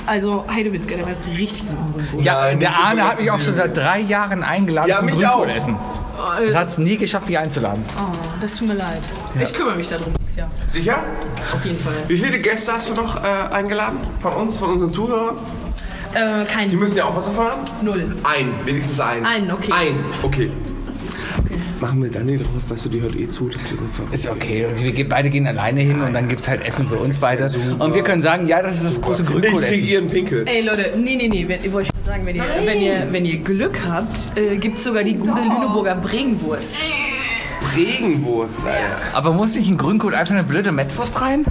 also 0.07 0.44
Heidewitzka, 0.52 0.94
der 0.96 1.07
war 1.07 1.12
richtig 1.37 1.64
guten 1.66 1.92
Grünkohl. 1.94 2.22
Ja, 2.24 2.55
der 2.55 2.76
Arne 2.78 3.05
hat 3.09 3.20
mich 3.20 3.31
auch 3.31 3.40
schon 3.40 3.55
seit 3.55 3.76
drei 3.76 4.00
Jahren 4.00 4.42
eingeladen 4.42 4.88
Ja, 4.88 4.98
zum 4.98 5.07
mich 5.07 5.14
Grünkohlessen. 5.16 5.74
Äh, 5.74 5.78
Und 6.22 6.54
hat 6.54 6.68
es 6.68 6.78
nie 6.78 6.96
geschafft, 6.96 7.28
mich 7.28 7.38
einzuladen. 7.38 7.85
Oh, 7.98 8.14
das 8.40 8.56
tut 8.56 8.68
mir 8.68 8.74
leid. 8.74 9.00
Ich 9.40 9.52
kümmere 9.52 9.76
mich 9.76 9.88
darum 9.88 10.12
dieses 10.20 10.37
Jahr. 10.37 10.50
Sicher? 10.66 11.02
Auf 11.54 11.64
jeden 11.64 11.78
Fall. 11.78 11.94
Wie 12.06 12.16
viele 12.16 12.38
Gäste 12.38 12.72
hast 12.72 12.88
du 12.88 12.94
noch 12.94 13.16
äh, 13.22 13.26
eingeladen? 13.52 13.98
Von 14.20 14.32
uns, 14.35 14.56
von 14.56 14.70
unseren 14.70 14.92
Zuhörern? 14.92 15.37
Äh, 16.14 16.44
Die 16.44 16.52
kein 16.52 16.70
müssen 16.76 16.96
ja 16.96 17.04
auch 17.04 17.16
was 17.16 17.28
haben? 17.28 17.62
Null. 17.82 18.16
Ein, 18.24 18.52
wenigstens 18.64 19.00
ein. 19.00 19.24
Ein, 19.24 19.50
okay. 19.50 19.72
Ein, 19.72 20.04
okay. 20.22 20.50
Machen 21.82 22.00
wir 22.00 22.10
Dani 22.12 22.38
draus, 22.38 22.70
weißt 22.70 22.84
du, 22.84 22.88
die 22.90 23.00
hört 23.02 23.16
eh 23.16 23.28
zu. 23.28 23.48
Das 23.48 23.62
ist 23.62 23.74
Ist 24.12 24.28
okay. 24.30 24.66
Wir 24.78 24.92
gehen, 24.92 25.08
beide 25.08 25.30
gehen 25.30 25.48
alleine 25.48 25.80
hin 25.80 26.00
und 26.00 26.12
dann 26.12 26.28
gibt's 26.28 26.46
halt 26.48 26.64
Essen 26.64 26.86
für 26.88 26.94
uns 26.94 27.18
beide. 27.18 27.50
Und 27.80 27.92
wir 27.94 28.04
können 28.04 28.22
sagen, 28.22 28.46
ja, 28.46 28.62
das 28.62 28.76
ist 28.76 28.84
das 28.84 29.00
große 29.00 29.24
ich 29.24 29.28
krieg 29.28 29.42
Grünkohlessen. 29.42 29.84
ihren 29.84 30.08
Pinkel. 30.08 30.44
Ey 30.46 30.62
Leute, 30.64 30.92
nee, 30.96 31.16
nee, 31.16 31.26
nee, 31.26 31.44
wenn, 31.48 31.72
wollte 31.72 31.88
ich 31.92 32.06
mal 32.06 32.12
sagen, 32.12 32.24
wenn 32.24 32.36
ihr, 32.36 32.44
wenn 32.64 32.80
ihr, 32.80 33.08
wenn 33.10 33.24
ihr 33.24 33.38
Glück 33.38 33.80
habt, 33.84 34.28
äh, 34.36 34.58
gibt 34.58 34.78
es 34.78 34.84
sogar 34.84 35.02
die 35.02 35.14
gute 35.14 35.40
Lüneburger 35.42 35.96
Bregenwurst. 35.96 36.84
Regenwurst, 37.76 38.64
Alter. 38.64 38.78
Aber 39.12 39.32
muss 39.32 39.54
nicht 39.56 39.68
ein 39.68 39.76
Grünkohl 39.76 40.14
einfach 40.14 40.34
eine 40.34 40.44
blöde 40.44 40.70
Mettwurst 40.70 41.20
rein? 41.20 41.44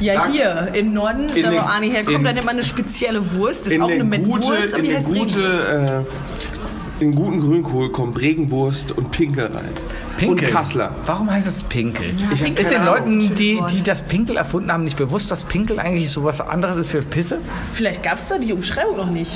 Ja, 0.00 0.26
hier 0.30 0.68
im 0.74 0.92
Norden, 0.92 1.28
In 1.34 1.42
da 1.44 1.52
wo 1.52 1.56
Arne 1.58 1.86
herkommt, 1.86 2.18
in- 2.18 2.24
da 2.24 2.32
nimmt 2.32 2.46
man 2.46 2.56
eine 2.56 2.64
spezielle 2.64 3.32
Wurst. 3.34 3.60
Das 3.60 3.66
ist 3.68 3.72
In 3.74 3.82
auch 3.82 3.86
eine 3.88 3.98
den 3.98 4.08
Mettwurst, 4.08 4.42
gute, 4.42 4.58
aber 4.68 4.76
in 4.78 4.84
die 4.84 4.94
heißt 4.94 5.06
Bregenwurst. 5.08 5.36
gute, 5.36 6.04
äh, 6.04 6.65
in 7.00 7.14
guten 7.14 7.40
Grünkohl 7.40 7.92
kommt 7.92 8.20
Regenwurst 8.20 8.92
und 8.92 9.10
Pinkel 9.10 9.46
rein. 9.46 9.72
Pinkel. 10.16 10.46
Und 10.48 10.54
Kassler. 10.54 10.94
Warum 11.04 11.30
heißt 11.30 11.46
es 11.46 11.62
Pinkel? 11.64 12.14
Ich 12.32 12.42
hab 12.42 12.58
ist 12.58 12.70
den. 12.70 12.84
Leuten, 12.84 13.34
die, 13.34 13.60
die 13.70 13.82
das 13.82 14.02
Pinkel 14.02 14.36
erfunden 14.36 14.72
haben, 14.72 14.84
nicht 14.84 14.96
bewusst, 14.96 15.30
dass 15.30 15.44
Pinkel 15.44 15.78
eigentlich 15.78 16.10
so 16.10 16.24
was 16.24 16.40
anderes 16.40 16.76
ist 16.76 16.90
für 16.90 17.00
Pisse? 17.00 17.38
Vielleicht 17.74 18.02
gab 18.02 18.14
es 18.14 18.28
da 18.28 18.38
die 18.38 18.52
Umschreibung 18.52 18.96
noch 18.96 19.10
nicht. 19.10 19.32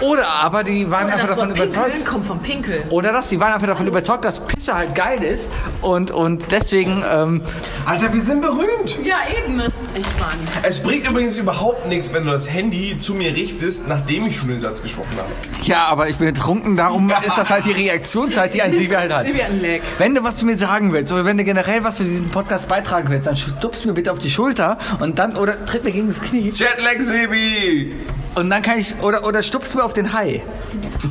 Oder 0.00 0.28
aber 0.28 0.62
die 0.62 0.90
waren 0.90 1.06
Oder 1.06 1.14
einfach 1.14 1.28
davon 1.28 1.48
Wort 1.48 1.58
überzeugt. 1.58 2.04
Kommt 2.04 2.26
vom 2.26 2.40
Pinkel. 2.40 2.82
Oder 2.90 3.12
das, 3.12 3.28
die 3.28 3.40
waren 3.40 3.52
einfach 3.52 3.66
davon 3.66 3.86
überzeugt, 3.86 4.24
dass 4.24 4.40
Pisse 4.40 4.74
halt 4.74 4.94
geil 4.94 5.22
ist 5.22 5.50
und, 5.80 6.10
und 6.10 6.44
deswegen, 6.50 7.02
ähm, 7.10 7.40
Alter, 7.86 8.12
wir 8.12 8.20
sind 8.20 8.42
berühmt. 8.42 8.98
Ja, 9.04 9.16
eben. 9.38 9.60
Echt, 9.60 10.20
Mann. 10.20 10.36
Es 10.62 10.82
bringt 10.82 11.08
übrigens 11.08 11.36
überhaupt 11.36 11.86
nichts, 11.88 12.12
wenn 12.12 12.24
du 12.24 12.30
das 12.30 12.52
Handy 12.52 12.98
zu 12.98 13.14
mir 13.14 13.34
richtest, 13.34 13.88
nachdem 13.88 14.26
ich 14.26 14.36
schon 14.36 14.48
den 14.48 14.60
Satz 14.60 14.82
gesprochen 14.82 15.16
habe. 15.16 15.28
ja, 15.62 15.86
aber 15.86 16.08
ich 16.08 16.16
bin 16.16 16.32
betrunken, 16.32 16.76
darum 16.76 17.10
ist 17.26 17.38
das 17.38 17.48
halt 17.50 17.64
die 17.64 17.72
Reaktionszeit, 17.72 18.52
die 18.52 18.62
ein 18.62 18.74
Sebi 18.74 18.94
halt 18.96 19.12
hat. 19.12 19.24
Sebi 19.24 19.38
hat 19.38 19.50
einen 19.50 19.62
Lag. 19.62 19.80
Wenn 19.98 20.14
du 20.14 20.22
was 20.22 20.36
zu 20.36 20.44
mir 20.44 20.58
sagen 20.58 20.92
willst 20.92 21.10
oder 21.10 21.24
wenn 21.24 21.38
du 21.38 21.44
generell 21.44 21.82
was 21.82 21.96
zu 21.96 22.04
diesem 22.04 22.28
Podcast 22.28 22.68
beitragen 22.68 23.08
willst, 23.08 23.26
dann 23.26 23.34
stupst 23.34 23.86
mir 23.86 23.94
bitte 23.94 24.12
auf 24.12 24.18
die 24.18 24.28
Schulter 24.28 24.76
und 25.00 25.18
dann 25.18 25.36
oder 25.36 25.64
tritt 25.64 25.84
mir 25.84 25.92
gegen 25.92 26.08
das 26.08 26.20
Knie 26.20 26.50
Jetlag, 26.54 27.00
Sebi! 27.00 27.96
und 28.34 28.50
dann 28.50 28.60
kann 28.60 28.78
ich 28.78 28.94
oder 29.00 29.26
oder 29.26 29.42
stupst 29.42 29.74
mir 29.74 29.82
auf 29.82 29.94
den 29.94 30.12
Hai. 30.12 30.42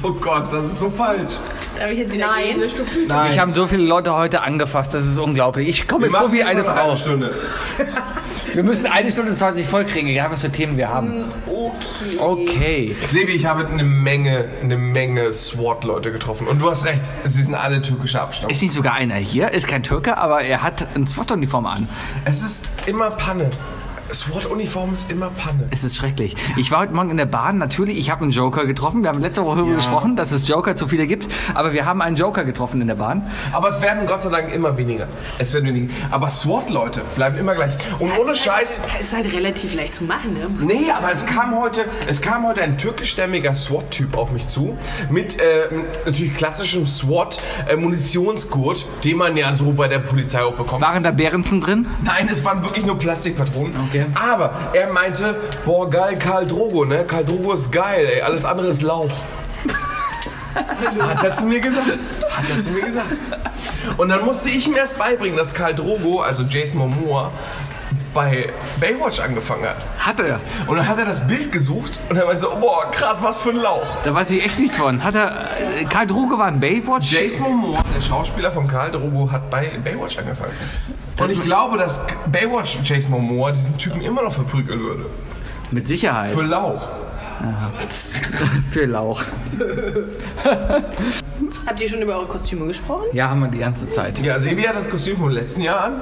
Oh 0.03 0.11
Gott, 0.11 0.53
das 0.53 0.67
ist 0.67 0.79
so 0.79 0.91
falsch. 0.91 1.33
Darf 1.79 1.89
ich 1.89 1.97
jetzt 1.97 2.13
wieder 2.13 2.27
Nein, 2.27 2.59
gehen? 2.59 3.07
Nein. 3.07 3.31
Ich 3.31 3.39
habe 3.39 3.51
so 3.53 3.65
viele 3.65 3.83
Leute 3.83 4.15
heute 4.15 4.43
angefasst, 4.43 4.93
das 4.93 5.07
ist 5.07 5.17
unglaublich. 5.17 5.67
Ich 5.67 5.87
komme 5.87 6.07
mir 6.07 6.17
vor 6.17 6.31
wie 6.31 6.43
eine 6.43 6.63
Frau. 6.63 6.89
Eine 6.89 6.97
Stunde. 6.97 7.35
Wir 8.55 8.63
müssen 8.63 8.85
eine 8.85 9.11
Stunde 9.11 9.35
20 9.35 9.67
voll 9.67 9.83
kriegen, 9.83 10.07
egal 10.07 10.31
was 10.31 10.39
für 10.39 10.49
Themen 10.49 10.77
wir 10.77 10.87
haben. 10.87 11.25
Okay. 11.45 12.17
Okay. 12.17 12.95
Sebi, 13.09 13.33
ich 13.33 13.45
habe 13.45 13.67
eine 13.67 13.83
Menge, 13.83 14.45
eine 14.63 14.77
Menge 14.77 15.33
SWAT-Leute 15.33 16.13
getroffen. 16.13 16.47
Und 16.47 16.59
du 16.59 16.69
hast 16.69 16.85
recht, 16.85 17.01
sie 17.25 17.43
sind 17.43 17.53
alle 17.53 17.81
türkischer 17.81 18.21
Abstammung. 18.21 18.51
Ist 18.51 18.61
nicht 18.61 18.71
sogar 18.71 18.93
einer 18.93 19.15
hier, 19.15 19.51
ist 19.51 19.67
kein 19.67 19.83
Türke, 19.83 20.17
aber 20.17 20.39
er 20.39 20.63
hat 20.63 20.87
eine 20.95 21.05
SWAT-Uniform 21.05 21.65
an. 21.65 21.89
Es 22.23 22.41
ist 22.41 22.65
immer 22.85 23.11
Panne. 23.11 23.51
SWAT-Uniform 24.13 24.93
ist 24.93 25.09
immer 25.11 25.29
Panne. 25.31 25.67
Es 25.71 25.83
ist 25.83 25.95
schrecklich. 25.95 26.35
Ich 26.57 26.71
war 26.71 26.81
heute 26.81 26.93
Morgen 26.93 27.09
in 27.09 27.17
der 27.17 27.25
Bahn, 27.25 27.57
natürlich, 27.57 27.97
ich 27.97 28.11
habe 28.11 28.21
einen 28.21 28.31
Joker 28.31 28.65
getroffen. 28.65 29.01
Wir 29.01 29.09
haben 29.09 29.19
letzte 29.19 29.43
Woche 29.43 29.57
darüber 29.57 29.75
gesprochen, 29.75 30.15
dass 30.15 30.31
es 30.31 30.47
Joker 30.47 30.75
zu 30.75 30.87
viele 30.87 31.07
gibt. 31.07 31.27
Aber 31.55 31.73
wir 31.73 31.85
haben 31.85 32.01
einen 32.01 32.15
Joker 32.15 32.43
getroffen 32.45 32.81
in 32.81 32.87
der 32.87 32.95
Bahn. 32.95 33.29
Aber 33.51 33.69
es 33.69 33.81
werden 33.81 34.05
Gott 34.05 34.21
sei 34.21 34.29
Dank 34.29 34.53
immer 34.53 34.77
weniger. 34.77 35.07
Es 35.39 35.53
werden 35.53 35.65
weniger. 35.67 35.91
Aber 36.11 36.29
SWAT-Leute 36.29 37.01
bleiben 37.15 37.37
immer 37.37 37.55
gleich. 37.55 37.73
Und 37.99 38.11
ohne 38.17 38.35
Scheiß. 38.35 38.81
Ist 38.99 39.15
halt 39.15 39.31
relativ 39.33 39.73
leicht 39.73 39.93
zu 39.95 40.03
machen, 40.03 40.33
ne? 40.33 40.47
Muss 40.49 40.63
Nee, 40.63 40.91
aber 40.95 41.11
es 41.11 41.25
kam 41.25 41.59
heute, 41.59 41.85
es 42.07 42.21
kam 42.21 42.45
heute 42.45 42.61
ein 42.61 42.77
türkischstämmiger 42.77 43.55
SWAT-Typ 43.55 44.15
auf 44.17 44.31
mich 44.31 44.47
zu. 44.47 44.77
Mit 45.09 45.39
äh, 45.39 45.43
natürlich 46.05 46.35
klassischem 46.35 46.85
SWAT-Munitionsgurt, 46.85 48.85
den 49.03 49.17
man 49.17 49.35
ja 49.35 49.51
so 49.53 49.73
bei 49.73 49.87
der 49.87 49.99
Polizei 49.99 50.43
auch 50.43 50.53
bekommt. 50.53 50.81
Waren 50.81 51.03
da 51.03 51.11
Behrensen 51.11 51.59
drin? 51.59 51.87
Nein, 52.03 52.29
es 52.31 52.45
waren 52.45 52.61
wirklich 52.61 52.85
nur 52.85 52.97
Plastikpatronen. 52.97 53.73
Okay. 53.87 53.94
Aber 54.15 54.53
er 54.73 54.91
meinte, 54.91 55.35
boah, 55.65 55.89
geil, 55.89 56.17
Karl 56.17 56.45
Drogo, 56.45 56.85
ne? 56.85 57.05
Karl 57.05 57.25
Drogo 57.25 57.53
ist 57.53 57.71
geil, 57.71 58.05
ey. 58.05 58.21
Alles 58.21 58.45
andere 58.45 58.67
ist 58.67 58.81
Lauch. 58.81 59.23
Hat 60.99 61.23
er 61.23 61.33
zu 61.33 61.45
mir 61.45 61.59
gesagt. 61.59 61.99
Hat 62.29 62.45
er 62.49 62.61
zu 62.61 62.69
mir 62.69 62.81
gesagt. 62.81 63.07
Und 63.97 64.09
dann 64.09 64.25
musste 64.25 64.49
ich 64.49 64.67
ihm 64.67 64.75
erst 64.75 64.97
beibringen, 64.97 65.37
dass 65.37 65.53
Karl 65.53 65.75
Drogo, 65.75 66.21
also 66.21 66.43
Jason 66.43 66.79
Momoa, 66.79 67.31
bei 68.15 68.51
Baywatch 68.79 69.19
angefangen 69.19 69.65
hat. 69.65 69.75
Hat 69.99 70.19
er. 70.19 70.39
Und 70.65 70.77
dann 70.77 70.87
hat 70.87 70.97
er 70.97 71.05
das 71.05 71.27
Bild 71.27 71.51
gesucht 71.51 71.99
und 72.09 72.17
er 72.17 72.25
meinte 72.25 72.41
so, 72.41 72.51
oh, 72.51 72.59
boah, 72.59 72.89
krass, 72.89 73.21
was 73.21 73.37
für 73.37 73.49
ein 73.49 73.57
Lauch. 73.57 73.97
Da 74.03 74.15
weiß 74.15 74.31
ich 74.31 74.43
echt 74.43 74.57
nichts 74.57 74.77
von. 74.77 75.03
Hat 75.03 75.13
er. 75.13 75.27
äh, 75.79 75.83
Karl 75.83 76.07
Droge 76.07 76.39
war 76.39 76.49
in 76.49 76.59
Baywatch? 76.59 77.11
Jason 77.11 77.43
Momoa, 77.43 77.83
der 77.95 78.01
Schauspieler 78.01 78.49
von 78.51 78.67
Karl 78.67 78.89
Drogo, 78.89 79.29
hat 79.31 79.51
bei 79.51 79.77
Baywatch 79.83 80.17
angefangen. 80.17 80.53
Und 81.19 81.31
ich 81.31 81.41
glaube, 81.41 81.77
dass 81.77 82.01
Baywatch 82.31 82.79
Jason 82.83 83.11
Momoa 83.11 83.51
diesen 83.51 83.77
Typen 83.77 84.01
immer 84.01 84.23
noch 84.23 84.33
verprügeln 84.33 84.79
würde. 84.79 85.05
Mit 85.69 85.87
Sicherheit. 85.87 86.31
Für 86.31 86.43
Lauch. 86.43 86.87
Für 88.71 88.85
Lauch. 88.85 89.21
Habt 91.65 91.81
ihr 91.81 91.89
schon 91.89 92.01
über 92.01 92.15
eure 92.15 92.27
Kostüme 92.27 92.65
gesprochen? 92.65 93.05
Ja, 93.11 93.29
haben 93.29 93.41
wir 93.41 93.49
die 93.49 93.57
ganze 93.59 93.89
Zeit. 93.89 94.19
Ja, 94.19 94.39
Sebi 94.39 94.63
hat 94.63 94.75
das 94.75 94.89
Kostüm 94.89 95.17
vom 95.17 95.29
letzten 95.29 95.61
Jahr 95.61 95.83
an. 95.85 96.01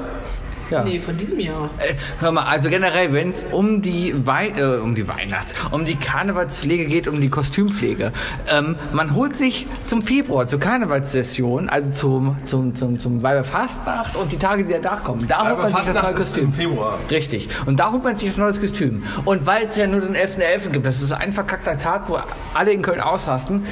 Ja. 0.70 0.84
Nee, 0.84 1.00
von 1.00 1.18
diesem 1.18 1.40
Jahr. 1.40 1.70
Äh, 1.78 1.94
Hör 2.20 2.32
mal, 2.32 2.44
also 2.44 2.70
generell, 2.70 3.14
wenn 3.14 3.30
es 3.32 3.46
um 3.52 3.82
die 3.82 4.14
Wei 4.26 4.50
äh, 4.50 4.80
um 4.80 4.96
die 4.96 5.08
Weihnachts, 5.08 5.56
um 5.72 5.86
die 5.86 5.96
Karnevalspflege 5.96 6.86
geht, 6.86 7.08
um 7.08 7.20
die 7.22 7.30
Kostümpflege, 7.30 8.12
ähm, 8.50 8.76
man 8.92 9.14
holt 9.16 9.36
sich 9.36 9.66
zum 9.86 10.02
Februar, 10.02 10.48
zur 10.48 10.60
Karnevalssession, 10.60 11.70
also 11.70 11.92
zum 11.92 12.38
zum 12.46 12.76
zum 12.76 13.00
zum 13.00 13.24
Weiberfastnacht 13.24 14.16
und 14.16 14.32
die 14.32 14.38
Tage, 14.38 14.64
die 14.66 14.74
danach 14.74 15.04
kommen, 15.04 15.28
da 15.28 15.50
holt 15.50 15.58
man 15.60 15.74
sich 15.74 15.94
das 15.94 16.02
neue 16.02 16.12
ist 16.12 16.18
Kostüm. 16.18 16.44
im 16.46 16.54
Februar. 16.54 17.00
Richtig. 17.10 17.50
Und 17.66 17.80
da 17.80 17.92
holt 17.92 18.04
man 18.04 18.16
sich 18.16 18.34
ein 18.36 18.40
neues 18.40 18.60
Kostüm. 18.60 19.04
Und 19.26 19.46
weil 19.46 19.68
es 19.68 19.76
ja 19.76 19.88
nur 19.88 20.02
den 20.02 20.16
11.11. 20.16 20.70
gibt, 20.70 20.86
das 20.86 21.02
ist 21.02 21.12
ein 21.12 21.34
verkackter 21.34 21.78
Tag, 21.78 22.10
wo 22.10 22.18
alle 22.54 22.72
in 22.72 22.82
Köln 22.82 23.02
ausrasten, 23.02 23.66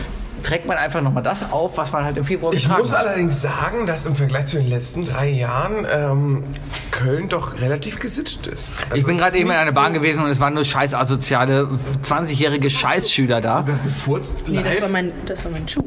trägt 0.44 0.66
man 0.68 0.78
einfach 0.78 1.02
nochmal 1.02 1.24
das 1.24 1.52
auf, 1.52 1.78
was 1.78 1.92
man 1.92 2.04
halt 2.04 2.18
im 2.18 2.24
Februar 2.24 2.54
Ich 2.54 2.64
getragen 2.64 2.82
muss 2.82 2.92
hat. 2.92 3.06
allerdings 3.08 3.42
sagen, 3.42 3.86
dass 3.86 4.06
im 4.06 4.16
Vergleich 4.16 4.46
zu 4.48 4.58
den 4.58 4.68
letzten 4.68 5.06
drei 5.06 5.30
Jahren 5.30 5.86
ähm, 5.92 6.44
Köln 6.92 7.30
doch 7.30 7.62
relativ 7.62 8.00
gesittet 8.00 8.48
ist. 8.48 8.72
Also 8.86 8.96
Ich 8.98 9.06
bin 9.06 9.18
gerade 9.18 9.38
eben 9.38 9.50
in 9.50 9.56
einer 9.56 9.72
Bahn 9.72 9.94
gewesen 9.94 10.24
und 10.24 10.30
es 10.30 10.40
waren 10.40 10.54
nur 10.54 10.64
scheiß 10.66 10.94
asoziale 10.94 11.70
20-jährige 12.04 12.70
Scheißschüler 12.70 13.42
da. 13.42 13.62
gefurzt 13.62 14.44
Nee, 14.48 14.64
das 14.64 14.82
war 14.82 14.90
mein, 14.90 15.12
das 15.26 15.46
war 15.46 15.52
mein 15.52 15.68
Schuh. 15.68 15.84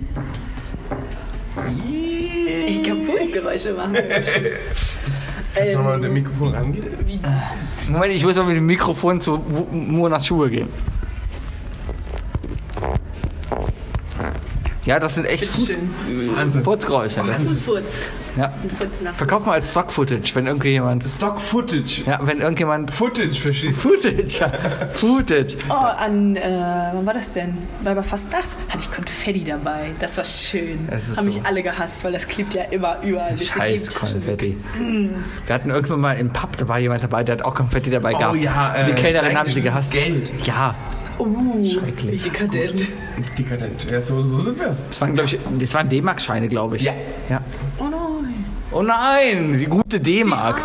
Ich 2.66 2.82
kann 2.86 3.06
Pulsgeräusche 3.06 3.72
machen. 3.74 3.94
Kannst 5.54 5.72
du 5.72 5.76
nochmal 5.78 5.98
mit 5.98 6.06
dem 6.06 6.14
Mikrofon 6.14 6.54
rangehen? 6.54 6.84
Moment, 7.88 8.12
ich 8.12 8.24
muss 8.24 8.36
mal 8.36 8.44
mit 8.46 8.56
dem 8.56 8.66
Mikrofon 8.66 9.20
zu 9.20 9.38
Monas 9.70 10.26
Schuhe 10.26 10.50
gehen. 10.50 10.68
Ja, 14.86 15.00
das 15.00 15.14
sind 15.14 15.24
echt 15.24 15.46
Fuß. 15.46 15.78
Furzgeräusche. 16.62 17.22
Das 17.26 17.40
ist, 17.40 17.66
ja. 18.36 18.52
Furz 18.76 19.00
nach. 19.02 19.14
Verkaufen 19.14 19.46
wir 19.46 19.52
als 19.52 19.70
Stock-Footage, 19.70 20.34
wenn 20.34 20.46
irgendjemand... 20.46 21.04
Stock 21.08 21.40
Footage. 21.40 22.02
Ja, 22.04 22.18
wenn 22.22 22.40
irgendjemand... 22.40 22.90
Footage, 22.90 23.32
verstehst 23.40 23.80
Footage, 23.80 24.40
ja. 24.40 24.52
Footage. 24.92 25.56
Oh, 25.68 25.72
an, 25.72 26.34
äh, 26.36 26.90
wann 26.92 27.06
war 27.06 27.14
das 27.14 27.32
denn? 27.32 27.56
Bei 27.84 27.94
Fastnacht 28.02 28.48
hatte 28.68 28.78
ich 28.78 28.90
Konfetti 28.90 29.44
dabei. 29.44 29.92
Das 30.00 30.16
war 30.16 30.24
schön. 30.24 30.88
Ist 30.88 31.16
Haben 31.16 31.30
so. 31.30 31.38
mich 31.38 31.46
alle 31.46 31.62
gehasst, 31.62 32.02
weil 32.04 32.12
das 32.12 32.26
klebt 32.26 32.54
ja 32.54 32.64
immer 32.64 33.00
überall. 33.02 33.38
Scheiß. 33.38 33.94
Konfetti. 33.94 34.56
Wir 35.46 35.54
hatten 35.54 35.70
irgendwann 35.70 36.00
mal 36.00 36.14
im 36.18 36.30
Pub, 36.32 36.56
da 36.56 36.66
war 36.68 36.78
jemand 36.80 37.02
dabei, 37.04 37.22
der 37.22 37.36
hat 37.36 37.44
auch 37.44 37.54
Konfetti 37.54 37.90
dabei 37.90 38.14
Oh 38.14 38.18
gehabt. 38.18 38.44
ja, 38.44 38.74
Und 38.80 38.86
die 38.88 38.92
äh, 38.92 38.94
Kellnerin 38.96 39.38
haben 39.38 39.50
sie 39.50 39.62
gehasst. 39.62 39.92
Geld. 39.92 40.32
Ja, 40.44 40.74
Uh, 41.18 41.64
Schrecklich. 41.64 42.22
Dekadent. 42.24 42.82
Dekadent. 43.38 43.90
Ja, 43.90 44.02
so, 44.02 44.20
so 44.20 44.42
sind 44.42 44.58
wir. 44.58 44.76
das 44.88 45.00
waren, 45.00 45.14
glaube 45.14 45.28
ich, 45.30 45.38
das 45.58 45.74
waren 45.74 45.88
D-Mark-Scheine, 45.88 46.48
glaube 46.48 46.76
ich. 46.76 46.82
Ja. 46.82 46.92
ja. 47.28 47.40
Oh 47.78 47.84
nein. 47.84 48.44
Oh 48.72 48.82
nein, 48.82 49.56
die 49.58 49.66
gute 49.66 50.00
D-Mark. 50.00 50.62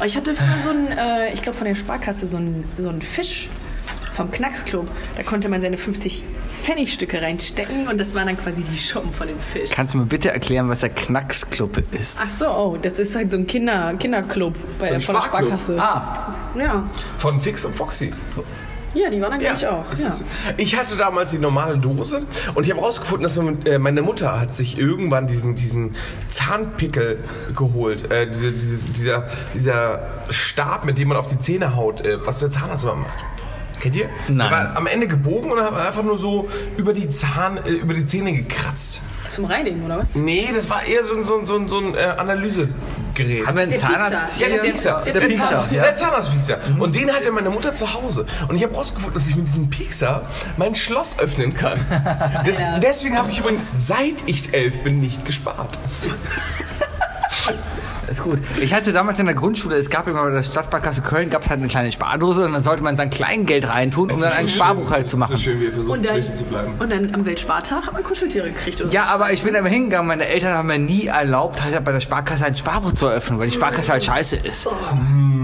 Oh, 0.00 0.04
Ich 0.04 0.16
hatte 0.16 0.34
früher 0.34 0.46
so 0.64 0.70
einen, 0.70 0.88
äh, 0.88 1.32
ich 1.34 1.42
glaube 1.42 1.58
von 1.58 1.66
der 1.66 1.74
Sparkasse, 1.74 2.26
so 2.26 2.36
einen, 2.38 2.64
so 2.78 2.88
einen 2.88 3.02
Fisch 3.02 3.48
vom 4.14 4.30
Knacksclub. 4.30 4.88
Da 5.16 5.22
konnte 5.22 5.48
man 5.48 5.60
seine 5.60 5.76
50 5.76 6.24
Pfennigstücke 6.48 7.20
reinstecken 7.22 7.86
und 7.88 7.98
das 7.98 8.14
waren 8.14 8.26
dann 8.26 8.36
quasi 8.38 8.62
die 8.64 8.76
Schuppen 8.76 9.12
von 9.12 9.28
dem 9.28 9.38
Fisch. 9.38 9.70
Kannst 9.70 9.94
du 9.94 9.98
mir 9.98 10.06
bitte 10.06 10.30
erklären, 10.30 10.68
was 10.68 10.80
der 10.80 10.88
Knacksclub 10.90 11.82
ist? 11.92 12.18
Ach 12.20 12.28
so, 12.28 12.46
oh, 12.48 12.76
das 12.80 12.98
ist 12.98 13.14
halt 13.14 13.30
so 13.30 13.36
ein 13.38 13.46
Kinder, 13.46 13.94
Kinderclub 13.98 14.54
bei 14.78 14.90
der, 14.90 15.00
von 15.00 15.14
der. 15.14 15.22
Sparkasse. 15.22 15.80
Ah, 15.80 16.34
Ja. 16.56 16.88
Von 17.18 17.38
Fix 17.38 17.64
und 17.64 17.76
Foxy. 17.76 18.10
Ja, 18.98 19.10
die 19.10 19.20
waren 19.20 19.32
dann, 19.32 19.40
glaube 19.40 19.56
ich, 19.56 19.66
auch. 19.66 19.84
Ja. 19.92 20.06
Ist, 20.06 20.24
ich 20.56 20.76
hatte 20.76 20.96
damals 20.96 21.30
die 21.30 21.38
normale 21.38 21.78
Dose 21.78 22.26
und 22.54 22.64
ich 22.64 22.70
habe 22.70 22.80
rausgefunden, 22.80 23.22
dass 23.22 23.36
äh, 23.36 23.78
meine 23.78 24.02
Mutter 24.02 24.40
hat 24.40 24.54
sich 24.54 24.78
irgendwann 24.78 25.26
diesen, 25.26 25.54
diesen 25.54 25.94
Zahnpickel 26.28 27.24
geholt. 27.54 28.10
Äh, 28.10 28.28
diese, 28.28 28.52
diese, 28.52 28.84
dieser, 28.84 29.28
dieser 29.54 30.00
Stab, 30.30 30.84
mit 30.84 30.98
dem 30.98 31.08
man 31.08 31.16
auf 31.16 31.26
die 31.26 31.38
Zähne 31.38 31.76
haut, 31.76 32.04
äh, 32.04 32.24
was 32.24 32.40
der 32.40 32.50
Zahnarzt 32.50 32.84
immer 32.84 32.96
macht. 32.96 33.18
Kennt 33.80 33.94
ihr? 33.94 34.08
Nein. 34.28 34.50
Der 34.50 34.50
war 34.50 34.76
am 34.76 34.86
Ende 34.86 35.06
gebogen 35.06 35.52
und 35.52 35.60
hat 35.60 35.72
einfach 35.74 36.02
nur 36.02 36.18
so 36.18 36.48
über 36.76 36.92
die, 36.92 37.08
Zahn, 37.08 37.58
äh, 37.58 37.70
über 37.70 37.94
die 37.94 38.04
Zähne 38.04 38.32
gekratzt. 38.32 39.00
Zum 39.30 39.44
Reinigen, 39.44 39.84
oder 39.84 39.98
was? 39.98 40.14
Nee, 40.14 40.48
das 40.54 40.68
war 40.70 40.84
eher 40.84 41.04
so, 41.04 41.14
ein- 41.16 41.24
so, 41.24 41.38
ein- 41.38 41.46
so, 41.46 41.56
ein- 41.56 41.68
so 41.68 41.78
ein 41.78 41.94
äh, 41.94 41.98
Analysegerät. 41.98 43.46
haben 43.46 43.54
wir 43.56 43.62
einen 43.62 43.70
Der 43.70 43.78
Zahnarzt? 43.78 44.38
Ja, 44.40 44.48
der 44.48 44.56
Ja, 44.56 44.62
Piekser. 44.62 45.02
der 45.04 45.20
Piekser, 45.20 45.44
Zahn, 45.48 45.74
ja. 45.74 45.82
Der 45.82 45.94
Zahnarztpiekser. 45.94 46.58
Und 46.78 46.94
den 46.94 47.10
hatte 47.12 47.30
meine 47.32 47.50
Mutter 47.50 47.74
zu 47.74 47.92
Hause. 47.94 48.26
Und 48.48 48.56
ich 48.56 48.62
habe 48.64 48.74
rausgefunden, 48.74 49.14
dass 49.14 49.28
ich 49.28 49.36
mit 49.36 49.46
diesem 49.48 49.68
Piekser 49.70 50.22
mein 50.56 50.74
Schloss 50.74 51.18
öffnen 51.18 51.54
kann. 51.54 51.78
Des, 52.46 52.62
deswegen 52.82 53.16
habe 53.18 53.30
ich 53.30 53.38
übrigens, 53.40 53.86
seit 53.86 54.14
ich 54.26 54.54
elf 54.54 54.78
bin, 54.80 55.00
nicht 55.00 55.24
gespart. 55.24 55.78
Ist 58.10 58.22
gut. 58.22 58.38
Ich 58.60 58.72
hatte 58.72 58.92
damals 58.92 59.18
in 59.20 59.26
der 59.26 59.34
Grundschule, 59.34 59.76
es 59.76 59.90
gab 59.90 60.08
immer 60.08 60.22
bei 60.24 60.30
der 60.30 60.42
Stadtsparkasse 60.42 61.02
Köln, 61.02 61.28
gab 61.30 61.42
es 61.42 61.50
halt 61.50 61.60
eine 61.60 61.68
kleine 61.68 61.92
Spardose 61.92 62.44
und 62.46 62.52
dann 62.52 62.62
sollte 62.62 62.82
man 62.82 62.96
sein 62.96 63.10
Kleingeld 63.10 63.68
reintun, 63.68 64.10
um 64.10 64.20
dann 64.20 64.32
ein 64.32 64.48
Sparbuch 64.48 64.90
halt 64.90 65.08
zu 65.08 65.16
machen. 65.18 65.32
So 65.36 65.42
schön, 65.42 65.60
wie 65.60 65.64
ihr 65.66 65.72
versucht, 65.72 65.96
Und 65.98 66.04
dann, 66.06 66.22
zu 66.36 66.44
bleiben. 66.44 66.74
und 66.78 66.90
dann 66.90 67.14
am 67.14 67.24
Weltspartag 67.26 67.86
hat 67.86 67.92
man 67.92 68.02
Kuscheltiere 68.02 68.50
gekriegt. 68.50 68.80
Oder 68.80 68.90
Ja, 68.90 69.04
aber 69.06 69.32
ich 69.32 69.42
bin 69.42 69.54
aber 69.56 69.68
hingegangen, 69.68 70.06
meine 70.08 70.26
Eltern 70.26 70.56
haben 70.56 70.68
mir 70.68 70.78
nie 70.78 71.06
erlaubt, 71.06 71.62
halt 71.62 71.84
bei 71.84 71.92
der 71.92 72.00
Sparkasse 72.00 72.46
ein 72.46 72.56
Sparbuch 72.56 72.92
zu 72.92 73.06
eröffnen, 73.06 73.38
weil 73.38 73.48
die 73.48 73.54
Sparkasse 73.54 73.92
halt 73.92 74.02
scheiße 74.04 74.36
ist. 74.36 74.62
so. 74.62 74.70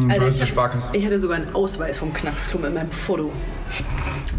Alter, 0.08 0.24
böse 0.24 0.44
ich, 0.44 0.48
Sparkasse. 0.50 0.88
ich 0.92 1.04
hatte 1.04 1.18
sogar 1.18 1.36
einen 1.38 1.54
Ausweis 1.54 1.98
vom 1.98 2.12
Knacksklub 2.12 2.62
mit 2.62 2.74
meinem 2.74 2.90
Foto. 2.90 3.30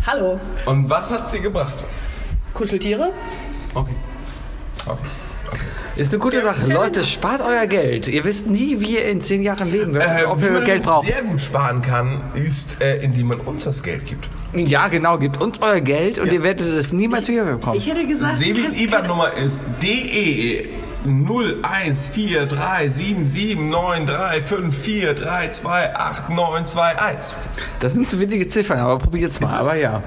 Hallo, 0.07 0.39
Und 0.65 0.89
was 0.89 1.11
hat 1.11 1.29
sie 1.29 1.39
gebracht? 1.41 1.83
Kuscheltiere? 2.53 3.11
Okay. 3.73 3.95
Okay. 4.85 4.99
Ist 5.95 6.13
eine 6.13 6.19
gute 6.21 6.43
Sache. 6.43 6.67
Leute, 6.67 7.05
spart 7.05 7.41
euer 7.41 7.67
Geld. 7.67 8.07
Ihr 8.09 8.25
wisst 8.25 8.47
nie, 8.47 8.81
wie 8.81 8.95
ihr 8.97 9.05
in 9.05 9.21
zehn 9.21 9.41
Jahren 9.43 9.71
leben 9.71 9.93
werdet, 9.93 10.23
Äh, 10.23 10.25
ob 10.25 10.41
ihr 10.43 10.51
man 10.51 10.65
Geld 10.65 10.83
braucht. 10.83 11.07
sehr 11.07 11.21
gut 11.23 11.39
sparen 11.41 11.81
kann, 11.81 12.21
ist, 12.33 12.81
äh, 12.81 12.97
indem 12.97 13.27
man 13.27 13.39
uns 13.39 13.63
das 13.63 13.81
Geld 13.81 14.05
gibt. 14.05 14.27
Ja, 14.53 14.89
genau. 14.89 15.17
Gebt 15.17 15.39
uns 15.41 15.61
euer 15.61 15.79
Geld 15.79 16.19
und 16.19 16.33
ihr 16.33 16.43
werdet 16.43 16.67
es 16.67 16.91
niemals 16.91 17.29
wieder 17.29 17.45
bekommen. 17.45 17.77
Ich 17.77 17.87
hätte 17.89 18.05
gesagt, 18.05 18.37
Sebis 18.37 18.73
IBAN-Nummer 18.77 19.33
ist 19.37 19.61
DE 19.81 20.67
0143779354328921. 26.29 27.33
Das 27.79 27.93
sind 27.93 28.09
zu 28.09 28.19
wenige 28.19 28.47
Ziffern, 28.47 28.79
aber 28.79 28.97
probiert 28.99 29.31
es 29.31 29.39
mal. 29.39 29.53
Aber 29.55 29.75
ja. 29.75 30.01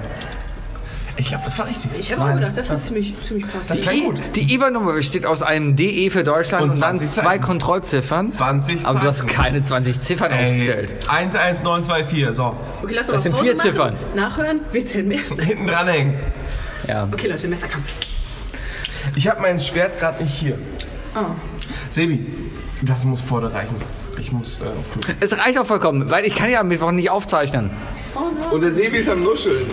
Ich 1.19 1.27
glaube, 1.27 1.43
das 1.43 1.59
war 1.59 1.67
richtig. 1.67 1.91
Ich 1.99 2.11
habe 2.13 2.23
auch 2.23 2.33
gedacht, 2.33 2.57
das 2.57 2.71
ist 2.71 2.85
ziemlich, 2.85 3.13
ziemlich 3.23 3.45
passend. 3.45 3.71
Das 3.77 3.81
klingt 3.85 4.05
gut. 4.05 4.19
Die 4.35 4.53
IBAN-Nummer 4.53 4.93
besteht 4.93 5.25
aus 5.25 5.43
einem 5.43 5.75
DE 5.75 6.09
für 6.09 6.23
Deutschland 6.23 6.63
und, 6.63 6.69
Und 6.71 6.81
dann 6.81 6.97
20 6.97 7.09
zwei 7.11 7.23
Zeichen. 7.23 7.41
Kontrollziffern. 7.41 8.31
20 8.31 8.85
Aber 8.85 8.99
du 8.99 9.07
hast 9.07 9.27
keine 9.27 9.61
20 9.61 9.99
Ziffern 9.99 10.31
aufgezählt. 10.31 10.95
11924, 11.09 12.35
so. 12.35 12.55
Okay, 12.81 12.93
lass 12.93 13.07
Das 13.07 13.09
aber 13.09 13.19
sind 13.19 13.31
Pause 13.33 13.43
vier 13.43 13.53
machen. 13.55 13.61
Ziffern. 13.61 13.95
Nachhören, 14.15 14.59
wir 14.71 14.85
zählen 14.85 15.07
mehr. 15.09 15.19
Hinten 15.39 15.67
dranhängen. 15.67 16.15
Ja. 16.87 17.07
Okay, 17.11 17.27
Leute, 17.27 17.47
Messerkampf. 17.49 17.93
Ich 19.15 19.27
habe 19.27 19.41
mein 19.41 19.59
Schwert 19.59 19.99
gerade 19.99 20.23
nicht 20.23 20.33
hier. 20.33 20.57
Oh. 21.15 21.19
Sebi, 21.89 22.27
das 22.81 23.03
muss 23.03 23.19
vor 23.19 23.41
dir 23.41 23.53
reichen. 23.53 23.75
Ich 24.17 24.31
muss 24.31 24.59
äh, 24.61 24.63
auf 24.63 24.91
Klo. 24.93 25.13
Es 25.19 25.37
reicht 25.37 25.57
auch 25.59 25.65
vollkommen, 25.65 26.09
weil 26.09 26.25
ich 26.25 26.35
kann 26.35 26.49
ja 26.49 26.61
am 26.61 26.69
Mittwoch 26.69 26.91
nicht 26.91 27.09
aufzeichnen. 27.09 27.71
Und 28.51 28.61
der 28.61 28.71
Sebi 28.71 28.97
ist 28.97 29.09
am 29.09 29.23
Nuscheln. 29.23 29.65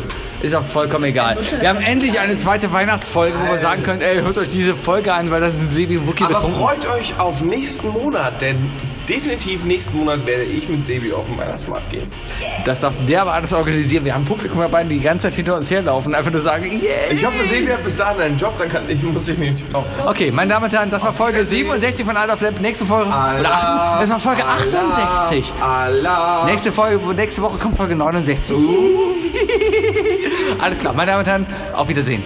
Ist 0.42 0.54
auch 0.54 0.64
vollkommen 0.64 1.04
egal. 1.04 1.38
Wir 1.60 1.68
haben 1.68 1.80
endlich 1.80 2.18
eine 2.20 2.36
zweite 2.38 2.72
Weihnachtsfolge, 2.72 3.36
wo 3.40 3.50
wir 3.52 3.58
sagen 3.58 3.82
können, 3.82 4.02
ey, 4.02 4.20
hört 4.20 4.36
euch 4.38 4.48
diese 4.50 4.74
Folge 4.74 5.12
an, 5.14 5.30
weil 5.30 5.40
das 5.40 5.54
ist 5.54 5.62
ein 5.62 5.70
Sebi 5.70 5.96
und 5.98 6.06
Wookie 6.06 6.24
Aber 6.24 6.34
betrunken. 6.34 6.60
freut 6.60 6.86
euch 6.90 7.18
auf 7.18 7.42
nächsten 7.42 7.88
Monat, 7.88 8.42
denn 8.42 8.70
definitiv 9.08 9.64
nächsten 9.64 9.96
Monat 9.96 10.26
werde 10.26 10.44
ich 10.44 10.68
mit 10.68 10.86
Sebi 10.86 11.12
auf 11.12 11.26
den 11.26 11.38
Weihnachtsmarkt 11.38 11.90
gehen. 11.90 12.10
Das 12.64 12.80
darf 12.80 12.94
der 13.06 13.22
aber 13.22 13.34
alles 13.34 13.52
organisieren. 13.52 14.04
Wir 14.04 14.14
haben 14.14 14.24
Publikum 14.24 14.60
dabei, 14.60 14.84
die 14.84 14.96
die 14.96 15.00
ganze 15.00 15.28
Zeit 15.28 15.34
hinter 15.34 15.56
uns 15.56 15.70
herlaufen 15.70 16.12
und 16.12 16.18
einfach 16.18 16.30
nur 16.30 16.40
sagen, 16.40 16.64
yeah. 16.64 17.10
Ich 17.10 17.24
hoffe, 17.24 17.44
Sebi 17.48 17.70
hat 17.70 17.84
bis 17.84 17.96
dahin 17.96 18.20
einen 18.20 18.36
Job, 18.36 18.54
dann 18.58 18.68
kann 18.68 18.88
ich, 18.88 19.02
muss 19.02 19.28
ich 19.28 19.38
nicht 19.38 19.72
drauf. 19.72 19.84
Okay, 20.06 20.30
meine 20.30 20.52
Damen 20.52 20.66
und 20.66 20.72
Herren, 20.72 20.90
das 20.90 21.02
war 21.02 21.12
Folge 21.12 21.44
67 21.44 22.04
von 22.04 22.16
Alter 22.16 22.36
Flap. 22.36 22.60
Nächste 22.60 22.86
Folge, 22.86 23.10
acht, 23.10 24.00
das 24.00 24.10
war 24.10 24.20
Folge 24.20 24.44
68. 24.44 25.52
Allah. 25.60 26.44
Nächste 26.46 26.72
Folge, 26.72 27.14
nächste 27.14 27.42
Woche 27.42 27.58
kommt 27.58 27.76
Folge 27.76 27.94
69. 27.94 28.56
Alles 30.58 30.78
klar, 30.78 30.94
meine 30.94 31.10
Damen 31.10 31.20
und 31.20 31.26
Herren, 31.26 31.46
auf 31.74 31.88
Wiedersehen. 31.88 32.22